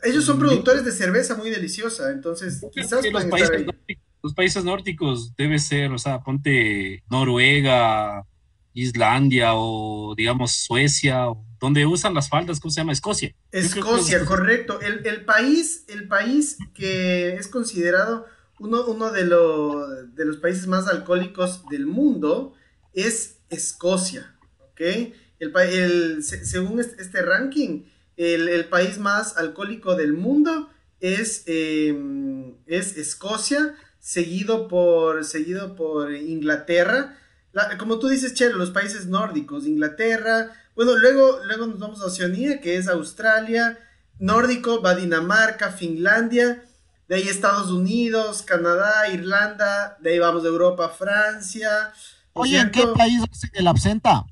ellos 0.04 0.24
son 0.24 0.40
productores 0.40 0.86
de 0.86 0.94
cerveza 0.94 1.36
muy 1.36 1.50
deliciosa, 1.50 2.12
entonces 2.12 2.62
quizás 2.74 3.04
los 3.12 3.26
países, 3.26 3.66
nórdicos, 3.66 4.06
los 4.24 4.34
países 4.34 4.64
nórdicos 4.64 5.36
debe 5.36 5.60
ser, 5.60 5.92
o 5.92 5.98
sea, 5.98 6.22
ponte 6.22 7.04
Noruega, 7.10 8.26
Islandia 8.74 9.56
o 9.56 10.14
digamos 10.16 10.54
Suecia, 10.54 11.30
o 11.30 11.46
donde 11.60 11.86
usan 11.86 12.14
las 12.14 12.30
faldas, 12.30 12.60
¿cómo 12.60 12.72
se 12.72 12.82
llama? 12.82 12.92
Escocia. 12.94 13.36
Escocia, 13.52 14.26
correcto. 14.26 14.80
El, 14.82 15.06
el 15.06 15.26
país, 15.26 15.84
el 15.88 16.08
país 16.08 16.58
que 16.74 17.34
es 17.36 17.48
considerado 17.48 18.26
uno, 18.60 18.86
uno 18.86 19.12
de, 19.12 19.26
lo- 19.26 19.88
de 20.06 20.26
los 20.26 20.38
países 20.38 20.68
más 20.68 20.88
alcohólicos 20.88 21.66
del 21.70 21.86
mundo 21.86 22.54
es 22.94 23.38
Escocia, 23.50 24.36
¿ok? 24.72 24.82
El, 25.40 25.54
el- 25.58 26.24
se- 26.24 26.46
según 26.46 26.80
este, 26.80 27.22
ranking, 27.22 27.84
el, 28.18 28.50
el 28.50 28.66
país 28.66 28.98
más 28.98 29.38
alcohólico 29.38 29.96
del 29.96 30.14
mundo 30.14 30.70
es, 31.00 31.44
eh, 31.48 31.98
es 32.68 32.98
Escocia, 32.98 33.76
seguido 34.00 34.68
por, 34.68 35.24
seguido 35.26 35.76
por 35.76 36.14
Inglaterra. 36.14 37.18
La- 37.54 37.78
como 37.78 38.00
tú 38.00 38.08
dices, 38.10 38.34
Chelo, 38.34 38.58
los 38.58 38.72
países 38.72 39.08
nórdicos, 39.08 39.66
Inglaterra, 39.66 40.52
bueno, 40.80 40.96
luego, 40.96 41.42
luego 41.44 41.68
nos 41.68 41.78
vamos 41.78 42.02
a 42.02 42.06
Oceanía, 42.06 42.62
que 42.62 42.78
es 42.78 42.88
Australia, 42.88 43.78
nórdico, 44.18 44.82
va 44.82 44.96
Dinamarca, 44.96 45.74
Finlandia, 45.74 46.64
de 47.10 47.16
ahí 47.16 47.28
Estados 47.28 47.70
Unidos, 47.70 48.44
Canadá, 48.44 49.10
Irlanda, 49.12 49.98
de 50.00 50.12
ahí 50.12 50.20
vamos 50.20 50.44
de 50.44 50.48
Europa, 50.48 50.88
Francia. 50.88 51.92
¿no 52.34 52.46
es 52.46 52.52
Oye, 52.52 52.60
¿en 52.60 52.72
qué 52.72 52.88
país 52.98 53.22
hacen 53.30 53.50
el 53.56 53.68
absenta? 53.68 54.24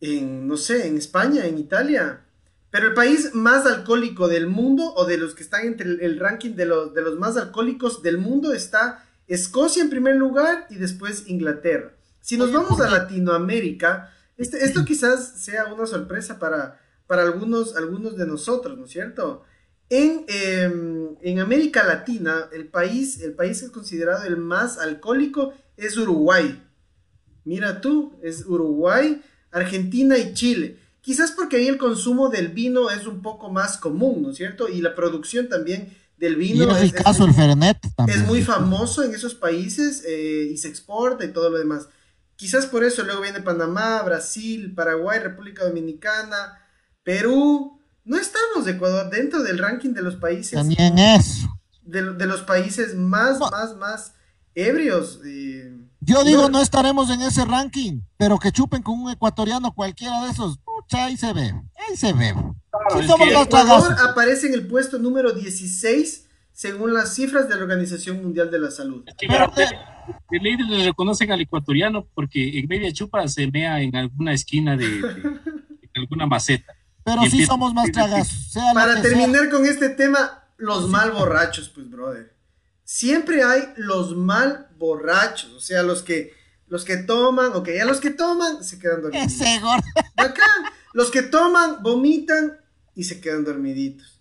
En, 0.00 0.48
no 0.48 0.56
sé, 0.56 0.88
en 0.88 0.98
España, 0.98 1.46
en 1.46 1.56
Italia. 1.56 2.24
Pero 2.72 2.88
el 2.88 2.94
país 2.94 3.32
más 3.32 3.64
alcohólico 3.64 4.26
del 4.26 4.48
mundo, 4.48 4.92
o 4.96 5.04
de 5.04 5.18
los 5.18 5.36
que 5.36 5.44
están 5.44 5.64
entre 5.66 5.88
el, 5.88 6.00
el 6.00 6.18
ranking 6.18 6.56
de 6.56 6.66
los, 6.66 6.94
de 6.94 7.02
los 7.02 7.16
más 7.16 7.36
alcohólicos 7.36 8.02
del 8.02 8.18
mundo, 8.18 8.52
está 8.52 9.04
Escocia 9.28 9.84
en 9.84 9.90
primer 9.90 10.16
lugar 10.16 10.66
y 10.68 10.78
después 10.78 11.28
Inglaterra. 11.28 11.92
Si 12.20 12.36
nos 12.36 12.48
Oye, 12.48 12.56
vamos 12.56 12.76
¿por 12.76 12.88
a? 12.88 12.90
Latinoamérica, 12.90 14.12
este, 14.36 14.64
esto 14.64 14.84
quizás 14.84 15.34
sea 15.40 15.72
una 15.72 15.86
sorpresa 15.86 16.38
para, 16.38 16.80
para 17.06 17.22
algunos, 17.22 17.76
algunos 17.76 18.16
de 18.16 18.26
nosotros, 18.26 18.78
¿no 18.78 18.84
es 18.86 18.90
cierto? 18.90 19.42
En, 19.90 20.24
em, 20.28 21.16
en 21.20 21.38
América 21.40 21.84
Latina, 21.84 22.48
el 22.52 22.68
país, 22.68 23.20
el 23.20 23.34
país 23.34 23.60
que 23.60 23.66
es 23.66 23.70
considerado 23.72 24.24
el 24.24 24.36
más 24.38 24.78
alcohólico 24.78 25.52
es 25.76 25.96
Uruguay. 25.98 26.62
Mira 27.44 27.80
tú, 27.80 28.12
es 28.22 28.46
Uruguay, 28.46 29.20
Argentina 29.50 30.16
y 30.16 30.32
Chile. 30.32 30.78
Quizás 31.00 31.32
porque 31.32 31.56
ahí 31.56 31.66
el 31.66 31.78
consumo 31.78 32.28
del 32.28 32.48
vino 32.48 32.88
es 32.90 33.06
un 33.06 33.20
poco 33.22 33.50
más 33.50 33.76
común, 33.76 34.22
¿no 34.22 34.30
es 34.30 34.36
cierto? 34.36 34.68
Y 34.68 34.80
la 34.80 34.94
producción 34.94 35.48
también 35.48 35.92
del 36.16 36.34
Y 36.34 36.52
vino 36.52 36.70
es 36.76 36.82
es, 36.84 36.92
ricazo 36.92 37.24
es- 37.24 37.28
el 37.30 37.34
Fernet 37.34 37.78
también. 37.96 38.20
es 38.20 38.26
muy 38.26 38.42
famoso 38.42 39.02
en 39.02 39.12
esos 39.12 39.34
países 39.34 40.04
eh, 40.06 40.48
y 40.52 40.56
se 40.56 40.68
exporta 40.68 41.24
y 41.24 41.32
todo 41.32 41.50
lo 41.50 41.58
demás. 41.58 41.88
Quizás 42.36 42.66
por 42.66 42.82
eso 42.84 43.02
luego 43.04 43.20
viene 43.22 43.40
Panamá, 43.40 44.02
Brasil, 44.02 44.74
Paraguay, 44.74 45.18
República 45.20 45.64
Dominicana, 45.64 46.58
Perú. 47.02 47.78
No 48.04 48.18
estamos, 48.18 48.66
Ecuador, 48.66 49.10
dentro 49.10 49.42
del 49.42 49.58
ranking 49.58 49.90
de 49.92 50.02
los 50.02 50.16
países 50.16 50.58
en 50.78 50.98
eso. 50.98 51.48
de, 51.82 52.14
de 52.14 52.26
los 52.26 52.42
países 52.42 52.94
más, 52.96 53.38
No. 53.38 53.50
más, 53.50 53.76
más 53.76 54.12
ebrios. 54.54 55.20
eh, 55.24 55.72
Yo 56.00 56.24
digo, 56.24 56.42
No. 56.42 56.48
no 56.50 56.60
estaremos 56.62 57.10
en 57.10 57.22
ese 57.22 57.44
ranking, 57.44 58.00
pero 58.16 58.38
que 58.38 58.50
chupen 58.50 58.82
con 58.82 58.98
un 59.00 59.10
ecuatoriano 59.10 59.72
cualquiera 59.72 60.22
de 60.24 60.30
esos. 60.30 60.58
Pucha, 60.58 61.04
ahí 61.04 61.16
se 61.16 61.32
ve, 61.32 61.54
ahí 61.88 61.96
se 61.96 62.12
ve. 62.12 62.32
Claro, 62.32 62.56
Sí 62.94 62.98
es 63.00 63.06
somos 63.06 63.28
Ecuador 63.28 63.96
aparece 64.08 64.46
en 64.48 64.54
el 64.54 64.66
puesto 64.66 64.98
número 64.98 65.32
16 65.32 66.21
según 66.52 66.92
las 66.94 67.14
cifras 67.14 67.48
de 67.48 67.56
la 67.56 67.62
Organización 67.62 68.22
Mundial 68.22 68.50
de 68.50 68.58
la 68.58 68.70
Salud. 68.70 69.04
de, 69.04 70.38
ley 70.40 70.56
le 70.56 70.84
reconocen 70.84 71.32
al 71.32 71.40
ecuatoriano 71.40 72.06
porque 72.14 72.58
en 72.58 72.66
media 72.68 72.92
chupa 72.92 73.26
se 73.28 73.50
mea 73.50 73.80
en 73.80 73.94
alguna 73.96 74.32
esquina 74.32 74.76
de, 74.76 74.86
de- 74.88 75.02
de 75.02 76.00
alguna 76.00 76.26
maceta. 76.26 76.72
Pero 77.04 77.22
sí 77.30 77.44
somos 77.44 77.74
más 77.74 77.90
tragazos. 77.90 78.52
Sea 78.52 78.72
Para 78.74 78.94
que 78.96 79.02
sea. 79.02 79.10
terminar 79.10 79.50
con 79.50 79.66
este 79.66 79.88
tema, 79.90 80.44
los 80.56 80.88
mal 80.88 81.10
borrachos, 81.12 81.68
pues, 81.68 81.90
brother. 81.90 82.32
Siempre 82.84 83.42
hay 83.42 83.62
los 83.76 84.16
mal 84.16 84.68
borrachos, 84.78 85.50
o 85.52 85.60
sea, 85.60 85.82
los 85.82 86.02
que 86.02 86.32
los 86.68 86.84
que 86.86 86.96
toman, 86.96 87.52
ok, 87.54 87.68
a 87.82 87.84
los 87.84 88.00
que 88.00 88.10
toman 88.10 88.64
se 88.64 88.78
quedan 88.78 89.02
dormidos. 89.02 89.26
Ese 89.26 89.58
gordo. 89.60 89.82
Bacán. 90.16 90.46
Los 90.94 91.10
que 91.10 91.20
toman, 91.22 91.82
vomitan 91.82 92.58
y 92.94 93.04
se 93.04 93.20
quedan 93.20 93.44
dormiditos. 93.44 94.20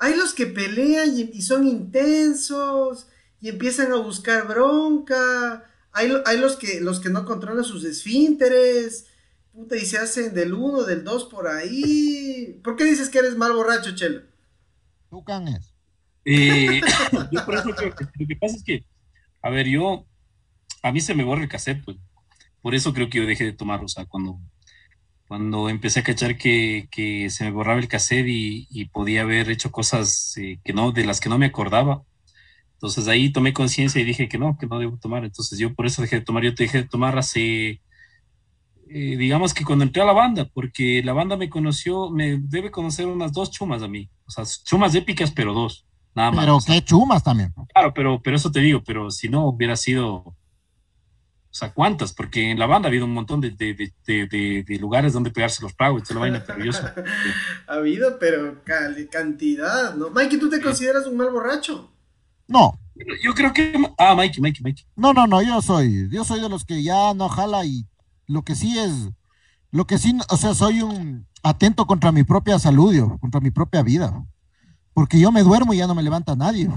Hay 0.00 0.16
los 0.16 0.34
que 0.34 0.46
pelean 0.48 1.16
y, 1.18 1.22
y 1.34 1.42
son 1.42 1.68
intensos 1.68 3.08
y 3.40 3.50
empiezan 3.50 3.92
a 3.92 3.96
buscar 3.98 4.48
bronca. 4.48 5.64
Hay, 5.92 6.08
lo- 6.08 6.26
hay 6.26 6.38
los, 6.38 6.56
que, 6.56 6.80
los 6.82 7.00
que 7.00 7.10
no 7.10 7.24
controlan 7.26 7.64
sus 7.64 7.84
esfínteres. 7.84 9.06
Puta, 9.52 9.76
y 9.76 9.86
se 9.86 9.98
hacen 9.98 10.34
del 10.34 10.54
uno, 10.54 10.84
del 10.84 11.04
dos 11.04 11.24
por 11.26 11.48
ahí. 11.48 12.60
¿Por 12.64 12.76
qué 12.76 12.84
dices 12.84 13.10
que 13.10 13.18
eres 13.20 13.36
mal 13.36 13.52
borracho, 13.52 13.94
Chelo? 13.96 14.22
Tucan 15.08 15.48
es. 15.48 15.74
Eh, 16.24 16.80
yo 17.32 17.44
por 17.44 17.54
eso 17.56 17.70
creo 17.74 17.94
que 17.94 18.04
lo 18.18 18.26
que 18.26 18.36
pasa 18.36 18.56
es 18.56 18.64
que, 18.64 18.84
a 19.42 19.50
ver, 19.50 19.66
yo, 19.68 20.06
a 20.82 20.92
mí 20.92 21.00
se 21.00 21.14
me 21.14 21.24
borra 21.24 21.42
el 21.44 21.48
cassette, 21.50 21.84
pues. 21.84 21.98
Por 22.62 22.74
eso 22.74 22.94
creo 22.94 23.10
que 23.10 23.18
yo 23.20 23.26
dejé 23.26 23.44
de 23.44 23.52
tomar, 23.54 23.84
o 23.84 23.88
sea, 23.88 24.06
cuando, 24.06 24.40
cuando 25.30 25.68
empecé 25.68 26.00
a 26.00 26.02
cachar 26.02 26.36
que, 26.36 26.88
que 26.90 27.30
se 27.30 27.44
me 27.44 27.52
borraba 27.52 27.78
el 27.78 27.86
cassette 27.86 28.26
y, 28.26 28.66
y 28.68 28.86
podía 28.86 29.22
haber 29.22 29.48
hecho 29.48 29.70
cosas 29.70 30.36
eh, 30.38 30.58
que 30.64 30.72
no, 30.72 30.90
de 30.90 31.04
las 31.04 31.20
que 31.20 31.28
no 31.28 31.38
me 31.38 31.46
acordaba. 31.46 32.02
Entonces 32.72 33.06
ahí 33.06 33.30
tomé 33.30 33.52
conciencia 33.52 34.00
y 34.00 34.04
dije 34.04 34.28
que 34.28 34.38
no, 34.38 34.58
que 34.58 34.66
no 34.66 34.80
debo 34.80 34.96
tomar. 34.96 35.24
Entonces 35.24 35.56
yo 35.56 35.72
por 35.72 35.86
eso 35.86 36.02
dejé 36.02 36.16
de 36.16 36.24
tomar. 36.24 36.42
Yo 36.42 36.52
te 36.52 36.64
dejé 36.64 36.78
de 36.78 36.88
tomar 36.88 37.16
hace, 37.16 37.80
eh, 38.88 39.16
digamos 39.16 39.54
que 39.54 39.64
cuando 39.64 39.84
entré 39.84 40.02
a 40.02 40.06
la 40.06 40.14
banda, 40.14 40.50
porque 40.52 41.00
la 41.04 41.12
banda 41.12 41.36
me 41.36 41.48
conoció, 41.48 42.10
me 42.10 42.38
debe 42.40 42.72
conocer 42.72 43.06
unas 43.06 43.32
dos 43.32 43.52
chumas 43.52 43.84
a 43.84 43.88
mí. 43.88 44.10
O 44.26 44.32
sea, 44.32 44.42
chumas 44.64 44.96
épicas, 44.96 45.30
pero 45.30 45.54
dos. 45.54 45.86
Nada 46.12 46.32
más. 46.32 46.40
Pero 46.40 46.56
o 46.56 46.60
sea, 46.60 46.74
qué 46.74 46.84
chumas 46.84 47.22
también. 47.22 47.54
Claro, 47.72 47.94
pero, 47.94 48.20
pero 48.20 48.34
eso 48.34 48.50
te 48.50 48.58
digo, 48.58 48.82
pero 48.84 49.12
si 49.12 49.28
no 49.28 49.46
hubiera 49.46 49.76
sido, 49.76 50.34
o 51.50 51.54
sea, 51.54 51.72
¿cuántas? 51.72 52.12
Porque 52.12 52.50
en 52.50 52.58
la 52.58 52.66
banda 52.66 52.86
ha 52.88 52.90
habido 52.90 53.06
un 53.06 53.12
montón 53.14 53.40
de, 53.40 53.50
de, 53.50 53.74
de, 53.74 53.92
de, 54.06 54.26
de- 54.28 54.64
de 54.66 54.78
lugares 54.78 55.12
donde 55.12 55.30
pegarse 55.32 55.62
los 55.62 55.72
y 55.72 55.74
toda 55.76 56.14
la 56.14 56.20
vaina, 56.20 56.44
soy- 56.46 56.68
Ha 57.66 57.74
habido, 57.74 58.18
pero 58.18 58.62
cantidad, 59.10 59.94
¿no? 59.94 60.10
Mikey, 60.10 60.38
¿tú 60.38 60.48
te 60.48 60.60
consideras 60.60 61.06
un 61.06 61.16
mal 61.16 61.30
borracho? 61.30 61.90
No, 62.46 62.78
yo 63.22 63.34
creo 63.34 63.52
que, 63.52 63.72
ah, 63.98 64.14
Mikey, 64.14 64.40
Mikey, 64.40 64.62
Mikey. 64.62 64.84
no, 64.96 65.12
no, 65.12 65.26
no, 65.26 65.42
yo 65.42 65.60
soy, 65.62 66.08
yo 66.10 66.24
soy 66.24 66.40
de 66.40 66.48
los 66.48 66.64
que 66.64 66.82
ya 66.82 67.14
no 67.14 67.28
jala 67.28 67.64
y 67.64 67.86
lo 68.26 68.42
que 68.42 68.54
sí 68.54 68.78
es, 68.78 68.92
lo 69.72 69.86
que 69.86 69.98
sí, 69.98 70.18
o 70.30 70.36
sea, 70.36 70.54
soy 70.54 70.82
un 70.82 71.26
atento 71.42 71.86
contra 71.86 72.12
mi 72.12 72.24
propia 72.24 72.58
salud, 72.58 72.94
yo, 72.94 73.18
contra 73.18 73.40
mi 73.40 73.50
propia 73.50 73.82
vida. 73.82 74.24
Porque 74.94 75.20
yo 75.20 75.32
me 75.32 75.42
duermo 75.42 75.74
y 75.74 75.78
ya 75.78 75.86
no 75.86 75.94
me 75.94 76.02
levanta 76.02 76.36
nadie. 76.36 76.68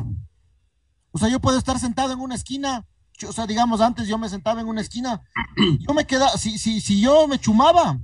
O 1.12 1.18
sea, 1.20 1.30
yo 1.30 1.40
puedo 1.40 1.58
estar 1.58 1.80
sentado 1.80 2.14
en 2.14 2.20
una 2.20 2.36
esquina, 2.36 2.86
yo- 3.18 3.30
o 3.30 3.34
sea, 3.34 3.46
digamos, 3.48 3.82
antes 3.82 4.08
yo 4.08 4.18
me 4.18 4.30
sentaba 4.30 4.62
en 4.62 4.68
una 4.68 4.82
esquina, 4.82 5.22
yo 5.80 5.94
me 5.94 6.06
quedaba, 6.06 6.32
si, 6.38 6.58
si, 6.58 6.82
si 6.82 7.02
yo 7.02 7.28
me 7.28 7.40
chumaba, 7.40 8.00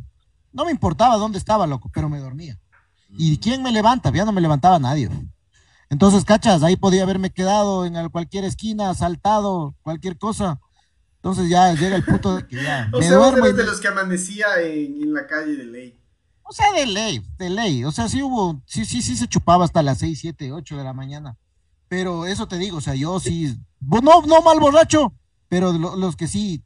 no 0.52 0.66
me 0.66 0.72
importaba 0.72 1.18
dónde 1.18 1.38
estaba, 1.38 1.68
loco, 1.68 1.90
pero 1.94 2.10
me 2.10 2.20
dormía. 2.20 2.58
¿Y 3.12 3.38
quién 3.40 3.64
me 3.64 3.72
levanta? 3.72 4.12
Ya 4.12 4.26
no 4.26 4.32
me 4.32 4.42
levantaba 4.42 4.78
nadie. 4.78 5.10
Entonces, 5.90 6.24
cachas, 6.24 6.62
ahí 6.62 6.76
podía 6.76 7.02
haberme 7.04 7.32
quedado 7.32 7.86
en 7.86 8.10
cualquier 8.10 8.46
esquina, 8.46 8.94
saltado, 8.94 9.76
cualquier 9.82 10.18
cosa. 10.18 10.60
Entonces 11.16 11.50
ya 11.50 11.74
llega 11.74 11.96
el 11.96 12.06
punto 12.06 12.36
de 12.36 12.48
que 12.48 12.62
ya 12.64 12.88
O 12.94 13.00
me 13.00 13.08
sea, 13.08 13.18
vos 13.18 13.36
eres 13.36 13.58
de 13.58 13.66
los 13.66 13.80
que 13.80 13.88
amanecía 13.88 14.46
en, 14.62 15.02
en 15.02 15.14
la 15.14 15.26
calle 15.28 15.56
de 15.56 15.66
ley. 15.66 16.00
O 16.44 16.52
sea, 16.54 16.72
de 16.72 16.86
ley, 16.86 17.22
de 17.38 17.50
ley. 17.50 17.84
O 17.84 17.92
sea, 17.92 18.08
sí 18.08 18.22
hubo, 18.22 18.62
sí, 18.66 18.86
sí, 18.86 19.02
sí 19.02 19.18
se 19.18 19.28
chupaba 19.28 19.66
hasta 19.66 19.82
las 19.84 19.98
6, 19.98 20.20
7, 20.20 20.52
8 20.52 20.78
de 20.78 20.84
la 20.84 20.94
mañana. 20.94 21.36
Pero 21.90 22.26
eso 22.26 22.48
te 22.48 22.58
digo, 22.58 22.78
o 22.78 22.82
sea, 22.82 22.96
yo 22.96 23.20
sí, 23.20 23.58
bo- 23.80 24.00
no, 24.02 24.22
no 24.22 24.42
mal 24.42 24.60
borracho, 24.60 25.12
pero 25.50 25.74
lo- 25.74 25.96
los 25.98 26.16
que 26.16 26.28
sí, 26.28 26.64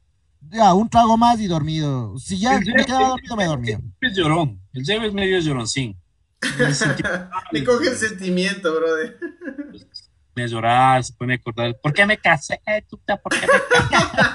ya, 0.50 0.72
un 0.74 0.88
trago 0.88 1.16
más 1.16 1.40
y 1.40 1.46
dormido. 1.46 2.16
Si 2.18 2.38
ya 2.38 2.56
El 2.56 2.60
me 2.66 2.72
Jeff- 2.74 2.86
quedaba 2.86 3.08
dormido, 3.08 3.36
me 3.36 3.44
dormía. 3.46 3.80
Es 4.02 4.14
llorón, 4.16 4.60
el 4.74 4.84
Jeff 4.84 5.02
es 5.02 5.12
medio 5.14 5.40
lloroncín. 5.40 5.98
Le 7.52 7.64
coge 7.64 7.88
el 7.88 7.96
sentimiento, 7.96 8.74
brother. 8.74 9.18
Me 10.36 10.46
llorar, 10.48 11.02
se 11.04 11.12
pone 11.14 11.34
a 11.34 11.36
acordar, 11.36 11.74
¿por 11.82 11.92
qué 11.94 12.04
me 12.04 12.18
casé, 12.18 12.60
chuta? 12.90 13.16
¿Por 13.16 13.32
qué 13.32 13.46
me 13.46 13.52
casé? 13.88 14.28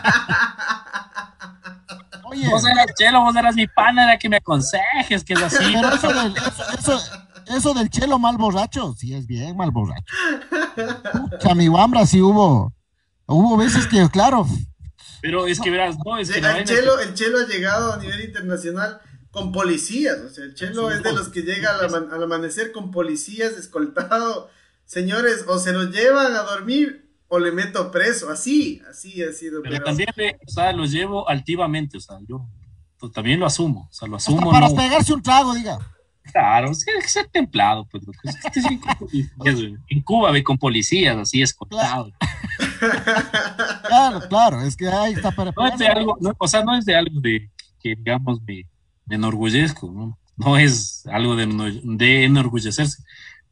Oye, 2.23 2.47
Vos 2.47 2.63
eras 2.65 2.85
chelo, 2.97 3.21
vos 3.21 3.35
eras 3.35 3.55
mi 3.55 3.67
pana, 3.67 4.03
era 4.03 4.17
que 4.19 4.29
me 4.29 4.37
aconsejes, 4.37 5.23
que 5.23 5.33
es 5.33 5.41
así. 5.41 5.73
pero 5.73 5.93
eso 5.95 6.07
del, 6.13 6.33
eso, 6.37 6.63
eso, 6.77 7.01
eso 7.49 7.73
del 7.73 7.89
chelo 7.89 8.19
mal 8.19 8.37
borracho, 8.37 8.95
sí 8.97 9.13
es 9.13 9.27
bien 9.27 9.57
mal 9.57 9.71
borracho. 9.71 10.13
Pucha, 11.31 11.55
mi 11.55 11.67
guambra 11.67 12.05
sí 12.05 12.21
hubo, 12.21 12.73
hubo 13.25 13.57
veces 13.57 13.87
que, 13.87 14.07
claro, 14.09 14.47
Pero 15.21 15.47
es 15.47 15.59
que 15.59 15.69
verás, 15.69 15.97
no, 16.05 16.17
es 16.17 16.31
que 16.31 16.39
el, 16.39 16.63
chelo, 16.63 16.99
el 16.99 17.13
Chelo 17.13 17.39
ha 17.39 17.47
llegado 17.47 17.93
a 17.93 17.97
nivel 17.97 18.23
internacional 18.23 19.01
con 19.31 19.51
policías, 19.51 20.17
o 20.19 20.29
sea, 20.29 20.45
el 20.45 20.55
Chelo 20.55 20.91
es 20.91 21.03
de 21.03 21.13
los 21.13 21.29
que 21.29 21.41
llega 21.41 21.77
al, 21.77 21.93
al, 22.11 22.23
amanecer 22.23 22.71
con 22.71 22.91
policías 22.91 23.53
escoltado. 23.53 24.49
Señores, 24.85 25.45
o 25.47 25.59
se 25.59 25.71
los 25.71 25.91
llevan 25.91 26.33
a 26.33 26.41
dormir 26.41 27.09
o 27.27 27.37
le 27.37 27.51
meto 27.51 27.91
preso, 27.91 28.29
así, 28.31 28.81
así 28.89 29.21
ha 29.21 29.31
sido. 29.31 29.61
Pero, 29.61 29.83
también, 29.83 30.09
o 30.45 30.49
sea, 30.49 30.73
lo 30.73 30.85
llevo 30.85 31.29
altivamente, 31.29 31.97
o 31.97 31.99
sea, 31.99 32.17
yo 32.27 32.47
pues, 32.97 33.11
también 33.13 33.39
lo 33.39 33.45
asumo, 33.45 33.87
o 33.89 33.93
sea, 33.93 34.07
lo 34.07 34.17
asumo. 34.17 34.51
para 34.51 34.67
pegarse 34.69 35.13
un 35.13 35.21
trago, 35.21 35.53
diga. 35.53 35.77
Claro, 36.31 36.71
es 36.71 36.83
que 36.83 36.91
hay 36.91 37.01
que 37.01 37.07
ser 37.07 37.27
templado, 37.27 37.87
pues, 37.89 38.03
en 39.89 40.01
Cuba 40.01 40.31
ve 40.31 40.43
con 40.43 40.57
policías, 40.57 41.17
así 41.17 41.41
escoltado. 41.41 42.11
Claro. 43.87 44.21
claro, 44.29 44.61
es 44.61 44.75
que 44.75 44.87
ahí 44.87 45.13
está 45.13 45.31
para... 45.31 45.51
No 45.55 45.67
es 45.67 45.77
de 45.77 45.87
algo, 45.87 46.17
o 46.37 46.47
sea, 46.47 46.63
no 46.63 46.75
es 46.75 46.85
de 46.85 46.95
algo 46.95 47.19
de 47.19 47.49
que, 47.81 47.95
digamos, 47.95 48.41
me, 48.43 48.65
enorgullezco, 49.09 49.91
¿no? 49.91 50.17
No 50.37 50.57
es 50.57 51.05
algo 51.07 51.35
de, 51.35 51.47
de 51.83 52.23
enorgullecerse, 52.25 53.03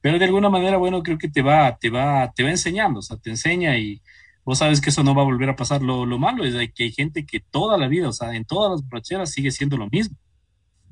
pero 0.02 0.20
de 0.20 0.26
alguna 0.26 0.50
manera, 0.50 0.78
bueno, 0.78 1.04
creo 1.04 1.18
que 1.18 1.28
te 1.28 1.42
va, 1.42 1.78
te 1.78 1.90
va, 1.90 2.32
te 2.32 2.44
va 2.44 2.50
enseñando, 2.50 3.00
o 3.00 3.02
sea, 3.02 3.18
te 3.18 3.30
enseña 3.30 3.78
y 3.78 4.02
vos 4.46 4.60
sabes 4.60 4.80
que 4.80 4.90
eso 4.90 5.04
no 5.04 5.14
va 5.14 5.24
a 5.24 5.26
volver 5.26 5.50
a 5.50 5.56
pasar. 5.56 5.82
Lo, 5.82 6.06
lo 6.06 6.18
malo 6.18 6.46
es 6.46 6.56
que 6.72 6.86
hay 6.86 6.92
gente 6.92 7.26
que 7.26 7.42
toda 7.42 7.78
la 7.78 7.90
vida, 7.90 8.08
o 8.08 8.14
sea, 8.14 8.34
en 8.34 8.46
todas 8.46 8.72
las 8.72 8.88
borracheras 8.88 9.32
sigue 9.32 9.52
siendo 9.52 9.76
lo 9.76 9.88
mismo. 9.90 10.16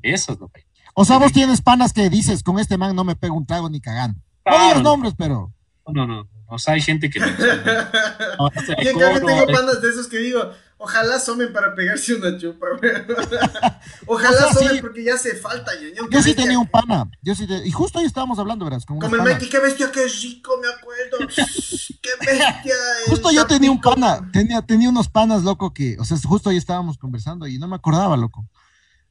Eso 0.01 0.33
es 0.33 0.39
lo 0.39 0.49
que 0.49 0.64
O 0.95 1.05
sea, 1.05 1.17
vos 1.17 1.31
tienes 1.31 1.61
panas 1.61 1.93
que 1.93 2.09
dices, 2.09 2.41
con 2.41 2.57
este 2.57 2.77
man 2.77 2.95
no 2.95 3.03
me 3.03 3.15
pego 3.15 3.35
un 3.35 3.45
trago 3.45 3.69
ni 3.69 3.79
cagando. 3.79 4.19
no 4.45 4.63
digas 4.63 4.81
nombres, 4.81 5.13
pero... 5.17 5.53
No, 5.87 6.07
no, 6.07 6.07
no. 6.07 6.29
O 6.47 6.57
sea, 6.57 6.73
hay 6.73 6.81
gente 6.81 7.09
que... 7.09 7.19
No, 7.19 7.27
no, 7.29 8.51
y 8.81 8.87
en 8.87 8.99
cambio 8.99 9.25
tengo 9.25 9.45
panas 9.47 9.81
de 9.81 9.89
esos 9.89 10.07
que 10.07 10.17
digo, 10.17 10.51
Ojalá 10.77 11.19
somen 11.19 11.53
para 11.53 11.73
pegarse 11.73 12.15
una 12.15 12.37
chupa, 12.37 12.67
Ojalá 14.07 14.53
somen 14.53 14.81
porque 14.81 15.05
ya 15.05 15.15
hace 15.15 15.35
falta, 15.35 15.71
Yo 16.11 16.21
sí 16.21 16.35
tenía 16.35 16.59
un 16.59 16.67
pana. 16.67 17.09
Yo 17.21 17.33
sí 17.33 17.47
y 17.63 17.71
justo 17.71 17.99
ahí 17.99 18.05
estábamos 18.05 18.39
hablando, 18.39 18.65
verás. 18.65 18.85
Como 18.85 19.03
el 19.03 19.21
Mikey, 19.21 19.49
qué 19.49 19.59
bestia, 19.59 19.89
qué 19.91 20.05
rico, 20.05 20.59
me 20.61 20.67
acuerdo. 20.67 21.17
qué 22.01 22.09
bestia. 22.19 22.75
Justo 23.07 23.31
yo 23.31 23.47
tenía 23.47 23.71
un 23.71 23.79
pana. 23.79 24.29
Tenía, 24.33 24.61
tenía 24.61 24.89
unos 24.89 25.07
panas, 25.07 25.43
loco, 25.43 25.73
que, 25.73 25.95
o 25.97 26.03
sea, 26.03 26.17
justo 26.17 26.49
ahí 26.49 26.57
estábamos 26.57 26.97
conversando 26.97 27.47
y 27.47 27.57
no 27.57 27.69
me 27.69 27.77
acordaba, 27.77 28.17
loco. 28.17 28.45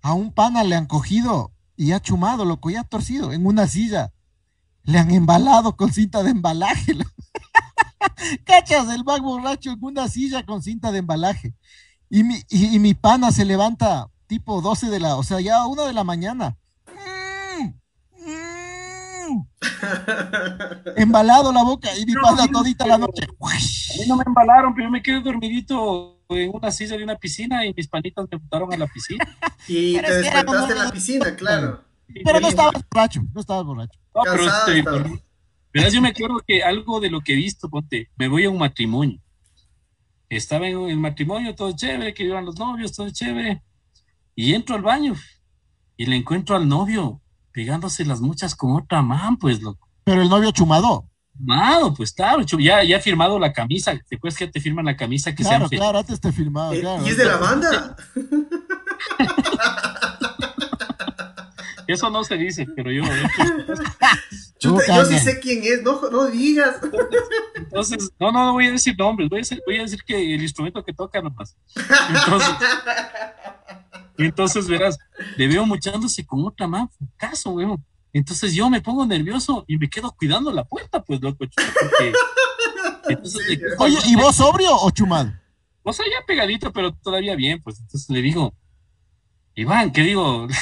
A 0.03 0.13
un 0.13 0.35
pana 0.35 0.65
le 0.65 0.77
han 0.77 0.87
cogido 0.87 1.51
y 1.77 1.93
ha 1.93 2.01
chumado, 2.01 2.45
loco, 2.45 2.71
y 2.71 2.77
ha 2.77 2.85
torcido 2.85 3.33
en 3.33 3.47
una 3.47 3.67
silla. 3.67 4.13
Le 4.83 4.99
han 4.99 5.11
embalado 5.11 5.77
con 5.77 5.93
cinta 5.93 6.23
de 6.23 6.31
embalaje. 6.31 6.93
Cachas, 8.45 8.89
el 8.91 9.03
bag 9.03 9.23
borracho 9.23 9.73
en 9.73 9.79
una 9.81 10.09
silla 10.09 10.45
con 10.45 10.63
cinta 10.63 10.93
de 10.93 10.99
embalaje. 10.99 11.55
Y 12.11 12.23
mi, 12.23 12.43
y, 12.49 12.79
mi 12.79 12.95
pana 12.95 13.33
se 13.33 13.45
levanta 13.45 14.11
tipo 14.27 14.61
12 14.61 14.91
de 14.91 15.01
la, 15.01 15.17
o 15.17 15.23
sea, 15.23 15.41
ya 15.41 15.67
una 15.67 15.85
de 15.85 15.93
la 15.93 16.05
mañana. 16.05 16.57
Embalado 20.97 21.53
la 21.53 21.63
boca 21.63 21.89
y 21.97 22.07
mi 22.07 22.15
pana 22.15 22.47
todita 22.49 22.87
la 22.87 22.99
noche. 22.99 23.25
A 23.25 24.01
mí 24.01 24.07
no 24.07 24.17
me 24.17 24.25
embalaron, 24.27 24.75
pero 24.75 24.87
yo 24.87 24.91
me 24.91 25.03
quedé 25.03 25.21
dormidito 25.21 26.21
en 26.29 26.51
una 26.53 26.71
silla 26.71 26.97
de 26.97 27.05
una 27.05 27.17
piscina 27.17 27.65
y 27.67 27.75
mis 27.75 27.89
panitas 27.89 28.27
me 28.31 28.39
botaron 28.39 28.73
a 28.73 28.77
la 28.77 28.87
piscina. 28.87 29.25
Y 29.67 29.95
te 29.95 30.15
despertaste 30.15 30.73
en 30.73 30.79
la 30.79 30.91
piscina, 30.91 31.37
claro. 31.37 31.83
Pero 32.07 32.39
no 32.39 32.49
estabas 32.49 32.85
borracho, 32.93 33.23
no 33.33 33.41
estabas 33.41 33.65
borracho. 33.65 33.99
No, 34.15 34.23
pero 34.25 34.43
este, 34.45 34.85
Verás, 35.73 35.93
yo 35.93 36.03
me 36.03 36.11
acuerdo 36.11 36.37
que 36.47 36.63
algo 36.63 37.01
de 37.01 37.11
lo 37.11 37.21
que 37.21 37.33
he 37.33 37.37
visto, 37.37 37.69
ponte, 37.69 38.11
me 38.17 38.29
voy 38.29 38.45
a 38.45 38.51
un 38.51 38.59
matrimonio. 38.59 39.19
Estaba 40.29 40.69
en 40.69 40.89
el 40.89 40.99
matrimonio, 40.99 41.55
todo 41.55 41.75
chévere, 41.75 42.13
que 42.13 42.25
iban 42.25 42.45
los 42.45 42.59
novios, 42.59 42.93
todo 42.93 43.11
chévere. 43.11 43.63
Y 44.37 44.55
entro 44.55 44.77
al 44.77 44.83
baño 44.83 45.15
y 45.97 46.07
le 46.07 46.17
encuentro 46.17 46.57
al 46.57 46.69
novio 46.69 47.21
pegándose 47.55 48.05
las 48.05 48.21
muchas 48.21 48.55
con 48.57 48.73
otra 48.73 49.01
man, 49.01 49.39
pues, 49.39 49.63
loco. 49.63 49.89
Pero 50.03 50.21
el 50.21 50.29
novio 50.29 50.51
chumado. 50.51 51.09
Chumado, 51.39 51.95
pues 51.95 52.13
claro, 52.13 52.43
ya, 52.43 52.85
ya 52.85 52.99
ha 52.99 53.01
firmado 53.01 53.39
la 53.39 53.53
camisa. 53.53 53.99
Después 54.11 54.37
que 54.37 54.49
te 54.49 54.61
firman 54.61 54.85
la 54.85 54.97
camisa 54.97 55.35
que 55.35 55.43
claro, 55.43 55.69
Claro, 55.69 55.99
antes 55.99 56.21
te 56.21 56.33
firmaba, 56.33 56.75
eh, 56.75 56.81
claro. 56.81 57.07
¿Y 57.07 57.11
es 57.11 57.17
de 57.17 57.25
la 57.25 57.37
banda? 57.37 57.97
Eso 61.87 62.11
no 62.11 62.25
se 62.25 62.37
dice, 62.37 62.67
pero 62.75 62.91
yo. 62.91 63.03
yo 64.61 65.05
sí 65.05 65.19
sé 65.19 65.39
quién 65.39 65.63
es, 65.65 65.83
no, 65.83 66.01
no 66.11 66.27
digas. 66.27 66.77
Entonces, 67.57 68.11
no, 68.19 68.33
no, 68.33 68.47
no 68.47 68.53
voy 68.55 68.69
a 68.69 68.73
decir 68.73 68.97
nombres, 68.99 69.29
voy 69.29 69.39
a 69.39 69.43
decir, 69.43 69.63
voy 69.67 69.79
a 69.79 69.83
decir 69.83 70.01
que 70.05 70.35
el 70.35 70.43
instrumento 70.43 70.83
que 70.85 70.95
toca 70.95 71.21
nomás. 71.21 71.57
Entonces, 71.77 72.49
entonces 74.19 74.69
verás, 74.69 74.99
le 75.37 75.49
veo 75.49 75.67
muchándose 75.67 76.25
con 76.25 76.45
otra 76.45 76.67
mano, 76.67 76.91
caso, 77.17 77.51
weón. 77.51 77.85
Entonces 78.13 78.55
yo 78.55 78.71
me 78.71 78.81
pongo 78.81 79.05
nervioso 79.05 79.65
y 79.67 79.77
me 79.77 79.91
quedo 79.91 80.13
cuidando 80.13 80.53
la 80.53 80.65
puerta, 80.65 81.03
pues, 81.03 81.21
loco, 81.21 81.39
porque. 81.39 81.57
Entonces, 83.09 83.61
Oye, 83.79 83.99
¿y 84.07 84.17
vos 84.17 84.37
sobrio 84.37 84.75
o 84.77 84.91
chumado? 84.91 85.33
O 85.83 85.93
sea, 85.93 86.07
ya 86.07 86.25
pegadito, 86.27 86.73
pero 86.73 86.93
todavía 86.95 87.35
bien, 87.37 87.61
pues. 87.63 87.81
Entonces 87.81 88.09
le 88.09 88.23
digo, 88.23 88.55
Iván, 89.55 89.93
¿qué 89.93 90.03
digo? 90.03 90.49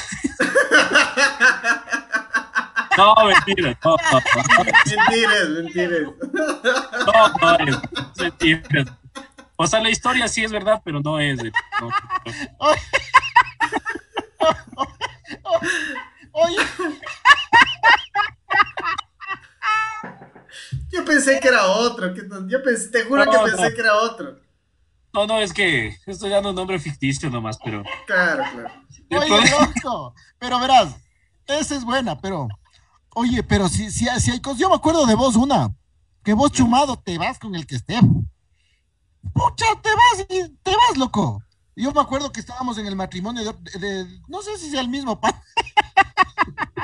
No, 2.96 3.14
mentiras, 3.26 3.76
no, 3.82 3.96
no, 3.96 4.20
Mentiras, 4.84 5.48
mentiras. 5.48 6.00
No, 7.06 7.28
no 7.40 7.58
es, 7.64 7.78
mentiras. 8.20 8.86
O 9.56 9.66
sea, 9.66 9.80
la 9.80 9.90
historia 9.90 10.28
sí 10.28 10.44
es 10.44 10.52
verdad, 10.52 10.82
pero 10.84 11.00
no 11.00 11.18
es. 11.18 11.42
No, 11.42 11.50
Oye. 16.32 16.56
Yo 20.90 21.04
pensé 21.04 21.40
que 21.40 21.48
era 21.48 21.66
otro. 21.66 22.14
yo 22.46 22.62
pensé, 22.62 22.90
te 22.90 23.04
juro 23.04 23.24
que 23.24 23.38
pensé 23.38 23.74
que 23.74 23.80
era 23.80 23.96
otro. 23.96 24.38
No, 25.14 25.26
no, 25.26 25.38
es 25.38 25.52
que 25.52 25.96
estoy 26.06 26.28
dando 26.30 26.50
un 26.50 26.56
nombre 26.56 26.78
ficticio 26.78 27.30
nomás, 27.30 27.58
pero. 27.64 27.82
Claro, 28.06 28.44
claro. 28.52 28.70
Oye, 29.10 29.50
loco. 29.50 30.14
Pero 30.38 30.60
verás, 30.60 30.94
esa 31.46 31.74
es 31.76 31.84
buena, 31.84 32.20
pero 32.20 32.48
Oye, 33.14 33.42
pero 33.42 33.68
si, 33.68 33.90
si, 33.90 34.06
si 34.20 34.30
hay 34.30 34.40
cosas, 34.40 34.58
yo 34.58 34.68
me 34.70 34.76
acuerdo 34.76 35.04
de 35.04 35.14
vos 35.14 35.36
una, 35.36 35.74
que 36.24 36.32
vos 36.32 36.50
chumado 36.50 36.96
te 36.96 37.18
vas 37.18 37.38
con 37.38 37.54
el 37.54 37.66
que 37.66 37.76
esté. 37.76 37.98
Pucha, 39.34 39.66
te 39.82 39.90
vas 39.90 40.26
y 40.28 40.48
te 40.62 40.70
vas, 40.70 40.96
loco. 40.96 41.42
Yo 41.74 41.92
me 41.92 42.00
acuerdo 42.00 42.32
que 42.32 42.40
estábamos 42.40 42.78
en 42.78 42.86
el 42.86 42.96
matrimonio 42.96 43.42
de, 43.78 44.20
no 44.28 44.42
sé 44.42 44.58
si 44.58 44.70
sea 44.70 44.80
el 44.80 44.88
mismo 44.88 45.20
pan. 45.20 45.34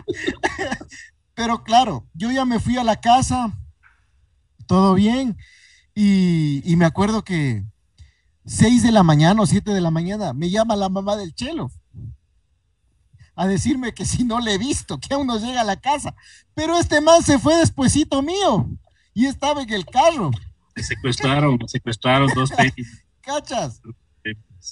pero 1.35 1.63
claro, 1.63 2.07
yo 2.15 2.31
ya 2.31 2.45
me 2.45 2.59
fui 2.59 2.77
a 2.79 2.85
la 2.85 3.01
casa, 3.01 3.53
todo 4.67 4.95
bien, 4.95 5.37
y, 5.95 6.63
y 6.65 6.77
me 6.77 6.87
acuerdo 6.87 7.23
que 7.23 7.65
seis 8.47 8.83
de 8.83 8.93
la 8.93 9.03
mañana 9.03 9.43
o 9.43 9.47
siete 9.47 9.73
de 9.73 9.81
la 9.81 9.91
mañana 9.91 10.33
me 10.33 10.51
llama 10.51 10.77
la 10.77 10.89
mamá 10.89 11.17
del 11.17 11.35
chelo 11.35 11.71
a 13.39 13.47
decirme 13.47 13.95
que 13.95 14.05
si 14.05 14.25
no 14.25 14.41
le 14.41 14.55
he 14.55 14.59
visto, 14.59 14.99
que 14.99 15.15
aún 15.15 15.29
no 15.29 15.39
llega 15.39 15.61
a 15.61 15.65
la 15.65 15.77
casa. 15.77 16.13
Pero 16.55 16.77
este 16.77 17.01
man 17.01 17.23
se 17.23 17.39
fue 17.39 17.57
despuesito 17.57 18.21
mío 18.21 18.69
y 19.15 19.27
estaba 19.27 19.63
en 19.63 19.73
el 19.73 19.87
carro. 19.87 20.33
Me 20.75 20.83
secuestraron, 20.83 21.57
me 21.57 21.69
secuestraron 21.69 22.29
dos 22.35 22.51
¿Cachas? 23.21 23.81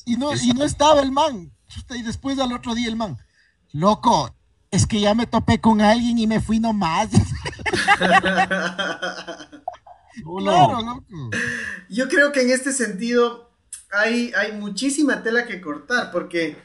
Y 0.05 0.17
no, 0.17 0.35
y 0.35 0.53
no 0.53 0.65
estaba 0.65 1.01
el 1.01 1.13
man. 1.13 1.53
Y 1.91 2.03
después 2.03 2.39
al 2.39 2.53
otro 2.53 2.75
día 2.75 2.89
el 2.89 2.97
man, 2.97 3.19
loco, 3.73 4.35
es 4.71 4.87
que 4.87 5.01
ya 5.01 5.15
me 5.15 5.27
topé 5.27 5.61
con 5.61 5.81
alguien 5.81 6.19
y 6.19 6.27
me 6.27 6.41
fui 6.41 6.61
nomás. 6.61 7.09
claro, 10.39 10.83
loco. 10.83 11.31
Yo 11.89 12.09
creo 12.09 12.33
que 12.33 12.43
en 12.43 12.51
este 12.51 12.73
sentido 12.73 13.51
hay, 13.91 14.33
hay 14.37 14.53
muchísima 14.53 15.23
tela 15.23 15.47
que 15.47 15.61
cortar, 15.61 16.11
porque 16.11 16.57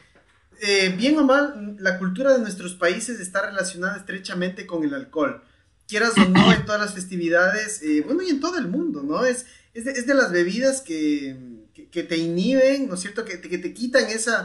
eh, 0.62 0.94
bien 0.96 1.18
o 1.18 1.26
mal, 1.26 1.76
la 1.80 1.98
cultura 1.98 2.34
de 2.34 2.40
nuestros 2.40 2.76
países 2.76 3.20
está 3.20 3.46
relacionada 3.48 3.98
estrechamente 3.98 4.68
con 4.68 4.84
el 4.84 4.94
alcohol. 4.94 5.44
Quieras 5.88 6.14
o 6.18 6.30
no, 6.30 6.54
en 6.54 6.66
todas 6.66 6.80
las 6.80 6.94
festividades, 6.94 7.82
eh, 7.82 8.04
bueno, 8.06 8.22
y 8.22 8.30
en 8.30 8.40
todo 8.40 8.58
el 8.58 8.68
mundo, 8.68 9.02
¿no? 9.04 9.26
Es, 9.26 9.46
es, 9.74 10.06
de, 10.06 10.14
las 10.14 10.32
bebidas 10.32 10.82
que, 10.82 11.61
te 11.92 12.18
inhiben, 12.18 12.88
¿no 12.88 12.96
es 12.96 13.02
cierto? 13.02 13.26
Que, 13.26 13.40
que 13.42 13.58
te 13.58 13.74
quitan 13.74 14.06
esa... 14.08 14.44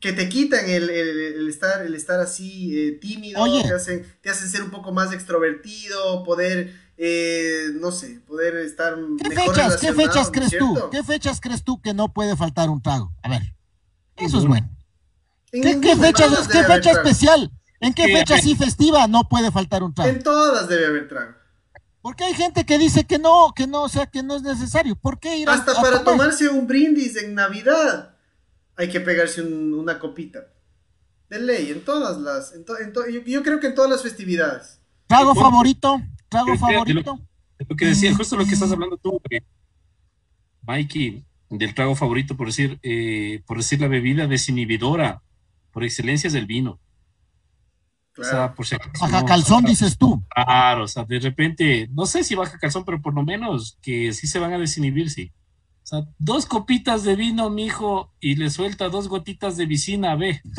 que 0.00 0.12
te 0.12 0.28
quitan 0.28 0.68
el, 0.68 1.48
estar, 1.48 1.86
el 1.86 1.94
estar 1.94 2.20
así 2.20 2.78
eh, 2.78 2.92
tímido, 2.92 3.44
te 3.62 3.72
hacen, 3.72 4.06
te 4.20 4.30
hacen 4.30 4.48
ser 4.48 4.62
un 4.62 4.70
poco 4.70 4.92
más 4.92 5.12
extrovertido, 5.12 6.24
poder... 6.24 6.72
no 7.74 7.92
sé, 7.92 8.20
poder 8.26 8.56
estar 8.56 8.96
¿Qué 9.18 9.30
fechas, 9.30 9.76
¿qué 9.80 9.92
fechas 9.92 10.30
crees 10.30 10.58
tú? 10.58 10.78
¿Qué 10.90 11.02
fechas 11.02 11.40
crees 11.40 11.62
tú 11.62 11.80
que 11.80 11.94
no 11.94 12.12
puede 12.12 12.36
faltar 12.36 12.68
un 12.70 12.82
trago? 12.82 13.12
A 13.22 13.28
ver, 13.28 13.42
eso 14.16 14.38
es 14.38 14.44
bueno. 14.44 14.68
¿Qué, 15.52 15.96
fecha, 15.96 16.26
¿qué 16.50 16.64
fecha 16.64 16.90
especial? 16.92 17.50
¿En 17.80 17.92
qué 17.92 18.04
fecha 18.04 18.36
así 18.36 18.54
festiva 18.56 19.06
no 19.06 19.28
puede 19.28 19.50
faltar 19.50 19.82
un 19.82 19.92
trago? 19.92 20.10
En 20.10 20.22
todas 20.22 20.68
debe 20.68 20.86
haber 20.86 21.08
trago. 21.08 21.41
Porque 22.02 22.24
hay 22.24 22.34
gente 22.34 22.66
que 22.66 22.78
dice 22.78 23.04
que 23.04 23.18
no, 23.18 23.52
que 23.54 23.66
no, 23.66 23.84
o 23.84 23.88
sea, 23.88 24.06
que 24.06 24.22
no 24.22 24.34
es 24.36 24.42
necesario. 24.42 24.96
¿Por 24.96 25.18
qué 25.20 25.38
ir 25.38 25.48
Hasta 25.48 25.72
a 25.72 25.74
para 25.76 25.98
tomar? 26.02 26.04
tomarse 26.04 26.48
un 26.48 26.66
brindis 26.66 27.16
en 27.16 27.34
Navidad 27.34 28.16
hay 28.76 28.88
que 28.90 29.00
pegarse 29.00 29.40
un- 29.42 29.72
una 29.74 29.98
copita. 29.98 30.40
De 31.30 31.38
ley, 31.40 31.70
en 31.70 31.84
todas 31.84 32.18
las. 32.18 32.52
en 32.54 32.64
to- 32.64 32.78
en 32.78 32.92
to- 32.92 33.08
yo, 33.08 33.20
yo 33.22 33.42
creo 33.42 33.60
que 33.60 33.68
en 33.68 33.74
todas 33.74 33.90
las 33.90 34.02
festividades. 34.02 34.80
¿Trago 35.06 35.34
favorito? 35.34 36.02
¿Trago 36.28 36.46
de 36.46 36.52
lo- 36.52 36.58
favorito? 36.58 37.18
Lo 37.68 37.76
que 37.76 37.86
decía, 37.86 38.14
justo 38.16 38.36
lo 38.36 38.44
que 38.44 38.54
estás 38.54 38.72
hablando 38.72 38.96
tú, 38.96 39.20
eh, 39.30 39.40
Mikey, 40.62 41.24
del 41.50 41.74
trago 41.74 41.94
favorito, 41.94 42.36
por 42.36 42.46
decir, 42.48 42.78
eh, 42.82 43.42
por 43.46 43.58
decir 43.58 43.80
la 43.80 43.88
bebida 43.88 44.26
desinhibidora, 44.26 45.22
por 45.70 45.84
excelencia 45.84 46.28
es 46.28 46.34
el 46.34 46.46
vino. 46.46 46.80
O 48.18 48.22
sea, 48.22 48.30
Claro. 48.32 48.54
por 48.54 48.66
si 48.66 48.74
acaso, 48.74 48.92
Baja 49.00 49.20
no, 49.20 49.26
calzón, 49.26 49.64
dices 49.64 49.96
tú. 49.96 50.22
Claro, 50.34 50.84
o 50.84 50.88
sea, 50.88 51.04
de 51.04 51.18
repente, 51.18 51.88
no 51.92 52.04
sé 52.06 52.24
si 52.24 52.34
baja 52.34 52.58
calzón, 52.58 52.84
pero 52.84 53.00
por 53.00 53.14
lo 53.14 53.22
menos 53.22 53.78
que 53.80 54.12
sí 54.12 54.26
se 54.26 54.38
van 54.38 54.52
a 54.52 54.58
desinhibir, 54.58 55.08
sí. 55.10 55.32
O 55.82 55.86
sea, 55.86 56.04
dos 56.18 56.44
copitas 56.46 57.04
de 57.04 57.16
vino, 57.16 57.48
mijo, 57.50 58.12
y 58.20 58.36
le 58.36 58.50
suelta 58.50 58.88
dos 58.90 59.08
gotitas 59.08 59.56
de 59.56 59.66
vicina, 59.66 60.14
ve. 60.14 60.40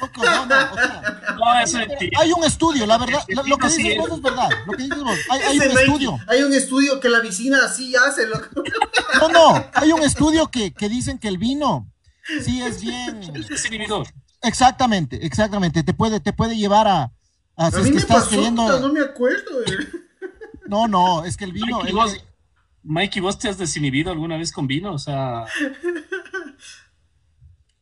Loco, 0.00 0.22
no, 0.24 0.46
no, 0.46 0.72
o 0.72 0.74
sea, 0.76 1.34
No, 1.36 1.60
eso 1.60 1.78
es 1.80 1.88
mentira. 1.88 2.20
hay 2.20 2.32
un 2.32 2.44
estudio, 2.44 2.86
la 2.86 2.98
verdad, 2.98 3.20
lo, 3.28 3.42
lo 3.42 3.56
que 3.58 3.68
Sí, 3.68 3.82
dices 3.82 3.98
vos 3.98 4.10
es 4.12 4.22
verdad, 4.22 4.48
lo 4.66 4.72
que 4.74 4.82
dices 4.84 5.02
vos, 5.02 5.18
hay, 5.30 5.58
un 5.58 5.62
estudio, 5.78 6.18
hay 6.28 6.42
un 6.42 6.52
estudio 6.52 7.00
que 7.00 7.08
la 7.08 7.20
vicina 7.20 7.58
así 7.64 7.94
hace, 7.96 8.26
loco. 8.26 8.46
no, 9.20 9.28
no, 9.28 9.64
hay 9.74 9.90
un 9.92 10.02
estudio 10.02 10.48
que, 10.52 10.72
que 10.72 10.88
dicen 10.88 11.18
que 11.18 11.26
el 11.28 11.38
vino 11.38 11.88
sí 12.44 12.62
es 12.62 12.80
bien, 12.80 13.20
Es 13.36 13.68
exactamente, 14.42 15.24
exactamente, 15.26 15.82
te 15.82 15.94
puede, 15.94 16.20
te 16.20 16.32
puede 16.32 16.56
llevar 16.56 16.86
a, 16.86 17.02
a 17.56 17.66
A 17.66 17.70
si 17.70 17.76
mí 17.78 17.82
es 17.82 17.88
que 17.88 17.94
me 17.94 18.00
estás 18.00 18.16
pasó, 18.24 18.30
queriendo, 18.30 18.62
puta, 18.66 18.80
no 18.80 18.92
me 18.92 19.00
acuerdo. 19.00 19.62
eh. 19.64 19.88
no, 20.68 20.86
no, 20.88 21.24
es 21.24 21.36
que 21.36 21.44
el 21.44 21.52
vino, 21.52 21.78
Mikey, 21.78 21.90
el- 21.90 21.96
vos, 21.96 22.16
Mikey, 22.84 23.20
¿vos 23.20 23.38
te 23.38 23.48
has 23.48 23.58
desinhibido 23.58 24.10
alguna 24.12 24.36
vez 24.36 24.52
con 24.52 24.66
vino? 24.66 24.92
O 24.92 24.98
sea, 24.98 25.44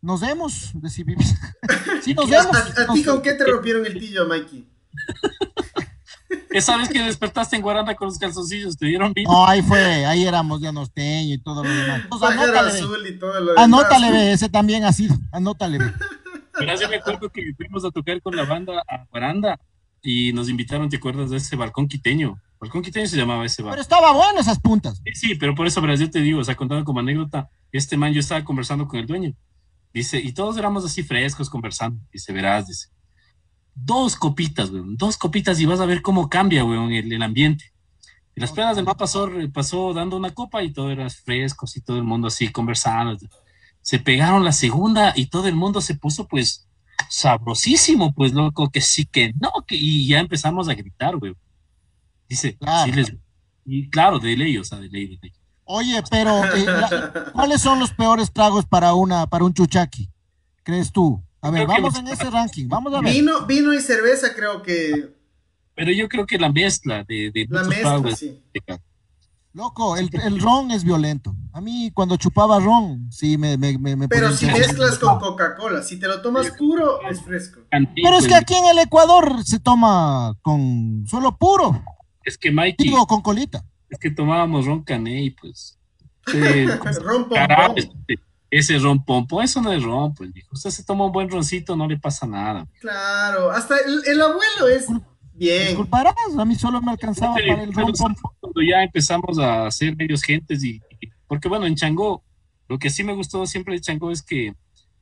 nos 0.01 0.20
vemos, 0.20 0.72
sí 2.03 2.14
nos 2.14 2.26
¿A, 2.26 2.28
vemos, 2.42 2.57
a- 2.57 2.82
a 2.82 2.94
ti 2.94 3.05
con 3.05 3.22
qué 3.22 3.34
te 3.34 3.44
rompieron 3.44 3.84
el 3.86 3.99
tillo, 3.99 4.26
Mikey? 4.26 4.68
Esa 6.59 6.76
vez 6.76 6.88
que 6.88 7.02
despertaste 7.02 7.57
en 7.57 7.62
Guaranda 7.62 7.94
con 7.94 8.09
los 8.09 8.18
calzoncillos, 8.18 8.76
te 8.76 8.86
dieron 8.86 9.12
vino. 9.12 9.30
no, 9.30 9.46
ahí 9.46 9.62
fue, 9.62 10.07
ahí 10.07 10.24
éramos 10.24 10.61
ya 10.61 10.72
norteño 10.72 11.34
y 11.34 11.38
todo 11.38 11.62
lo 11.64 11.70
demás, 11.70 12.02
Pues 12.09 12.22
anótale, 12.22 12.72
ve. 12.72 12.78
azul 12.78 13.07
y 13.07 13.18
todo 13.18 13.40
lo 13.40 13.59
anótale, 13.59 14.11
ve, 14.12 14.32
ese 14.32 14.48
también 14.48 14.84
ha 14.84 14.92
sido, 14.92 15.14
anótale, 15.32 15.78
ve. 15.78 15.92
Pero 16.59 16.80
yo 16.80 16.88
me 16.88 16.96
acuerdo 16.96 17.28
que 17.30 17.42
fuimos 17.57 17.84
a 17.84 17.90
tocar 17.90 18.20
con 18.22 18.34
la 18.34 18.44
banda 18.44 18.82
a 18.88 19.04
Guaranda 19.11 19.59
y 20.02 20.32
nos 20.32 20.48
invitaron, 20.48 20.88
¿te 20.88 20.96
acuerdas 20.96 21.30
de 21.30 21.36
ese 21.36 21.57
balcón 21.57 21.88
quiteño? 21.88 22.40
Balcón 22.59 22.80
quiteño 22.82 23.07
se 23.07 23.16
llamaba 23.18 23.44
ese 23.44 23.57
pero 23.57 23.70
bar. 23.70 23.78
estaba 23.78 24.12
bueno 24.12 24.40
esas 24.40 24.59
puntas, 24.59 25.02
Sí, 25.04 25.12
sí, 25.14 25.34
pero 25.34 25.54
por 25.54 25.66
eso, 25.66 25.80
verás, 25.82 26.00
yo 26.00 26.11
te 26.11 26.20
digo, 26.20 26.40
o 26.40 26.44
sea, 26.44 26.54
contando 26.54 26.84
como 26.84 27.00
anécdota, 27.00 27.50
este 27.72 27.96
man, 27.98 28.12
yo 28.14 28.20
estaba 28.20 28.42
conversando 28.44 28.88
con 28.88 28.98
el 28.98 29.07
dueño. 29.07 29.34
Dice, 29.92 30.18
y 30.18 30.32
todos 30.32 30.57
éramos 30.57 30.84
así 30.84 31.02
frescos 31.02 31.48
conversando. 31.50 32.00
Dice, 32.12 32.32
verás, 32.32 32.66
dice, 32.66 32.88
dos 33.79 34.16
copitas, 34.16 34.70
weón, 34.70 34.97
dos 34.97 35.16
copitas 35.18 35.61
y 35.61 35.66
vas 35.66 35.79
a 35.81 35.87
ver 35.87 36.03
cómo 36.03 36.29
cambia, 36.29 36.64
weón, 36.64 36.91
el, 36.93 37.12
el 37.12 37.22
ambiente. 37.22 37.72
Y 38.35 38.41
las 38.41 38.51
penas 38.53 38.74
del 38.77 38.85
man 38.85 38.97
pasó, 38.99 39.31
pasó 39.53 39.95
dando 39.95 40.16
una 40.16 40.35
copa 40.35 40.62
y 40.64 40.72
todo 40.72 40.91
era 40.91 41.09
fresco, 41.09 41.66
y 41.74 41.81
todo 41.83 41.97
el 41.99 42.05
mundo 42.05 42.27
así 42.29 42.51
conversando. 42.51 43.16
Se 43.83 43.99
pegaron 44.01 44.45
la 44.45 44.53
segunda 44.53 45.12
y 45.14 45.27
todo 45.27 45.47
el 45.47 45.55
mundo 45.55 45.81
se 45.81 45.95
puso, 45.95 46.27
pues, 46.27 46.66
sabrosísimo, 47.09 48.12
pues, 48.14 48.33
loco, 48.33 48.70
que 48.70 48.81
sí, 48.81 49.07
que 49.07 49.33
no, 49.41 49.53
que, 49.66 49.77
y 49.77 50.09
ya 50.09 50.18
empezamos 50.20 50.68
a 50.68 50.74
gritar, 50.74 51.16
weón. 51.16 51.37
Dice, 52.29 52.57
Claro. 52.57 52.85
sí 52.91 52.93
les... 52.97 53.14
Y 53.68 53.89
claro, 53.91 54.18
de 54.20 54.37
ley, 54.37 54.57
o 54.59 54.64
sea, 54.64 54.79
de 54.79 54.89
ley, 54.89 55.07
de 55.09 55.18
ley. 55.20 55.33
Oye, 55.64 56.01
pero 56.11 56.45
eh, 56.55 56.64
la- 56.66 57.31
¿cuáles 57.33 57.61
son 57.61 57.81
los 57.81 57.91
peores 57.93 58.33
tragos 58.33 58.64
para 58.66 58.95
una 58.95 59.27
para 59.27 59.45
un 59.45 59.53
chuchaqui? 59.53 60.09
¿Crees 60.62 60.93
tú? 60.93 61.20
A 61.47 61.51
ver, 61.51 61.66
vamos 61.66 61.92
los- 61.94 62.01
en 62.01 62.09
ese 62.09 62.30
ranking. 62.30 62.68
Vamos 62.68 62.92
a 62.94 63.01
ver. 63.01 63.12
Vino, 63.12 63.47
vino 63.47 63.72
y 63.74 63.80
cerveza 63.80 64.34
creo 64.34 64.62
que 64.62 65.11
Pero 65.74 65.92
yo 65.92 66.09
creo 66.09 66.26
que 66.26 66.38
la 66.38 66.51
mezcla 66.51 67.05
de, 67.05 67.30
de 67.32 67.47
la 67.51 67.62
muchos 67.64 68.03
mezcla, 68.03 68.16
sí. 68.16 68.42
Loco, 69.53 69.97
el, 69.97 70.11
el 70.22 70.38
ron 70.40 70.70
es 70.70 70.84
violento. 70.84 71.34
A 71.55 71.62
mí 71.62 71.90
cuando 71.94 72.16
chupaba 72.18 72.61
ron, 72.61 73.11
sí 73.11 73.38
me 73.38 73.57
me 73.57 73.78
me, 73.78 73.97
me 73.97 74.07
Pero 74.07 74.30
si 74.32 74.44
mezclas 74.47 74.99
con 74.99 75.18
Coca-Cola, 75.18 75.82
si 75.82 75.99
te 75.99 76.07
lo 76.07 76.20
tomas 76.20 76.51
puro, 76.51 77.01
es 77.09 77.22
fresco. 77.22 77.61
Pero 77.70 78.18
es 78.18 78.26
que 78.28 78.34
aquí 78.34 78.55
en 78.55 78.66
el 78.66 78.78
Ecuador 78.80 79.42
se 79.44 79.59
toma 79.59 80.34
con 80.42 81.05
solo 81.07 81.38
puro, 81.38 81.82
es 82.22 82.36
que 82.36 82.51
Mikey, 82.51 82.86
digo 82.88 83.07
con 83.07 83.22
colita. 83.22 83.64
es 83.88 83.99
que 83.99 84.11
tomábamos 84.11 84.66
ron 84.66 84.82
cané 84.82 85.22
y 85.22 85.30
pues 85.30 85.78
eh, 86.34 86.66
Ron 87.03 87.26
pompón. 87.28 87.72
este, 87.76 88.18
ese 88.51 88.78
ron 88.78 89.05
pompo, 89.05 89.42
eso 89.42 89.61
no 89.61 89.72
es 89.72 89.82
ron, 89.82 90.14
pues 90.14 90.32
dijo, 90.32 90.49
usted 90.53 90.70
se 90.70 90.84
toma 90.84 91.07
un 91.07 91.12
buen 91.12 91.28
roncito, 91.28 91.76
no 91.76 91.88
le 91.88 91.99
pasa 91.99 92.26
nada. 92.26 92.66
Claro, 92.80 93.51
hasta 93.51 93.76
el, 93.78 94.03
el 94.07 94.22
abuelo 94.22 94.68
es 94.68 94.86
bien. 95.34 95.68
Disculparás, 95.68 96.14
a 96.38 96.44
mí 96.44 96.55
solo 96.55 96.80
me 96.80 96.92
alcanzaba 96.92 97.34
Pero 97.34 97.49
para 97.55 97.62
el 97.64 97.72
ron. 97.72 97.92
cuando 98.40 98.62
ya 98.62 98.82
empezamos 98.82 99.38
a 99.38 99.66
hacer 99.66 99.97
medios 99.97 100.22
gentes 100.22 100.62
y, 100.64 100.80
y- 101.01 101.09
porque 101.26 101.49
bueno, 101.49 101.66
en 101.66 101.74
Changó, 101.74 102.22
lo 102.68 102.78
que 102.78 102.88
sí 102.90 103.03
me 103.05 103.12
gustó 103.14 103.44
siempre 103.47 103.74
de 103.74 103.80
Changó 103.80 104.11
es 104.11 104.22
que 104.22 104.55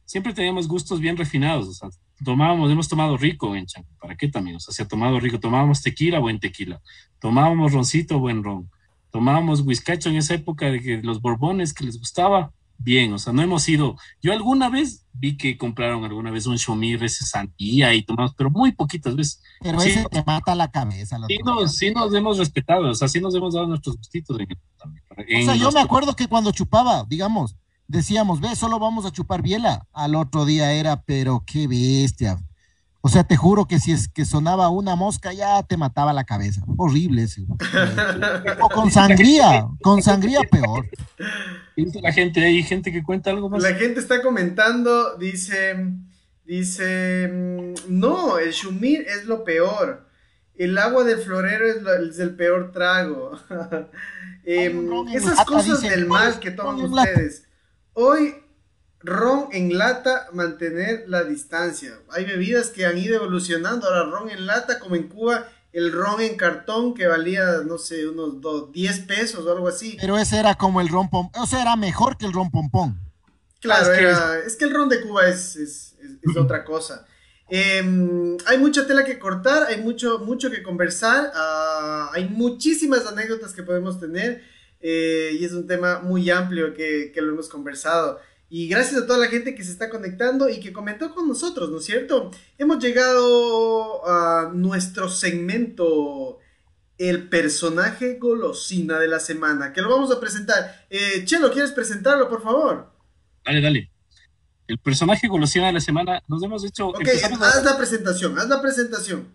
siempre 0.06 0.32
teníamos 0.34 0.66
gustos 0.68 1.00
bien 1.00 1.16
refinados, 1.16 1.68
o 1.68 1.72
sea, 1.72 1.88
tomábamos, 2.24 2.70
hemos 2.70 2.88
tomado 2.88 3.16
rico 3.16 3.54
en 3.56 3.66
Changó, 3.66 3.88
¿para 4.00 4.16
qué 4.16 4.28
también? 4.28 4.56
O 4.56 4.60
sea, 4.60 4.72
se 4.74 4.82
ha 4.82 4.88
tomado 4.88 5.18
rico, 5.20 5.38
tomábamos 5.40 5.82
tequila, 5.82 6.18
buen 6.18 6.40
tequila, 6.40 6.80
tomábamos 7.20 7.72
roncito, 7.72 8.18
buen 8.18 8.42
ron, 8.42 8.70
tomábamos 9.10 9.60
whiskacho 9.60 10.08
en 10.10 10.16
esa 10.16 10.34
época 10.34 10.66
de 10.70 10.80
que 10.80 11.02
los 11.02 11.20
borbones 11.20 11.72
que 11.74 11.84
les 11.84 11.98
gustaba, 11.98 12.52
bien, 12.78 13.12
o 13.12 13.18
sea, 13.18 13.32
no 13.32 13.42
hemos 13.42 13.68
ido, 13.68 13.96
yo 14.22 14.32
alguna 14.32 14.68
vez 14.68 15.06
vi 15.12 15.36
que 15.36 15.56
compraron 15.56 16.04
alguna 16.04 16.30
vez 16.30 16.46
un 16.46 16.56
Shomir, 16.56 17.02
ese 17.04 17.24
sandía 17.24 17.94
y 17.94 18.02
tomamos, 18.02 18.34
pero 18.36 18.50
muy 18.50 18.72
poquitas 18.72 19.14
veces. 19.16 19.40
Pero 19.60 19.80
Sí. 19.80 19.90
ese 19.90 20.04
te 20.10 20.22
mata 20.24 20.54
la 20.54 20.70
cabeza. 20.70 21.18
Sí 21.28 21.38
nos, 21.44 21.76
sí 21.76 21.90
nos 21.92 22.12
hemos 22.14 22.38
respetado, 22.38 22.90
o 22.90 22.94
sea, 22.94 23.08
sí 23.08 23.20
nos 23.20 23.34
hemos 23.34 23.54
dado 23.54 23.66
nuestros 23.68 23.96
gustitos. 23.96 24.38
en- 24.40 25.42
O 25.42 25.44
sea, 25.44 25.54
yo 25.56 25.70
me 25.72 25.80
acuerdo 25.80 26.14
que 26.16 26.26
cuando 26.26 26.50
chupaba, 26.52 27.04
digamos, 27.08 27.56
decíamos, 27.86 28.40
ve, 28.40 28.54
solo 28.56 28.78
vamos 28.78 29.04
a 29.06 29.12
chupar 29.12 29.40
biela. 29.42 29.86
Al 29.92 30.14
otro 30.14 30.44
día 30.44 30.72
era, 30.72 31.02
pero 31.02 31.42
qué 31.46 31.66
bestia. 31.68 32.38
O 33.06 33.08
sea, 33.10 33.22
te 33.24 33.36
juro 33.36 33.66
que 33.66 33.78
si 33.80 33.92
es 33.92 34.08
que 34.08 34.24
sonaba 34.24 34.70
una 34.70 34.96
mosca, 34.96 35.34
ya 35.34 35.62
te 35.62 35.76
mataba 35.76 36.14
la 36.14 36.24
cabeza. 36.24 36.62
Horrible 36.78 37.24
ese. 37.24 37.42
O 38.62 38.68
con 38.70 38.90
sangría, 38.90 39.66
con 39.82 40.02
sangría 40.02 40.40
peor. 40.50 40.88
Dice 41.76 42.00
la 42.00 42.12
gente, 42.12 42.42
hay 42.42 42.62
gente 42.62 42.90
que 42.90 43.02
cuenta 43.02 43.28
algo 43.28 43.50
más. 43.50 43.62
La 43.62 43.74
gente 43.74 44.00
está 44.00 44.22
comentando, 44.22 45.18
dice, 45.18 45.76
dice, 46.46 47.28
mm, 47.28 47.74
no, 47.90 48.38
el 48.38 48.52
shumir 48.52 49.02
es 49.06 49.26
lo 49.26 49.44
peor. 49.44 50.08
El 50.54 50.78
agua 50.78 51.04
del 51.04 51.18
florero 51.18 51.66
es, 51.66 51.82
lo- 51.82 52.08
es 52.08 52.18
el 52.20 52.34
peor 52.36 52.72
trago. 52.72 53.32
Em, 54.46 54.88
esas 55.12 55.44
cosas 55.44 55.80
dice, 55.82 55.94
del 55.94 56.06
¿cuál 56.06 56.30
mal 56.30 56.40
que 56.40 56.50
toman 56.50 56.76
ustedes. 56.80 57.44
Hoy, 57.94 58.34
ron 59.04 59.48
en 59.52 59.76
lata, 59.78 60.26
mantener 60.32 61.04
la 61.08 61.22
distancia. 61.24 61.98
Hay 62.10 62.24
bebidas 62.24 62.70
que 62.70 62.86
han 62.86 62.98
ido 62.98 63.16
evolucionando. 63.16 63.86
Ahora, 63.86 64.10
ron 64.10 64.30
en 64.30 64.46
lata, 64.46 64.78
como 64.80 64.96
en 64.96 65.08
Cuba, 65.08 65.46
el 65.72 65.92
ron 65.92 66.20
en 66.20 66.36
cartón 66.36 66.94
que 66.94 67.06
valía, 67.06 67.58
no 67.66 67.78
sé, 67.78 68.08
unos 68.08 68.40
do- 68.40 68.66
10 68.72 69.00
pesos 69.00 69.44
o 69.44 69.52
algo 69.52 69.68
así. 69.68 69.96
Pero 70.00 70.16
ese 70.16 70.38
era 70.38 70.54
como 70.54 70.80
el 70.80 70.88
ron 70.88 71.10
pom, 71.10 71.30
o 71.36 71.46
sea, 71.46 71.62
era 71.62 71.76
mejor 71.76 72.16
que 72.16 72.26
el 72.26 72.32
ron 72.32 72.50
pompón. 72.50 72.98
Claro, 73.60 73.92
es 73.92 73.98
que 73.98 74.04
era- 74.04 74.38
es 74.38 74.56
que 74.56 74.64
el 74.66 74.74
ron 74.74 74.88
de 74.88 75.00
Cuba 75.02 75.28
es, 75.28 75.56
es- 75.56 75.94
es- 76.00 76.18
es 76.30 76.36
otra 76.36 76.64
cosa. 76.64 77.06
Em, 77.48 78.36
hay 78.46 78.56
mucha 78.58 78.86
tela 78.86 79.04
que 79.04 79.18
cortar, 79.18 79.64
hay 79.68 79.80
mucho, 79.82 80.18
mucho 80.20 80.50
que 80.50 80.62
conversar, 80.62 81.30
ah, 81.34 82.10
hay 82.14 82.28
muchísimas 82.28 83.06
anécdotas 83.06 83.52
que 83.52 83.62
podemos 83.62 84.00
tener 84.00 84.42
eh, 84.80 85.36
y 85.38 85.44
es 85.44 85.52
un 85.52 85.66
tema 85.66 86.00
muy 86.00 86.28
amplio 86.30 86.74
que, 86.74 87.10
que 87.14 87.20
lo 87.22 87.32
hemos 87.32 87.48
conversado. 87.48 88.18
Y 88.56 88.68
gracias 88.68 89.02
a 89.02 89.06
toda 89.08 89.18
la 89.18 89.26
gente 89.26 89.56
que 89.56 89.64
se 89.64 89.72
está 89.72 89.90
conectando 89.90 90.48
y 90.48 90.60
que 90.60 90.72
comentó 90.72 91.12
con 91.12 91.26
nosotros, 91.26 91.70
¿no 91.72 91.78
es 91.78 91.86
cierto? 91.86 92.30
Hemos 92.56 92.78
llegado 92.78 94.06
a 94.08 94.52
nuestro 94.54 95.08
segmento, 95.08 96.38
el 96.96 97.28
personaje 97.28 98.16
golosina 98.16 99.00
de 99.00 99.08
la 99.08 99.18
semana, 99.18 99.72
que 99.72 99.82
lo 99.82 99.90
vamos 99.90 100.12
a 100.12 100.20
presentar. 100.20 100.86
Eh, 100.88 101.24
Chelo, 101.24 101.50
¿quieres 101.50 101.72
presentarlo, 101.72 102.28
por 102.28 102.44
favor? 102.44 102.92
Dale, 103.44 103.60
dale. 103.60 103.90
El 104.68 104.78
personaje 104.78 105.26
golosina 105.26 105.66
de 105.66 105.72
la 105.72 105.80
semana, 105.80 106.22
nos 106.28 106.40
hemos 106.44 106.64
hecho. 106.64 106.90
Ok, 106.90 107.08
a- 107.08 107.46
haz 107.48 107.64
la 107.64 107.76
presentación, 107.76 108.38
haz 108.38 108.48
la 108.48 108.62
presentación. 108.62 109.26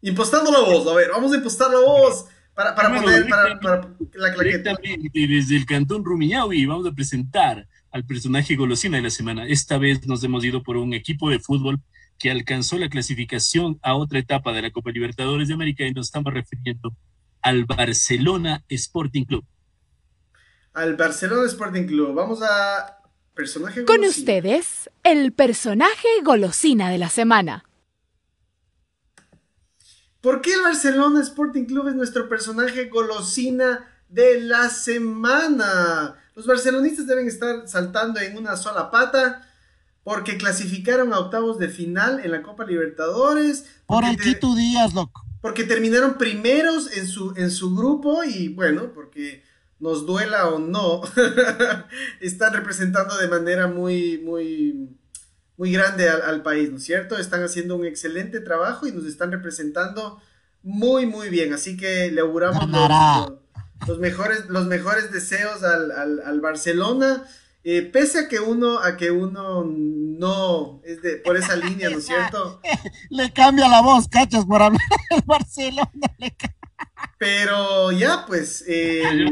Impostando 0.00 0.50
la 0.50 0.62
voz, 0.62 0.84
a 0.88 0.94
ver, 0.96 1.10
vamos 1.12 1.32
a 1.32 1.36
impostar 1.36 1.70
la 1.70 1.78
voz 1.78 2.24
para, 2.54 2.74
para 2.74 2.88
Primero, 2.88 3.24
poner 3.24 3.60
para, 3.60 3.88
la 4.14 4.34
claqueta. 4.34 4.76
Desde 5.14 5.56
el 5.56 5.64
cantón 5.64 6.04
Rumiñahui 6.04 6.66
vamos 6.66 6.88
a 6.88 6.90
presentar 6.90 7.68
al 7.92 8.04
personaje 8.04 8.56
golosina 8.56 8.96
de 8.96 9.02
la 9.04 9.10
semana. 9.10 9.46
Esta 9.46 9.78
vez 9.78 10.06
nos 10.06 10.24
hemos 10.24 10.44
ido 10.44 10.62
por 10.62 10.76
un 10.76 10.94
equipo 10.94 11.30
de 11.30 11.38
fútbol 11.38 11.80
que 12.18 12.30
alcanzó 12.30 12.78
la 12.78 12.88
clasificación 12.88 13.78
a 13.82 13.94
otra 13.94 14.18
etapa 14.18 14.52
de 14.52 14.62
la 14.62 14.70
Copa 14.70 14.90
Libertadores 14.90 15.48
de 15.48 15.54
América 15.54 15.84
y 15.86 15.92
nos 15.92 16.06
estamos 16.06 16.32
refiriendo 16.32 16.96
al 17.42 17.64
Barcelona 17.64 18.64
Sporting 18.68 19.24
Club. 19.24 19.44
Al 20.72 20.96
Barcelona 20.96 21.46
Sporting 21.46 21.84
Club. 21.84 22.14
Vamos 22.14 22.40
a 22.42 22.98
personaje 23.34 23.84
Con 23.84 24.04
ustedes, 24.04 24.90
el 25.02 25.32
personaje 25.32 26.08
golosina 26.24 26.90
de 26.90 26.98
la 26.98 27.10
semana. 27.10 27.64
¿Por 30.20 30.40
qué 30.40 30.54
el 30.54 30.62
Barcelona 30.62 31.20
Sporting 31.20 31.64
Club 31.64 31.88
es 31.88 31.94
nuestro 31.94 32.28
personaje 32.28 32.86
golosina 32.86 33.88
de 34.08 34.40
la 34.40 34.70
semana? 34.70 36.21
Los 36.34 36.46
barcelonistas 36.46 37.06
deben 37.06 37.26
estar 37.26 37.68
saltando 37.68 38.20
en 38.20 38.36
una 38.36 38.56
sola 38.56 38.90
pata 38.90 39.48
porque 40.04 40.36
clasificaron 40.36 41.12
a 41.12 41.18
octavos 41.18 41.58
de 41.58 41.68
final 41.68 42.20
en 42.24 42.32
la 42.32 42.42
Copa 42.42 42.64
Libertadores. 42.64 43.66
Por 43.86 44.04
aquí 44.04 44.34
tú 44.40 44.54
días, 44.54 44.94
loco. 44.94 45.24
Porque 45.40 45.64
terminaron 45.64 46.18
primeros 46.18 46.96
en 46.96 47.06
su, 47.06 47.34
en 47.36 47.50
su 47.50 47.74
grupo 47.74 48.24
y 48.24 48.48
bueno, 48.48 48.92
porque 48.94 49.42
nos 49.82 50.06
duela 50.06 50.48
o 50.48 50.60
no, 50.60 51.02
están 52.20 52.52
representando 52.52 53.16
de 53.18 53.26
manera 53.26 53.66
muy, 53.66 54.18
muy, 54.18 54.96
muy 55.56 55.72
grande 55.72 56.08
al, 56.08 56.42
país, 56.42 56.70
¿no 56.70 56.76
es 56.76 56.84
cierto? 56.84 57.18
Están 57.18 57.42
haciendo 57.42 57.74
un 57.74 57.84
excelente 57.84 58.38
trabajo 58.38 58.86
y 58.86 58.92
nos 58.92 59.06
están 59.06 59.32
representando 59.32 60.20
muy, 60.62 61.06
muy 61.06 61.30
bien. 61.30 61.52
Así 61.52 61.76
que 61.76 62.12
le 62.12 62.20
auguramos 62.20 62.64
los, 63.86 63.98
mejores, 63.98 64.46
los 64.48 64.66
mejores 64.66 65.12
deseos 65.12 65.62
al, 65.62 66.20
al 66.24 66.40
Barcelona. 66.40 67.24
Eh, 67.64 67.82
pese 67.82 68.18
a 68.18 68.28
que 68.28 68.40
uno, 68.40 68.80
a 68.80 68.96
que 68.96 69.12
uno 69.12 69.64
no 69.64 70.80
es 70.84 71.00
de, 71.00 71.18
por 71.18 71.36
esa 71.36 71.54
línea, 71.54 71.90
¿no 71.90 71.98
es 71.98 72.06
cierto? 72.06 72.60
Le 73.10 73.32
cambia 73.32 73.68
la 73.68 73.80
voz, 73.80 74.08
cachas, 74.08 74.44
por 74.46 74.60
hablar 74.62 74.82
del 75.10 75.22
Barcelona. 75.24 75.88
Pero 77.18 77.92
ya, 77.92 78.26
pues. 78.26 78.64
Eh, 78.66 79.30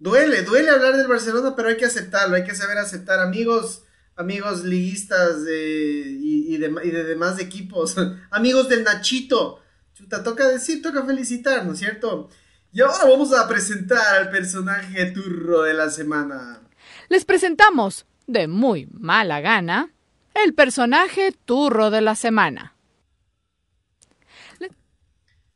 duele, 0.00 0.42
duele 0.42 0.70
hablar 0.70 0.96
del 0.96 1.06
Barcelona, 1.06 1.54
pero 1.54 1.68
hay 1.68 1.76
que 1.76 1.84
aceptarlo, 1.84 2.34
hay 2.34 2.44
que 2.44 2.56
saber 2.56 2.78
aceptar, 2.78 3.20
amigos, 3.20 3.84
amigos 4.16 4.64
liguistas 4.64 5.42
y, 5.42 6.56
de, 6.56 6.74
y 6.82 6.90
de 6.90 7.04
demás 7.04 7.38
equipos, 7.38 7.94
amigos 8.32 8.68
del 8.68 8.82
Nachito. 8.82 9.62
Chuta, 9.94 10.24
toca 10.24 10.48
decir, 10.48 10.82
toca 10.82 11.04
felicitar, 11.04 11.64
¿no 11.64 11.74
es 11.74 11.78
cierto? 11.78 12.30
Y 12.78 12.80
ahora 12.80 13.06
vamos 13.06 13.32
a 13.32 13.48
presentar 13.48 13.98
al 14.18 14.30
personaje 14.30 15.06
turro 15.06 15.62
de 15.62 15.74
la 15.74 15.90
semana. 15.90 16.60
Les 17.08 17.24
presentamos, 17.24 18.06
de 18.28 18.46
muy 18.46 18.86
mala 18.92 19.40
gana, 19.40 19.92
el 20.32 20.54
personaje 20.54 21.32
turro 21.44 21.90
de 21.90 22.02
la 22.02 22.14
semana. 22.14 22.76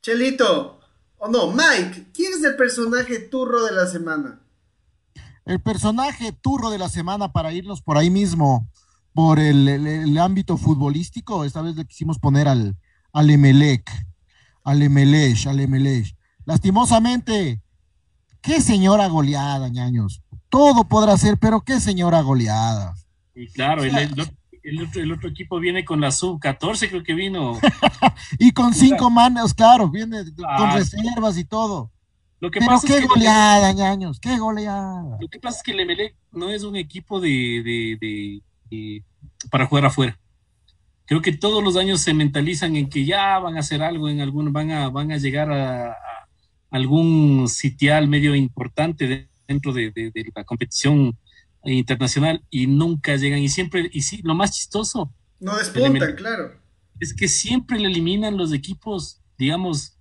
Chelito, 0.02 0.80
o 1.18 1.28
no, 1.28 1.52
Mike, 1.52 2.08
¿quién 2.12 2.32
es 2.32 2.42
el 2.42 2.56
personaje 2.56 3.20
turro 3.20 3.66
de 3.66 3.70
la 3.70 3.86
semana? 3.86 4.40
El 5.44 5.60
personaje 5.60 6.32
turro 6.32 6.70
de 6.70 6.78
la 6.78 6.88
semana 6.88 7.30
para 7.30 7.52
irnos 7.52 7.82
por 7.82 7.98
ahí 7.98 8.10
mismo, 8.10 8.68
por 9.14 9.38
el, 9.38 10.18
ámbito 10.18 10.56
futbolístico, 10.56 11.44
esta 11.44 11.62
vez 11.62 11.76
le 11.76 11.84
quisimos 11.84 12.18
poner 12.18 12.48
al, 12.48 12.76
al 13.12 13.30
Emelec, 13.30 13.88
al 14.64 14.82
Emelech, 14.82 15.46
al 15.46 15.60
Emelech. 15.60 16.16
Lastimosamente, 16.44 17.60
qué 18.40 18.60
señora 18.60 19.06
goleada, 19.06 19.68
ñaños. 19.68 20.22
Todo 20.48 20.84
podrá 20.84 21.16
ser, 21.16 21.38
pero 21.38 21.62
qué 21.62 21.80
señora 21.80 22.20
goleada. 22.20 22.94
Y 23.34 23.46
claro, 23.48 23.84
el, 23.84 25.12
otro, 25.12 25.28
equipo 25.28 25.58
viene 25.58 25.84
con 25.84 26.00
la 26.00 26.10
sub-14, 26.10 26.88
creo 26.88 27.02
que 27.02 27.14
vino. 27.14 27.58
y 28.38 28.52
con 28.52 28.74
cinco 28.74 29.10
manos, 29.10 29.54
claro, 29.54 29.88
viene 29.88 30.22
con 30.58 30.72
reservas 30.72 31.38
y 31.38 31.44
todo. 31.44 31.90
Lo 32.40 32.50
que 32.50 32.58
pero 32.58 32.80
qué 32.84 33.06
goleada, 33.06 33.72
ñaños, 33.72 34.18
qué 34.18 34.36
goleada. 34.36 35.16
Lo 35.20 35.28
que 35.28 35.38
pasa 35.38 35.58
es 35.58 35.62
que 35.62 35.72
el 35.72 35.80
Emelec 35.80 36.16
no 36.32 36.50
es 36.50 36.64
un 36.64 36.76
equipo 36.76 37.20
de, 37.20 38.42
para 39.50 39.66
jugar 39.66 39.86
afuera 39.86 40.18
creo 41.04 41.20
que 41.20 41.32
todos 41.36 41.62
los 41.62 41.76
años 41.76 42.00
se 42.00 42.14
mentalizan 42.14 42.74
en 42.74 42.88
que 42.88 43.04
ya 43.04 43.38
van 43.38 43.56
a 43.56 43.60
hacer 43.60 43.82
algo 43.82 44.08
en 44.08 44.20
algún, 44.20 44.50
van 44.50 44.70
a, 44.70 44.88
van 44.88 45.12
a 45.12 45.18
llegar 45.18 45.52
a, 45.52 45.94
algún 46.72 47.48
sitial 47.48 48.08
medio 48.08 48.34
importante 48.34 49.28
dentro 49.46 49.72
de, 49.72 49.92
la 50.34 50.42
competición 50.42 51.16
internacional 51.64 52.42
y 52.50 52.66
nunca 52.66 53.14
llegan 53.16 53.40
y 53.40 53.48
siempre, 53.48 53.88
y 53.92 54.02
sí, 54.02 54.20
lo 54.24 54.34
más 54.34 54.52
chistoso. 54.52 55.12
No 55.38 55.56
despuntan, 55.56 56.16
claro. 56.16 56.54
Es 56.98 57.14
que 57.14 57.28
siempre 57.28 57.78
le 57.78 57.88
eliminan 57.88 58.38
los 58.38 58.52
equipos, 58.52 59.20
digamos, 59.38 59.98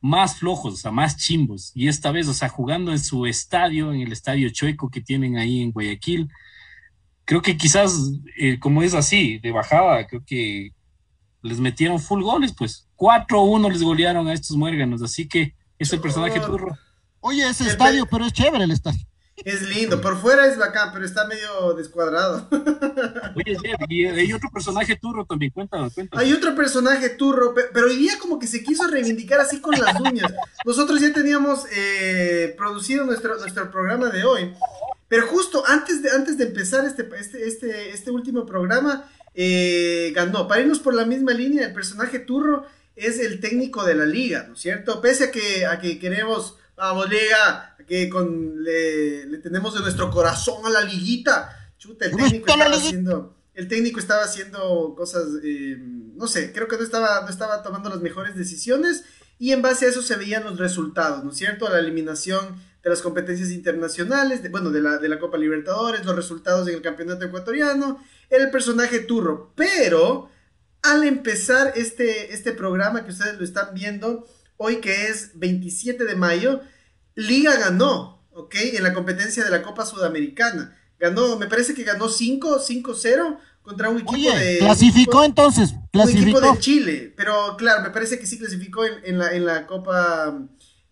más 0.00 0.38
flojos, 0.38 0.74
o 0.74 0.76
sea, 0.76 0.90
más 0.90 1.16
chimbos. 1.16 1.72
Y 1.74 1.88
esta 1.88 2.12
vez, 2.12 2.28
o 2.28 2.34
sea, 2.34 2.50
jugando 2.50 2.92
en 2.92 2.98
su 2.98 3.24
estadio, 3.24 3.92
en 3.92 4.02
el 4.02 4.12
estadio 4.12 4.50
chueco 4.50 4.90
que 4.90 5.00
tienen 5.00 5.38
ahí 5.38 5.62
en 5.62 5.72
Guayaquil, 5.72 6.28
creo 7.24 7.40
que 7.40 7.56
quizás, 7.56 8.12
eh, 8.38 8.58
como 8.58 8.82
es 8.82 8.92
así, 8.92 9.38
de 9.38 9.50
bajada, 9.50 10.06
creo 10.06 10.22
que 10.26 10.72
les 11.40 11.58
metieron 11.58 12.00
full 12.00 12.22
goles, 12.22 12.52
pues 12.52 12.86
4-1 12.96 13.72
les 13.72 13.82
golearon 13.82 14.28
a 14.28 14.34
estos 14.34 14.56
muérganos, 14.56 15.00
así 15.02 15.26
que 15.26 15.54
es 15.78 15.92
el 15.92 16.00
personaje 16.00 16.40
turro. 16.40 16.78
Oye, 17.20 17.48
ese 17.48 17.68
estadio, 17.68 18.06
pero 18.10 18.26
es 18.26 18.32
chévere 18.32 18.64
el 18.64 18.70
estadio. 18.70 19.06
Es 19.44 19.62
lindo, 19.62 20.00
por 20.00 20.18
fuera 20.18 20.46
es 20.46 20.56
bacán, 20.56 20.90
pero 20.92 21.04
está 21.04 21.26
medio 21.26 21.74
descuadrado. 21.74 22.48
Oye, 23.36 23.58
y 23.88 24.06
hay 24.06 24.32
otro 24.32 24.48
personaje 24.50 24.96
turro 24.96 25.26
también, 25.26 25.52
cuéntanos, 25.52 25.92
cuéntanos. 25.92 26.24
Hay 26.24 26.32
otro 26.32 26.54
personaje 26.54 27.10
turro, 27.10 27.54
pero 27.54 27.86
hoy 27.86 27.96
día 27.96 28.14
como 28.18 28.38
que 28.38 28.46
se 28.46 28.64
quiso 28.64 28.86
reivindicar 28.88 29.40
así 29.40 29.60
con 29.60 29.74
las 29.78 30.00
uñas. 30.00 30.32
Nosotros 30.64 31.00
ya 31.00 31.12
teníamos 31.12 31.66
eh, 31.70 32.54
producido 32.56 33.04
nuestro, 33.04 33.38
nuestro 33.38 33.70
programa 33.70 34.08
de 34.08 34.24
hoy, 34.24 34.54
pero 35.08 35.26
justo 35.26 35.62
antes 35.66 36.02
de, 36.02 36.10
antes 36.10 36.38
de 36.38 36.44
empezar 36.44 36.86
este, 36.86 37.06
este, 37.18 37.46
este, 37.46 37.90
este 37.90 38.10
último 38.10 38.46
programa, 38.46 39.04
eh, 39.34 40.12
ganó. 40.14 40.48
Para 40.48 40.62
irnos 40.62 40.80
por 40.80 40.94
la 40.94 41.04
misma 41.04 41.32
línea, 41.32 41.66
el 41.66 41.74
personaje 41.74 42.20
turro 42.20 42.64
es 42.96 43.20
el 43.20 43.40
técnico 43.40 43.84
de 43.84 43.94
la 43.94 44.06
liga, 44.06 44.46
¿no 44.48 44.54
es 44.54 44.60
cierto? 44.60 45.00
Pese 45.00 45.24
a 45.24 45.30
que, 45.30 45.66
a 45.66 45.78
que 45.78 45.98
queremos, 45.98 46.56
vamos, 46.76 47.08
liga, 47.10 47.76
que 47.86 48.08
con, 48.08 48.64
le, 48.64 49.38
tenemos 49.38 49.74
de 49.74 49.80
nuestro 49.80 50.10
corazón 50.10 50.64
a 50.64 50.70
la 50.70 50.80
liguita. 50.80 51.70
Chuta, 51.78 52.06
el 52.06 52.16
técnico 52.16 52.50
estaba 52.50 52.74
haciendo, 52.74 53.36
el 53.54 53.68
técnico 53.68 54.00
estaba 54.00 54.24
haciendo 54.24 54.94
cosas, 54.96 55.24
eh, 55.44 55.76
no 55.78 56.26
sé, 56.26 56.52
creo 56.52 56.68
que 56.68 56.76
no 56.76 56.82
estaba, 56.82 57.20
no 57.20 57.28
estaba 57.28 57.62
tomando 57.62 57.90
las 57.90 58.00
mejores 58.00 58.34
decisiones 58.34 59.04
y 59.38 59.52
en 59.52 59.60
base 59.60 59.84
a 59.84 59.90
eso 59.90 60.00
se 60.00 60.16
veían 60.16 60.44
los 60.44 60.58
resultados, 60.58 61.22
¿no 61.22 61.30
es 61.30 61.36
cierto? 61.36 61.68
La 61.68 61.78
eliminación 61.78 62.56
de 62.82 62.90
las 62.90 63.02
competencias 63.02 63.50
internacionales, 63.50 64.42
de, 64.42 64.48
bueno, 64.48 64.70
de 64.70 64.80
la, 64.80 64.96
de 64.96 65.08
la 65.08 65.18
Copa 65.18 65.36
Libertadores, 65.36 66.04
los 66.06 66.16
resultados 66.16 66.66
en 66.68 66.76
el 66.76 66.82
campeonato 66.82 67.26
ecuatoriano, 67.26 68.02
el 68.30 68.50
personaje 68.50 69.00
turro, 69.00 69.52
pero 69.54 70.30
al 70.90 71.04
empezar 71.04 71.72
este, 71.76 72.32
este 72.34 72.52
programa 72.52 73.04
que 73.04 73.10
ustedes 73.10 73.38
lo 73.38 73.44
están 73.44 73.74
viendo, 73.74 74.26
hoy 74.56 74.76
que 74.76 75.08
es 75.08 75.32
27 75.34 76.04
de 76.04 76.16
mayo, 76.16 76.60
Liga 77.14 77.56
ganó, 77.56 78.22
¿ok? 78.32 78.54
En 78.74 78.82
la 78.82 78.92
competencia 78.92 79.44
de 79.44 79.50
la 79.50 79.62
Copa 79.62 79.86
Sudamericana. 79.86 80.76
Ganó, 80.98 81.36
me 81.38 81.46
parece 81.46 81.74
que 81.74 81.84
ganó 81.84 82.08
5, 82.08 82.60
5-0 82.60 83.38
contra 83.62 83.90
un 83.90 83.98
equipo 83.98 84.36
de... 84.36 84.58
Clasificó 84.58 85.24
entonces, 85.24 85.74
clasificó. 85.92 86.38
Un 86.38 86.44
equipo 86.44 86.52
de 86.52 86.58
Chile, 86.60 87.14
pero 87.16 87.56
claro, 87.56 87.82
me 87.82 87.90
parece 87.90 88.18
que 88.18 88.26
sí 88.26 88.38
clasificó 88.38 88.84
en, 88.84 89.18
la, 89.18 89.32
en 89.32 89.44
la 89.44 89.66
Copa, 89.66 90.38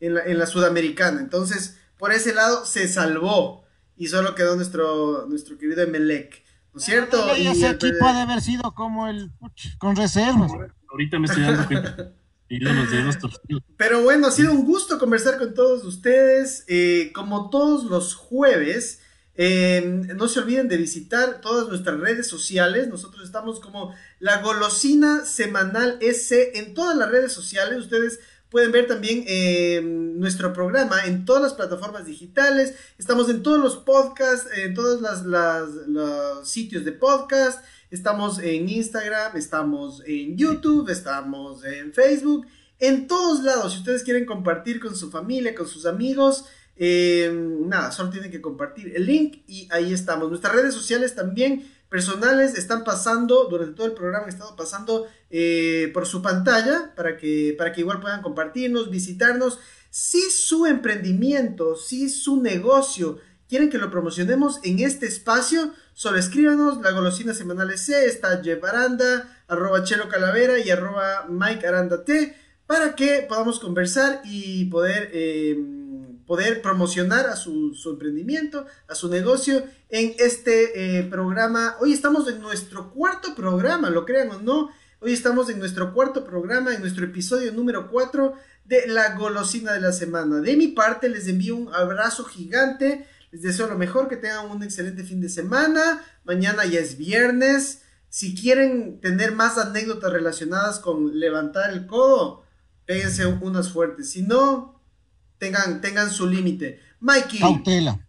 en 0.01 0.15
la, 0.15 0.25
en 0.25 0.39
la 0.39 0.47
Sudamericana. 0.47 1.21
Entonces, 1.21 1.77
por 1.99 2.13
ese 2.13 2.35
lado 2.35 2.67
se 2.67 2.89
salvó 2.89 3.65
y 3.97 4.09
solo 4.09 4.35
quedó 4.35 4.57
nuestro, 4.57 5.27
nuestro 5.27 5.57
querido 5.57 5.83
Emelec. 5.83 6.44
¿No 6.75 6.81
es 6.81 6.85
cierto? 6.85 7.37
Y 7.37 7.47
ese 7.47 7.71
equipo 7.71 8.05
ha 8.05 8.13
de 8.13 8.21
haber 8.23 8.41
sido 8.41 8.75
como 8.75 9.07
el 9.07 9.31
con 9.79 9.95
reservas. 9.95 10.51
Ahorita 10.91 11.21
me 11.21 11.27
estoy 11.27 11.43
dando 11.45 11.67
cuenta. 11.69 12.13
Pero 13.77 14.03
bueno, 14.03 14.27
ha 14.27 14.31
sido 14.31 14.53
un 14.53 14.65
gusto 14.65 14.99
conversar 14.99 15.39
con 15.39 15.55
todos 15.55 15.85
ustedes. 15.85 16.65
Eh, 16.69 17.11
como 17.15 17.49
todos 17.49 17.85
los 17.85 18.15
jueves, 18.15 19.01
eh, 19.37 19.83
no 20.15 20.29
se 20.29 20.41
olviden 20.41 20.69
de 20.69 20.77
visitar 20.77 21.41
todas 21.41 21.69
nuestras 21.69 21.99
redes 22.01 22.27
sociales. 22.27 22.89
Nosotros 22.89 23.25
estamos 23.25 23.61
como 23.61 23.95
la 24.19 24.43
golosina 24.43 25.25
semanal 25.25 25.99
S 26.01 26.59
en 26.59 26.75
todas 26.75 26.97
las 26.97 27.11
redes 27.11 27.33
sociales. 27.33 27.79
Ustedes 27.79 28.21
Pueden 28.55 28.71
ver 28.71 28.87
también 28.87 29.25
eh, 29.27 29.81
nuestro 29.83 30.53
programa 30.53 31.07
en 31.07 31.25
todas 31.25 31.43
las 31.43 31.55
plataformas 31.55 32.07
digitales. 32.07 32.77
Estamos 32.99 33.29
en 33.29 33.43
todos 33.43 33.59
los 33.59 33.79
podcasts, 33.79 34.49
en 34.57 34.75
todos 34.75 35.01
los 35.89 36.49
sitios 36.49 36.85
de 36.85 36.93
podcast. 36.93 37.65
Estamos 37.91 38.39
en 38.39 38.69
Instagram, 38.69 39.37
estamos 39.37 40.05
en 40.07 40.37
YouTube, 40.37 40.89
estamos 40.89 41.65
en 41.65 41.93
Facebook. 41.93 42.47
En 42.79 43.09
todos 43.09 43.43
lados, 43.43 43.73
si 43.73 43.81
ustedes 43.81 44.05
quieren 44.05 44.25
compartir 44.25 44.79
con 44.79 44.95
su 44.95 45.11
familia, 45.11 45.53
con 45.53 45.67
sus 45.67 45.85
amigos, 45.85 46.45
Eh, 46.77 47.31
nada, 47.33 47.93
solo 47.93 48.11
tienen 48.11 48.33
que 48.33 48.41
compartir 48.41 48.93
el 48.97 49.07
link 49.07 49.45
y 49.47 49.69
ahí 49.71 49.93
estamos. 49.93 50.29
Nuestras 50.29 50.57
redes 50.57 50.75
sociales 50.75 51.15
también 51.15 51.65
personales 51.89 52.59
están 52.59 52.83
pasando, 52.83 53.45
durante 53.49 53.77
todo 53.77 53.87
el 53.87 53.93
programa 53.93 54.25
han 54.25 54.29
estado 54.29 54.57
pasando 54.57 55.07
eh, 55.37 55.91
por 55.93 56.07
su 56.07 56.23
pantalla 56.23 56.93
para 56.95 57.17
que, 57.17 57.57
para 57.59 57.73
que 57.73 57.81
igual 57.81 57.99
puedan 57.99 58.23
compartirnos, 58.23 58.89
visitarnos. 58.89 59.59
Si 59.91 60.31
su 60.31 60.65
emprendimiento, 60.65 61.75
si 61.75 62.09
su 62.09 62.41
negocio 62.41 63.19
quieren 63.49 63.69
que 63.69 63.79
lo 63.79 63.91
promocionemos 63.91 64.61
en 64.63 64.79
este 64.79 65.07
espacio, 65.07 65.75
solo 65.93 66.19
escríbanos, 66.19 66.81
la 66.83 66.93
golosina 66.93 67.35
semanal 67.35 67.77
C, 67.77 68.07
está 68.07 68.41
Jeff 68.45 68.63
Aranda, 68.63 69.45
arroba 69.49 69.83
Chelo 69.83 70.09
Calavera 70.09 70.61
y 70.61 70.71
arroba 70.71 71.27
Mike 71.29 71.67
Aranda 71.67 72.05
T, 72.05 72.37
para 72.69 72.95
que 72.95 73.27
podamos 73.29 73.59
conversar 73.59 74.23
y 74.25 74.67
poder... 74.67 75.11
Eh, 75.13 75.59
poder 76.27 76.63
promocionar 76.63 77.27
a 77.27 77.37
su, 77.37 77.77
emprendimiento, 77.85 78.65
a 78.89 78.95
su 78.95 79.11
negocio 79.11 79.63
en 79.91 80.15
este 80.19 80.99
eh, 80.99 81.03
programa. 81.03 81.77
Hoy 81.81 81.93
estamos 81.93 82.27
en 82.29 82.41
nuestro 82.41 82.91
cuarto 82.93 83.35
programa, 83.35 83.91
lo 83.91 84.07
crean 84.07 84.31
o 84.31 84.39
no. 84.41 84.71
Hoy 85.05 85.13
estamos 85.13 85.51
en 85.51 85.59
nuestro 85.59 85.93
cuarto 85.93 86.25
programa, 86.25 86.73
en 86.73 86.81
nuestro 86.81 87.05
episodio 87.05 87.53
número 87.53 87.91
4 87.91 88.33
de 88.65 88.87
La 88.87 89.15
Golosina 89.17 89.75
de 89.75 89.81
la 89.83 89.93
Semana. 89.93 90.41
De 90.41 90.57
mi 90.57 90.69
parte, 90.69 91.11
les 91.11 91.29
envío 91.29 91.57
un 91.57 91.75
abrazo 91.75 92.25
gigante. 92.25 93.07
Les 93.31 93.43
deseo 93.43 93.67
lo 93.67 93.77
mejor, 93.77 94.09
que 94.09 94.17
tengan 94.17 94.51
un 94.51 94.63
excelente 94.63 95.05
fin 95.05 95.21
de 95.21 95.29
semana. 95.29 96.03
Mañana 96.25 96.65
ya 96.65 96.81
es 96.81 96.97
viernes. 96.97 97.83
Si 98.09 98.35
quieren 98.35 98.99
tener 99.03 99.33
más 99.33 99.59
anécdotas 99.59 100.11
relacionadas 100.11 100.79
con 100.79 101.21
levantar 101.21 101.71
el 101.71 101.87
codo, 101.87 102.47
péguense 102.87 103.27
unas 103.27 103.71
fuertes. 103.71 104.09
Si 104.09 104.23
no, 104.23 104.81
tengan, 105.37 105.83
tengan 105.83 106.11
su 106.11 106.27
límite. 106.27 106.81
Mikey. 107.01 107.41
Cautela. 107.41 108.01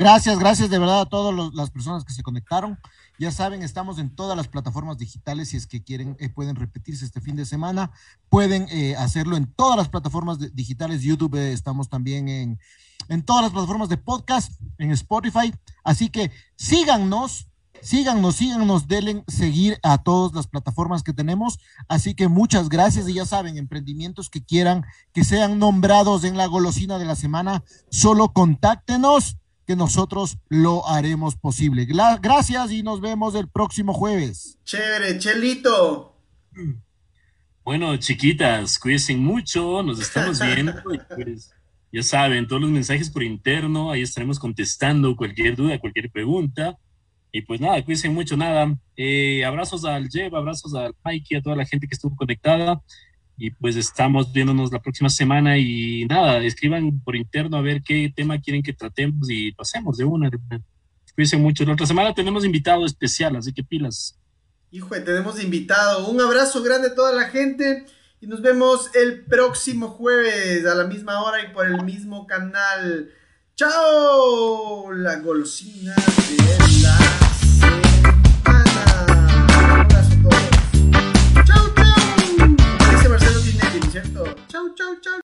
Gracias, 0.00 0.36
gracias 0.36 0.68
de 0.68 0.80
verdad 0.80 1.02
a 1.02 1.08
todas 1.08 1.54
las 1.54 1.70
personas 1.70 2.04
que 2.04 2.12
se 2.12 2.24
conectaron. 2.24 2.76
Ya 3.20 3.30
saben, 3.30 3.62
estamos 3.62 3.98
en 3.98 4.08
todas 4.08 4.34
las 4.34 4.48
plataformas 4.48 4.96
digitales. 4.96 5.50
Si 5.50 5.58
es 5.58 5.66
que 5.66 5.82
quieren, 5.82 6.16
eh, 6.20 6.30
pueden 6.30 6.56
repetirse 6.56 7.04
este 7.04 7.20
fin 7.20 7.36
de 7.36 7.44
semana. 7.44 7.90
Pueden 8.30 8.66
eh, 8.70 8.96
hacerlo 8.96 9.36
en 9.36 9.44
todas 9.44 9.76
las 9.76 9.90
plataformas 9.90 10.38
digitales. 10.54 11.02
YouTube, 11.02 11.34
eh, 11.34 11.52
estamos 11.52 11.90
también 11.90 12.30
en, 12.30 12.58
en 13.10 13.22
todas 13.22 13.42
las 13.42 13.52
plataformas 13.52 13.90
de 13.90 13.98
podcast, 13.98 14.52
en 14.78 14.90
Spotify. 14.92 15.52
Así 15.84 16.08
que 16.08 16.30
síganos, 16.56 17.48
síganos, 17.82 18.36
síganos, 18.36 18.88
denle 18.88 19.22
seguir 19.28 19.78
a 19.82 19.98
todas 19.98 20.32
las 20.32 20.46
plataformas 20.46 21.02
que 21.02 21.12
tenemos. 21.12 21.58
Así 21.88 22.14
que 22.14 22.28
muchas 22.28 22.70
gracias 22.70 23.06
y 23.06 23.12
ya 23.12 23.26
saben, 23.26 23.58
emprendimientos 23.58 24.30
que 24.30 24.42
quieran 24.42 24.86
que 25.12 25.24
sean 25.24 25.58
nombrados 25.58 26.24
en 26.24 26.38
la 26.38 26.46
golosina 26.46 26.96
de 26.96 27.04
la 27.04 27.16
semana, 27.16 27.64
solo 27.90 28.32
contáctenos 28.32 29.36
que 29.70 29.76
nosotros 29.76 30.36
lo 30.48 30.84
haremos 30.88 31.36
posible. 31.36 31.86
Gracias 32.20 32.72
y 32.72 32.82
nos 32.82 33.00
vemos 33.00 33.36
el 33.36 33.46
próximo 33.48 33.94
jueves. 33.94 34.58
Chévere, 34.64 35.16
Chelito. 35.16 36.16
Bueno, 37.62 37.96
chiquitas, 37.98 38.80
cuídense 38.80 39.14
mucho, 39.14 39.84
nos 39.84 40.00
estamos 40.00 40.40
viendo. 40.40 40.74
Pues, 41.14 41.52
ya 41.92 42.02
saben, 42.02 42.48
todos 42.48 42.62
los 42.62 42.70
mensajes 42.72 43.10
por 43.10 43.22
interno, 43.22 43.92
ahí 43.92 44.02
estaremos 44.02 44.40
contestando 44.40 45.14
cualquier 45.14 45.54
duda, 45.54 45.78
cualquier 45.78 46.10
pregunta. 46.10 46.76
Y 47.30 47.42
pues 47.42 47.60
nada, 47.60 47.80
cuídense 47.84 48.08
mucho, 48.08 48.36
nada. 48.36 48.76
Eh, 48.96 49.44
abrazos 49.44 49.84
al 49.84 50.08
Jeff, 50.08 50.34
abrazos 50.34 50.74
al 50.74 50.96
Mikey, 51.04 51.38
a 51.38 51.42
toda 51.42 51.54
la 51.54 51.64
gente 51.64 51.86
que 51.86 51.94
estuvo 51.94 52.16
conectada. 52.16 52.82
Y 53.42 53.52
pues 53.52 53.74
estamos 53.76 54.30
viéndonos 54.34 54.70
la 54.70 54.82
próxima 54.82 55.08
semana 55.08 55.56
y 55.56 56.04
nada, 56.04 56.44
escriban 56.44 57.00
por 57.00 57.16
interno 57.16 57.56
a 57.56 57.62
ver 57.62 57.82
qué 57.82 58.12
tema 58.14 58.38
quieren 58.38 58.62
que 58.62 58.74
tratemos 58.74 59.30
y 59.30 59.52
lo 59.52 59.62
hacemos 59.62 59.96
de 59.96 60.04
una. 60.04 60.28
De 60.28 60.38
Cuídense 61.14 61.38
mucho. 61.38 61.64
La 61.64 61.72
otra 61.72 61.86
semana 61.86 62.14
tenemos 62.14 62.44
invitado 62.44 62.84
especial, 62.84 63.36
así 63.36 63.54
que 63.54 63.64
pilas. 63.64 64.18
Hijo, 64.70 64.90
tenemos 64.90 65.42
invitado. 65.42 66.06
Un 66.10 66.20
abrazo 66.20 66.62
grande 66.62 66.88
a 66.88 66.94
toda 66.94 67.12
la 67.14 67.30
gente 67.30 67.86
y 68.20 68.26
nos 68.26 68.42
vemos 68.42 68.94
el 68.94 69.24
próximo 69.24 69.88
jueves 69.88 70.66
a 70.66 70.74
la 70.74 70.84
misma 70.84 71.22
hora 71.22 71.42
y 71.42 71.54
por 71.54 71.66
el 71.66 71.82
mismo 71.82 72.26
canal. 72.26 73.10
¡Chao! 73.56 74.92
La 74.92 75.16
golosina 75.16 75.94
de 75.94 76.82
la 76.82 77.09
a 84.80 85.00
todos. 85.00 85.29